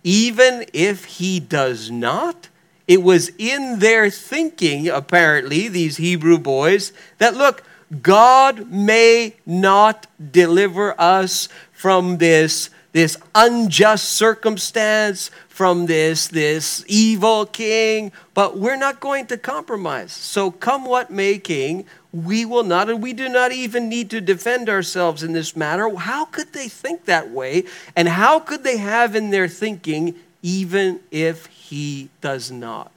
Even 0.03 0.65
if 0.73 1.05
he 1.05 1.41
does 1.41 1.91
not? 1.91 2.49
It 2.87 3.03
was 3.03 3.33
in 3.39 3.81
their 3.81 4.11
thinking, 4.11 4.89
apparently, 4.89 5.69
these 5.69 5.97
Hebrew 5.97 6.39
boys, 6.39 6.93
that 7.19 7.35
look, 7.35 7.65
God 8.03 8.71
may 8.71 9.35
not 9.45 10.07
deliver 10.33 11.01
us 11.01 11.49
from 11.73 12.19
this, 12.19 12.71
this 12.93 13.17
unjust 13.35 14.09
circumstance, 14.11 15.31
from 15.57 15.87
this, 15.87 16.29
this 16.29 16.85
evil 16.87 17.47
king, 17.47 18.13
but 18.35 18.59
we're 18.59 18.77
not 18.77 19.01
going 19.01 19.25
to 19.25 19.39
compromise. 19.39 20.13
So, 20.13 20.51
come 20.51 20.85
what 20.85 21.11
may, 21.11 21.39
king, 21.39 21.87
we 22.13 22.45
will 22.45 22.63
not, 22.63 22.91
and 22.91 23.03
we 23.03 23.15
do 23.15 23.27
not 23.27 23.53
even 23.53 23.89
need 23.89 24.11
to 24.11 24.21
defend 24.21 24.69
ourselves 24.69 25.23
in 25.23 25.33
this 25.33 25.57
matter. 25.57 25.89
How 25.97 26.27
could 26.27 26.53
they 26.53 26.69
think 26.69 27.07
that 27.07 27.31
way? 27.31 27.65
And 27.97 28.07
how 28.07 28.39
could 28.39 28.65
they 28.65 28.77
have 28.77 29.17
in 29.17 29.31
their 29.31 29.49
thinking, 29.49 30.17
even 30.43 31.01
if 31.11 31.47
he 31.47 32.11
does 32.21 32.51
not. 32.51 32.93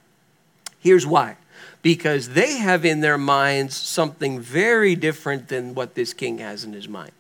Here's 0.82 1.08
why 1.08 1.38
because 1.82 2.30
they 2.30 2.58
have 2.58 2.84
in 2.84 3.00
their 3.00 3.18
minds 3.18 3.74
something 3.74 4.38
very 4.38 4.96
different 4.96 5.48
than 5.48 5.74
what 5.74 5.96
this 5.96 6.12
king 6.12 6.40
has 6.40 6.66
in 6.66 6.74
his 6.74 6.90
mind. 6.90 7.14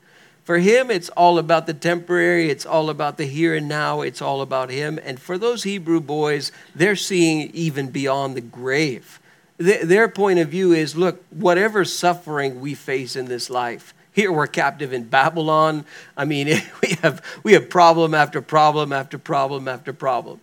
For 0.50 0.58
him, 0.58 0.89
it's 0.89 1.10
all 1.10 1.38
about 1.38 1.68
the 1.68 1.76
temporary, 1.76 2.50
it's 2.50 2.66
all 2.66 2.89
about 2.89 3.18
the 3.18 3.26
here 3.26 3.54
and 3.54 3.68
now, 3.68 4.02
it's 4.02 4.20
all 4.20 4.41
about 4.41 4.72
him. 4.72 5.00
And 5.04 5.20
for 5.22 5.38
those 5.38 5.62
Hebrew 5.62 6.02
boys, 6.02 6.52
they're 6.74 6.95
seeing 6.95 7.52
even 7.54 7.91
beyond 7.91 8.36
the 8.36 8.41
grave. 8.41 9.20
Their 9.60 10.08
point 10.08 10.39
of 10.39 10.50
view 10.50 10.72
is 10.72 10.95
look, 10.95 11.24
whatever 11.30 11.86
suffering 11.86 12.62
we 12.62 12.74
face 12.74 13.16
in 13.16 13.26
this 13.26 13.52
life, 13.52 13.93
here 14.12 14.32
we're 14.32 14.47
captive 14.47 14.91
in 14.91 15.04
Babylon. 15.04 15.86
I 16.18 16.26
mean, 16.26 16.47
we 16.82 16.95
have, 17.04 17.24
we 17.43 17.54
have 17.54 17.70
problem 17.70 18.16
after 18.16 18.41
problem 18.41 18.91
after 18.91 19.20
problem 19.20 19.68
after 19.68 19.93
problem. 19.93 20.41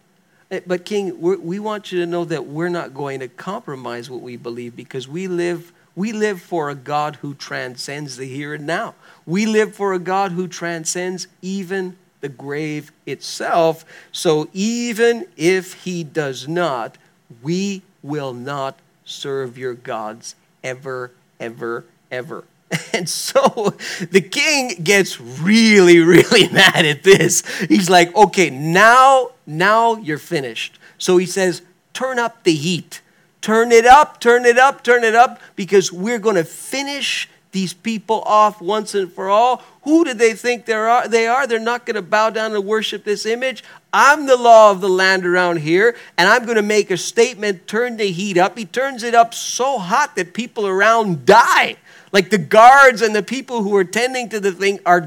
Eh, 0.52 0.60
but, 0.64 0.84
King, 0.84 1.20
we 1.20 1.58
want 1.58 1.90
you 1.90 1.98
to 1.98 2.06
know 2.06 2.24
that 2.24 2.46
we're 2.46 2.68
not 2.68 2.94
going 2.94 3.18
to 3.18 3.26
compromise 3.26 4.08
what 4.08 4.20
we 4.20 4.36
believe 4.36 4.76
because 4.76 5.08
we 5.08 5.26
live, 5.26 5.72
we 5.96 6.12
live 6.12 6.40
for 6.40 6.68
a 6.70 6.74
God 6.74 7.16
who 7.16 7.34
transcends 7.34 8.16
the 8.18 8.26
here 8.26 8.54
and 8.54 8.66
now. 8.66 8.94
We 9.24 9.46
live 9.46 9.74
for 9.74 9.94
a 9.94 9.98
God 9.98 10.32
who 10.32 10.46
transcends 10.46 11.26
even 11.40 11.96
the 12.20 12.28
grave 12.28 12.92
itself. 13.06 13.84
So, 14.12 14.48
even 14.52 15.26
if 15.36 15.84
He 15.84 16.04
does 16.04 16.46
not, 16.46 16.98
we 17.42 17.82
will 18.02 18.34
not 18.34 18.78
serve 19.04 19.56
your 19.56 19.74
gods 19.74 20.36
ever, 20.62 21.12
ever, 21.40 21.84
ever. 22.10 22.44
And 22.92 23.08
so 23.08 23.74
the 24.10 24.22
king 24.22 24.82
gets 24.82 25.20
really, 25.20 25.98
really 26.14 26.48
mad 26.48 26.86
at 26.86 27.02
this. 27.02 27.42
He's 27.66 27.90
like, 27.90 28.14
okay, 28.16 28.48
now, 28.48 29.32
now 29.46 29.96
you're 29.96 30.18
finished. 30.18 30.78
So 30.98 31.18
he 31.18 31.26
says, 31.26 31.62
turn 31.92 32.18
up 32.18 32.44
the 32.44 32.54
heat. 32.54 33.02
Turn 33.46 33.70
it 33.70 33.86
up, 33.86 34.18
turn 34.18 34.44
it 34.44 34.58
up, 34.58 34.82
turn 34.82 35.04
it 35.04 35.14
up, 35.14 35.38
because 35.54 35.92
we're 35.92 36.18
going 36.18 36.34
to 36.34 36.42
finish 36.42 37.28
these 37.52 37.72
people 37.72 38.22
off 38.22 38.60
once 38.60 38.92
and 38.92 39.12
for 39.12 39.30
all. 39.30 39.62
Who 39.82 40.04
do 40.04 40.14
they 40.14 40.32
think 40.32 40.66
they 40.66 40.72
are? 40.72 41.06
They 41.06 41.28
are. 41.28 41.46
They're 41.46 41.60
not 41.60 41.86
going 41.86 41.94
to 41.94 42.02
bow 42.02 42.30
down 42.30 42.56
and 42.56 42.64
worship 42.64 43.04
this 43.04 43.24
image. 43.24 43.62
I'm 43.92 44.26
the 44.26 44.36
law 44.36 44.72
of 44.72 44.80
the 44.80 44.88
land 44.88 45.24
around 45.24 45.60
here, 45.60 45.94
and 46.18 46.28
I'm 46.28 46.42
going 46.42 46.56
to 46.56 46.62
make 46.62 46.90
a 46.90 46.96
statement. 46.96 47.68
Turn 47.68 47.98
the 47.98 48.10
heat 48.10 48.36
up. 48.36 48.58
He 48.58 48.64
turns 48.64 49.04
it 49.04 49.14
up 49.14 49.32
so 49.32 49.78
hot 49.78 50.16
that 50.16 50.34
people 50.34 50.66
around 50.66 51.24
die. 51.24 51.76
Like 52.16 52.30
the 52.30 52.38
guards 52.38 53.02
and 53.02 53.14
the 53.14 53.22
people 53.22 53.62
who 53.62 53.76
are 53.76 53.84
tending 53.84 54.30
to 54.30 54.40
the 54.40 54.50
thing 54.50 54.80
are, 54.86 55.02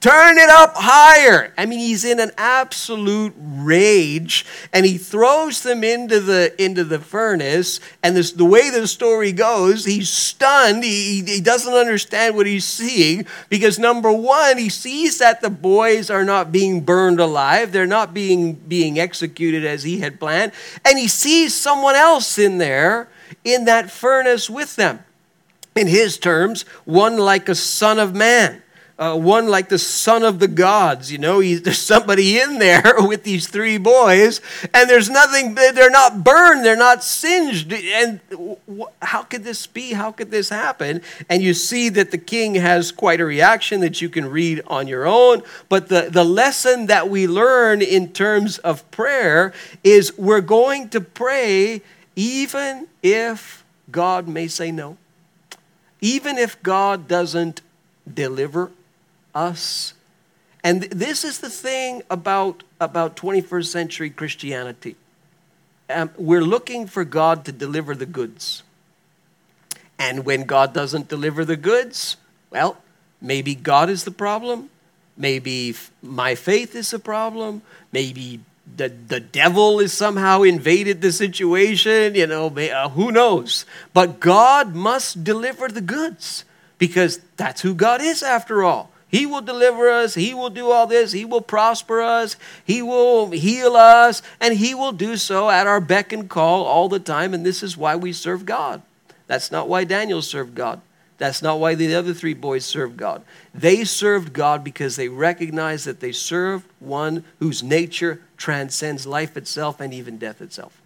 turn 0.00 0.38
it 0.38 0.48
up 0.48 0.74
higher. 0.76 1.52
I 1.58 1.66
mean, 1.66 1.80
he's 1.80 2.04
in 2.04 2.20
an 2.20 2.30
absolute 2.38 3.34
rage 3.36 4.46
and 4.72 4.86
he 4.86 4.96
throws 4.96 5.64
them 5.64 5.82
into 5.82 6.20
the, 6.20 6.54
into 6.62 6.84
the 6.84 7.00
furnace. 7.00 7.80
And 8.00 8.14
this, 8.14 8.30
the 8.30 8.44
way 8.44 8.70
the 8.70 8.86
story 8.86 9.32
goes, 9.32 9.86
he's 9.86 10.08
stunned. 10.08 10.84
He, 10.84 11.24
he 11.26 11.40
doesn't 11.40 11.74
understand 11.74 12.36
what 12.36 12.46
he's 12.46 12.64
seeing 12.64 13.26
because, 13.48 13.76
number 13.76 14.12
one, 14.12 14.56
he 14.56 14.68
sees 14.68 15.18
that 15.18 15.40
the 15.40 15.50
boys 15.50 16.10
are 16.10 16.24
not 16.24 16.52
being 16.52 16.82
burned 16.82 17.18
alive, 17.18 17.72
they're 17.72 17.86
not 17.86 18.14
being, 18.14 18.52
being 18.52 19.00
executed 19.00 19.64
as 19.64 19.82
he 19.82 19.98
had 19.98 20.20
planned. 20.20 20.52
And 20.84 20.96
he 20.96 21.08
sees 21.08 21.56
someone 21.56 21.96
else 21.96 22.38
in 22.38 22.58
there 22.58 23.08
in 23.42 23.64
that 23.64 23.90
furnace 23.90 24.48
with 24.48 24.76
them 24.76 25.00
in 25.76 25.86
his 25.86 26.18
terms, 26.18 26.62
one 26.84 27.18
like 27.18 27.48
a 27.48 27.54
son 27.54 27.98
of 27.98 28.14
man. 28.14 28.62
uh, 28.98 29.14
one 29.14 29.46
like 29.46 29.68
the 29.68 29.78
son 29.78 30.22
of 30.22 30.38
the 30.38 30.48
gods. 30.48 31.12
You 31.12 31.18
know, 31.18 31.42
there's 31.58 31.78
somebody 31.78 32.38
in 32.38 32.58
there 32.58 32.94
with 32.98 33.24
these 33.24 33.48
three 33.48 33.78
boys, 33.78 34.40
and 34.72 34.88
there's 34.88 35.10
nothing, 35.10 35.54
they're 35.54 35.90
not 35.90 36.24
burned, 36.24 36.64
they're 36.64 36.76
not 36.76 37.04
singed. 37.04 37.72
And 37.72 38.20
how 39.02 39.22
could 39.22 39.44
this 39.44 39.66
be? 39.66 39.92
How 39.92 40.12
could 40.12 40.30
this 40.30 40.48
happen? 40.48 41.02
And 41.28 41.42
you 41.42 41.54
see 41.54 41.88
that 41.90 42.10
the 42.10 42.18
king 42.18 42.54
has 42.54 42.92
quite 42.92 43.20
a 43.20 43.24
reaction 43.26 43.80
that 43.80 44.00
you 44.00 44.08
can 44.08 44.30
read 44.30 44.62
on 44.66 44.88
your 44.88 45.06
own. 45.06 45.42
But 45.68 45.88
the, 45.88 46.08
the 46.10 46.24
lesson 46.24 46.86
that 46.86 47.08
we 47.08 47.26
learn 47.26 47.82
in 47.82 48.12
terms 48.12 48.58
of 48.58 48.88
prayer 48.90 49.52
is 49.84 50.16
we're 50.16 50.40
going 50.40 50.88
to 50.90 51.00
pray 51.00 51.82
even 52.14 52.88
if 53.02 53.62
God 53.90 54.26
may 54.26 54.48
say 54.48 54.70
no. 54.72 54.96
Even 56.00 56.38
if 56.38 56.62
God 56.62 57.08
doesn't 57.08 57.62
deliver 58.12 58.70
us. 59.34 59.94
And 60.64 60.82
this 60.84 61.24
is 61.24 61.38
the 61.38 61.50
thing 61.50 62.02
about, 62.10 62.64
about 62.80 63.16
21st 63.16 63.66
century 63.66 64.10
Christianity. 64.10 64.96
Um, 65.88 66.10
we're 66.16 66.42
looking 66.42 66.86
for 66.86 67.04
God 67.04 67.44
to 67.44 67.52
deliver 67.52 67.94
the 67.94 68.06
goods. 68.06 68.62
And 69.98 70.24
when 70.24 70.44
God 70.44 70.74
doesn't 70.74 71.08
deliver 71.08 71.44
the 71.44 71.56
goods, 71.56 72.16
well, 72.50 72.78
maybe 73.20 73.54
God 73.54 73.88
is 73.88 74.04
the 74.04 74.10
problem. 74.10 74.70
Maybe 75.16 75.74
my 76.02 76.34
faith 76.34 76.74
is 76.74 76.90
the 76.90 76.98
problem. 76.98 77.62
Maybe 77.92 78.40
the, 78.76 78.88
the 78.88 79.20
devil 79.20 79.80
is 79.80 79.92
somehow 79.92 80.42
invaded 80.42 81.00
the 81.00 81.12
situation. 81.12 82.14
You 82.14 82.26
know, 82.26 82.46
uh, 82.48 82.88
who 82.90 83.12
knows? 83.12 83.64
But 83.94 84.20
God 84.20 84.74
must 84.74 85.24
deliver 85.24 85.68
the 85.68 85.80
goods 85.80 86.44
because 86.78 87.20
that's 87.36 87.62
who 87.62 87.74
God 87.74 88.00
is 88.00 88.22
after 88.22 88.62
all. 88.62 88.90
He 89.08 89.24
will 89.24 89.40
deliver 89.40 89.88
us. 89.88 90.14
He 90.14 90.34
will 90.34 90.50
do 90.50 90.70
all 90.70 90.86
this. 90.86 91.12
He 91.12 91.24
will 91.24 91.40
prosper 91.40 92.02
us. 92.02 92.36
He 92.64 92.82
will 92.82 93.30
heal 93.30 93.76
us. 93.76 94.20
And 94.40 94.54
He 94.54 94.74
will 94.74 94.92
do 94.92 95.16
so 95.16 95.48
at 95.48 95.66
our 95.66 95.80
beck 95.80 96.12
and 96.12 96.28
call 96.28 96.64
all 96.64 96.88
the 96.88 96.98
time. 96.98 97.32
And 97.32 97.46
this 97.46 97.62
is 97.62 97.76
why 97.76 97.96
we 97.96 98.12
serve 98.12 98.44
God. 98.44 98.82
That's 99.26 99.50
not 99.50 99.68
why 99.68 99.84
Daniel 99.84 100.22
served 100.22 100.54
God. 100.54 100.80
That's 101.18 101.40
not 101.40 101.58
why 101.60 101.74
the 101.74 101.94
other 101.94 102.12
three 102.12 102.34
boys 102.34 102.64
served 102.64 102.96
God. 102.96 103.22
They 103.54 103.84
served 103.84 104.32
God 104.32 104.62
because 104.62 104.96
they 104.96 105.08
recognized 105.08 105.86
that 105.86 106.00
they 106.00 106.12
served 106.12 106.66
one 106.78 107.24
whose 107.38 107.62
nature 107.62 108.20
transcends 108.36 109.06
life 109.06 109.36
itself 109.36 109.80
and 109.80 109.92
even 109.92 110.18
death 110.18 110.40
itself. 110.40 110.80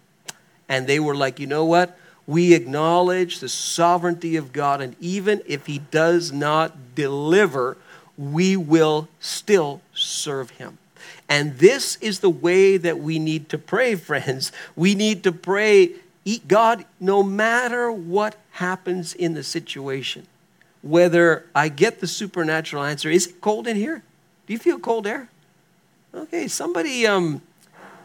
And 0.69 0.87
they 0.87 0.99
were 0.99 1.15
like, 1.15 1.39
you 1.39 1.47
know 1.47 1.65
what? 1.65 1.97
We 2.27 2.53
acknowledge 2.53 3.39
the 3.39 3.49
sovereignty 3.49 4.35
of 4.35 4.53
God, 4.53 4.79
and 4.79 4.95
even 4.99 5.41
if 5.45 5.65
He 5.65 5.79
does 5.79 6.31
not 6.31 6.95
deliver, 6.95 7.77
we 8.17 8.55
will 8.55 9.09
still 9.19 9.81
serve 9.93 10.51
Him. 10.51 10.77
And 11.27 11.57
this 11.57 11.97
is 11.97 12.19
the 12.19 12.29
way 12.29 12.77
that 12.77 12.99
we 12.99 13.19
need 13.19 13.49
to 13.49 13.57
pray, 13.57 13.95
friends. 13.95 14.51
We 14.75 14.95
need 14.95 15.23
to 15.23 15.31
pray, 15.31 15.91
God, 16.47 16.85
no 16.99 17.23
matter 17.23 17.91
what 17.91 18.35
happens 18.51 19.13
in 19.13 19.33
the 19.33 19.43
situation, 19.43 20.27
whether 20.81 21.45
I 21.53 21.69
get 21.69 21.99
the 21.99 22.07
supernatural 22.07 22.83
answer, 22.83 23.09
is 23.09 23.27
it 23.27 23.41
cold 23.41 23.67
in 23.67 23.75
here? 23.75 24.03
Do 24.47 24.53
you 24.53 24.59
feel 24.59 24.79
cold 24.79 25.07
air? 25.07 25.29
Okay, 26.13 26.47
somebody 26.47 27.07
um, 27.07 27.41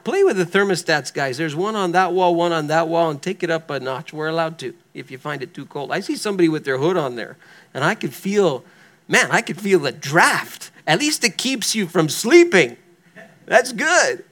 play 0.04 0.22
with 0.22 0.36
the 0.36 0.46
thermostats, 0.46 1.12
guys. 1.12 1.36
There's 1.36 1.56
one 1.56 1.74
on 1.74 1.92
that 1.92 2.12
wall, 2.12 2.36
one 2.36 2.52
on 2.52 2.68
that 2.68 2.86
wall, 2.86 3.10
and 3.10 3.20
take 3.20 3.42
it 3.42 3.50
up 3.50 3.68
a 3.68 3.80
notch. 3.80 4.12
We're 4.12 4.28
allowed 4.28 4.58
to 4.60 4.74
if 4.94 5.10
you 5.10 5.18
find 5.18 5.42
it 5.42 5.52
too 5.52 5.66
cold. 5.66 5.90
I 5.90 6.00
see 6.00 6.14
somebody 6.14 6.48
with 6.48 6.64
their 6.64 6.78
hood 6.78 6.96
on 6.96 7.16
there, 7.16 7.36
and 7.74 7.82
I 7.82 7.96
could 7.96 8.14
feel, 8.14 8.64
man, 9.08 9.28
I 9.32 9.42
could 9.42 9.60
feel 9.60 9.80
the 9.80 9.90
draft. 9.90 10.70
At 10.86 11.00
least 11.00 11.24
it 11.24 11.36
keeps 11.36 11.74
you 11.74 11.88
from 11.88 12.08
sleeping. 12.08 12.76
That's 13.46 13.72
good. 13.72 14.24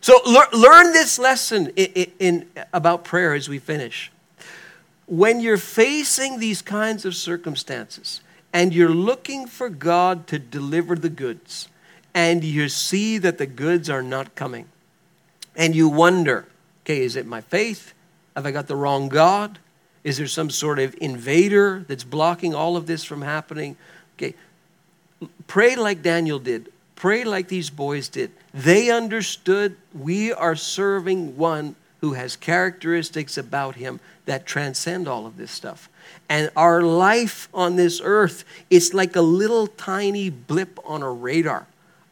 So 0.00 0.14
learn 0.24 0.92
this 0.92 1.18
lesson 1.18 1.68
in, 1.76 1.86
in, 1.86 2.12
in, 2.18 2.50
about 2.72 3.04
prayer 3.04 3.34
as 3.34 3.48
we 3.48 3.58
finish. 3.58 4.10
When 5.06 5.40
you're 5.40 5.58
facing 5.58 6.38
these 6.38 6.62
kinds 6.62 7.04
of 7.04 7.14
circumstances 7.14 8.20
and 8.52 8.74
you're 8.74 8.88
looking 8.88 9.46
for 9.46 9.68
God 9.68 10.26
to 10.28 10.38
deliver 10.38 10.94
the 10.96 11.08
goods, 11.08 11.68
and 12.14 12.42
you 12.44 12.68
see 12.68 13.18
that 13.18 13.38
the 13.38 13.46
goods 13.46 13.88
are 13.88 14.02
not 14.02 14.34
coming, 14.34 14.66
and 15.56 15.74
you 15.74 15.88
wonder, 15.88 16.46
okay, 16.84 17.02
is 17.02 17.16
it 17.16 17.26
my 17.26 17.40
faith? 17.40 17.94
Have 18.34 18.46
I 18.46 18.50
got 18.50 18.66
the 18.66 18.76
wrong 18.76 19.08
God? 19.08 19.58
Is 20.04 20.18
there 20.18 20.26
some 20.26 20.50
sort 20.50 20.78
of 20.78 20.94
invader 21.00 21.84
that's 21.88 22.04
blocking 22.04 22.54
all 22.54 22.76
of 22.76 22.86
this 22.86 23.04
from 23.04 23.22
happening? 23.22 23.76
Okay, 24.16 24.34
pray 25.46 25.76
like 25.76 26.02
Daniel 26.02 26.38
did. 26.38 26.72
Pray 26.94 27.24
like 27.24 27.48
these 27.48 27.70
boys 27.70 28.08
did. 28.08 28.30
They 28.52 28.90
understood 28.90 29.76
we 29.92 30.32
are 30.32 30.56
serving 30.56 31.36
one 31.36 31.76
who 32.00 32.14
has 32.14 32.36
characteristics 32.36 33.36
about 33.36 33.76
him 33.76 34.00
that 34.24 34.46
transcend 34.46 35.08
all 35.08 35.26
of 35.26 35.36
this 35.36 35.50
stuff. 35.50 35.88
And 36.28 36.50
our 36.56 36.82
life 36.82 37.48
on 37.52 37.76
this 37.76 38.00
earth 38.02 38.44
is 38.70 38.94
like 38.94 39.16
a 39.16 39.20
little 39.20 39.66
tiny 39.66 40.30
blip 40.30 40.78
on 40.84 41.02
a 41.02 41.10
radar. 41.10 41.66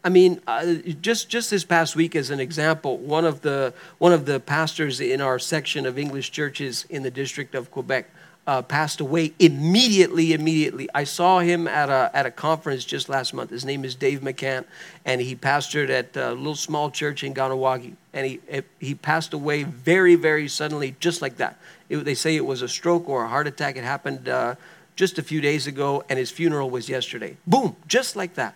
I 0.07 0.09
mean, 0.09 0.41
uh, 0.47 0.75
just 1.01 1.29
just 1.29 1.51
this 1.51 1.65
past 1.65 1.97
week, 1.97 2.15
as 2.15 2.31
an 2.31 2.39
example, 2.39 2.97
one 2.97 3.25
of 3.25 3.41
the 3.41 3.75
one 3.99 4.13
of 4.13 4.25
the 4.25 4.39
pastors 4.39 5.01
in 5.01 5.21
our 5.21 5.41
section 5.41 5.85
of 5.85 5.99
English 5.99 6.31
churches 6.31 6.87
in 6.89 7.03
the 7.03 7.11
District 7.11 7.57
of 7.57 7.73
Quebec 7.73 8.09
uh, 8.47 8.63
passed 8.63 9.01
away 9.01 9.33
immediately. 9.41 10.33
Immediately, 10.33 10.89
I 10.95 11.03
saw 11.03 11.41
him 11.41 11.67
at 11.67 11.89
a 11.89 12.13
at 12.15 12.25
a 12.25 12.31
conference 12.31 12.85
just 12.85 13.09
last 13.09 13.35
month. 13.35 13.51
His 13.51 13.65
name 13.65 13.85
is 13.85 13.97
Dave 13.97 14.21
McCann, 14.21 14.65
and 15.05 15.21
he 15.21 15.35
pastored 15.35 15.91
at 15.91 16.17
a 16.17 16.35
little 16.35 16.55
small 16.55 16.89
church 16.89 17.25
in 17.25 17.35
Kahnawake. 17.35 17.97
And 18.13 18.27
he 18.27 18.41
he 18.79 18.95
passed 18.95 19.35
away 19.35 19.65
very 19.65 20.15
very 20.15 20.47
suddenly, 20.47 20.95
just 21.01 21.21
like 21.21 21.39
that. 21.39 21.59
It, 21.89 22.05
they 22.05 22.15
say 22.15 22.37
it 22.37 22.47
was 22.47 22.63
a 22.63 22.69
stroke 22.69 23.09
or 23.09 23.25
a 23.25 23.29
heart 23.29 23.49
attack. 23.49 23.77
It 23.77 23.83
happened 23.83 24.29
uh, 24.29 24.55
just 24.95 25.19
a 25.19 25.23
few 25.25 25.41
days 25.41 25.67
ago, 25.67 26.05
and 26.09 26.17
his 26.17 26.31
funeral 26.31 26.71
was 26.71 26.89
yesterday. 26.89 27.39
Boom, 27.45 27.75
just 27.89 28.15
like 28.15 28.35
that. 28.35 28.55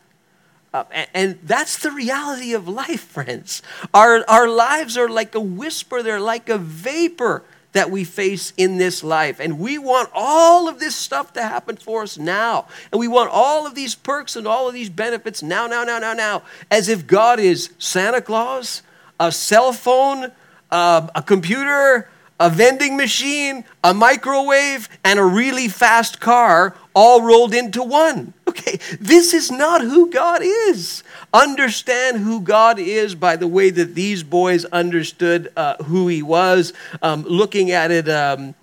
Uh, 0.72 0.84
and, 0.92 1.08
and 1.14 1.38
that's 1.42 1.78
the 1.78 1.90
reality 1.90 2.52
of 2.52 2.68
life, 2.68 3.00
friends. 3.00 3.62
Our, 3.92 4.24
our 4.28 4.48
lives 4.48 4.96
are 4.96 5.08
like 5.08 5.34
a 5.34 5.40
whisper, 5.40 6.02
they're 6.02 6.20
like 6.20 6.48
a 6.48 6.58
vapor 6.58 7.42
that 7.72 7.90
we 7.90 8.04
face 8.04 8.52
in 8.56 8.78
this 8.78 9.04
life. 9.04 9.38
And 9.40 9.58
we 9.58 9.78
want 9.78 10.10
all 10.12 10.68
of 10.68 10.80
this 10.80 10.96
stuff 10.96 11.32
to 11.34 11.42
happen 11.42 11.76
for 11.76 12.02
us 12.02 12.18
now. 12.18 12.66
And 12.90 12.98
we 12.98 13.08
want 13.08 13.30
all 13.32 13.66
of 13.66 13.74
these 13.74 13.94
perks 13.94 14.36
and 14.36 14.46
all 14.46 14.66
of 14.66 14.74
these 14.74 14.90
benefits 14.90 15.42
now, 15.42 15.66
now, 15.66 15.84
now, 15.84 15.98
now, 15.98 16.12
now. 16.12 16.42
As 16.70 16.88
if 16.88 17.06
God 17.06 17.38
is 17.38 17.70
Santa 17.78 18.20
Claus, 18.20 18.82
a 19.20 19.30
cell 19.30 19.72
phone, 19.72 20.32
uh, 20.70 21.06
a 21.14 21.22
computer, 21.22 22.08
a 22.40 22.50
vending 22.50 22.96
machine, 22.96 23.64
a 23.84 23.92
microwave, 23.92 24.88
and 25.04 25.18
a 25.18 25.24
really 25.24 25.68
fast 25.68 26.20
car 26.20 26.74
all 26.94 27.22
rolled 27.22 27.54
into 27.54 27.82
one. 27.82 28.32
Okay, 28.50 28.80
this 28.98 29.32
is 29.32 29.48
not 29.52 29.80
who 29.80 30.10
God 30.10 30.42
is. 30.42 31.04
Understand 31.32 32.16
who 32.16 32.40
God 32.40 32.80
is 32.80 33.14
by 33.14 33.36
the 33.36 33.46
way 33.46 33.70
that 33.70 33.94
these 33.94 34.24
boys 34.24 34.64
understood 34.66 35.52
uh, 35.56 35.76
who 35.84 36.08
He 36.08 36.20
was. 36.20 36.72
Um, 37.00 37.22
looking 37.22 37.70
at 37.70 37.92
it, 37.92 38.08
um, 38.08 38.56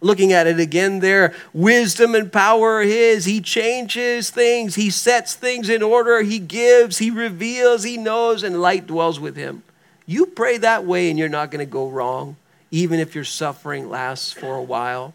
looking 0.00 0.32
at 0.32 0.46
it 0.46 0.58
again 0.58 1.00
there, 1.00 1.34
wisdom 1.52 2.14
and 2.14 2.32
power 2.32 2.76
are 2.76 2.82
His. 2.82 3.26
He 3.26 3.42
changes 3.42 4.30
things, 4.30 4.74
He 4.74 4.88
sets 4.88 5.34
things 5.34 5.68
in 5.68 5.82
order, 5.82 6.22
He 6.22 6.38
gives, 6.38 6.96
He 6.96 7.10
reveals, 7.10 7.82
He 7.82 7.98
knows, 7.98 8.42
and 8.42 8.62
light 8.62 8.86
dwells 8.86 9.20
with 9.20 9.36
Him. 9.36 9.62
You 10.06 10.24
pray 10.24 10.56
that 10.56 10.86
way, 10.86 11.10
and 11.10 11.18
you're 11.18 11.28
not 11.28 11.50
going 11.50 11.64
to 11.64 11.70
go 11.70 11.90
wrong 11.90 12.36
even 12.70 13.00
if 13.00 13.14
your 13.14 13.24
suffering 13.24 13.90
lasts 13.90 14.32
for 14.32 14.54
a 14.54 14.62
while. 14.62 15.14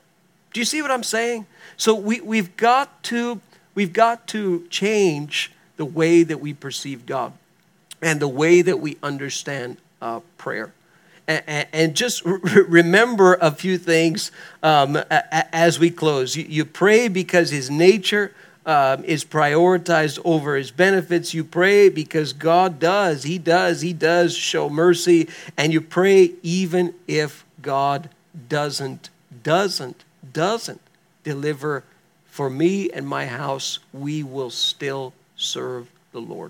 Do 0.53 0.59
you 0.59 0.65
see 0.65 0.81
what 0.81 0.91
I'm 0.91 1.03
saying? 1.03 1.47
So 1.77 1.95
we, 1.95 2.21
we've, 2.21 2.55
got 2.57 3.03
to, 3.05 3.41
we've 3.75 3.93
got 3.93 4.27
to 4.27 4.65
change 4.69 5.51
the 5.77 5.85
way 5.85 6.23
that 6.23 6.39
we 6.39 6.53
perceive 6.53 7.05
God 7.05 7.33
and 8.01 8.19
the 8.19 8.27
way 8.27 8.61
that 8.61 8.79
we 8.79 8.97
understand 9.01 9.77
uh, 10.01 10.21
prayer. 10.37 10.73
And, 11.27 11.95
just 11.95 12.25
remember 12.25 13.35
a 13.35 13.51
few 13.51 13.77
things 13.77 14.31
um, 14.63 14.97
as 15.09 15.79
we 15.79 15.89
close. 15.89 16.35
You, 16.35 16.43
you 16.43 16.65
pray 16.65 17.07
because 17.07 17.51
His 17.51 17.69
nature 17.69 18.33
um, 18.65 19.03
is 19.05 19.25
prioritized 19.25 20.19
over 20.23 20.55
his 20.55 20.71
benefits. 20.71 21.33
You 21.33 21.43
pray 21.43 21.89
because 21.89 22.33
God 22.33 22.79
does, 22.79 23.23
He 23.23 23.37
does, 23.37 23.81
He 23.81 23.93
does 23.93 24.35
show 24.35 24.69
mercy. 24.69 25.29
And 25.57 25.73
you 25.73 25.81
pray 25.81 26.33
even 26.43 26.93
if 27.07 27.45
God 27.61 28.09
doesn't, 28.49 29.09
doesn't, 29.43 30.03
doesn't 30.33 30.81
deliver 31.23 31.83
for 32.41 32.49
me 32.49 32.89
and 32.89 33.07
my 33.07 33.27
house, 33.27 33.77
we 33.93 34.23
will 34.23 34.49
still 34.49 35.13
serve 35.35 35.87
the 36.11 36.19
Lord. 36.19 36.49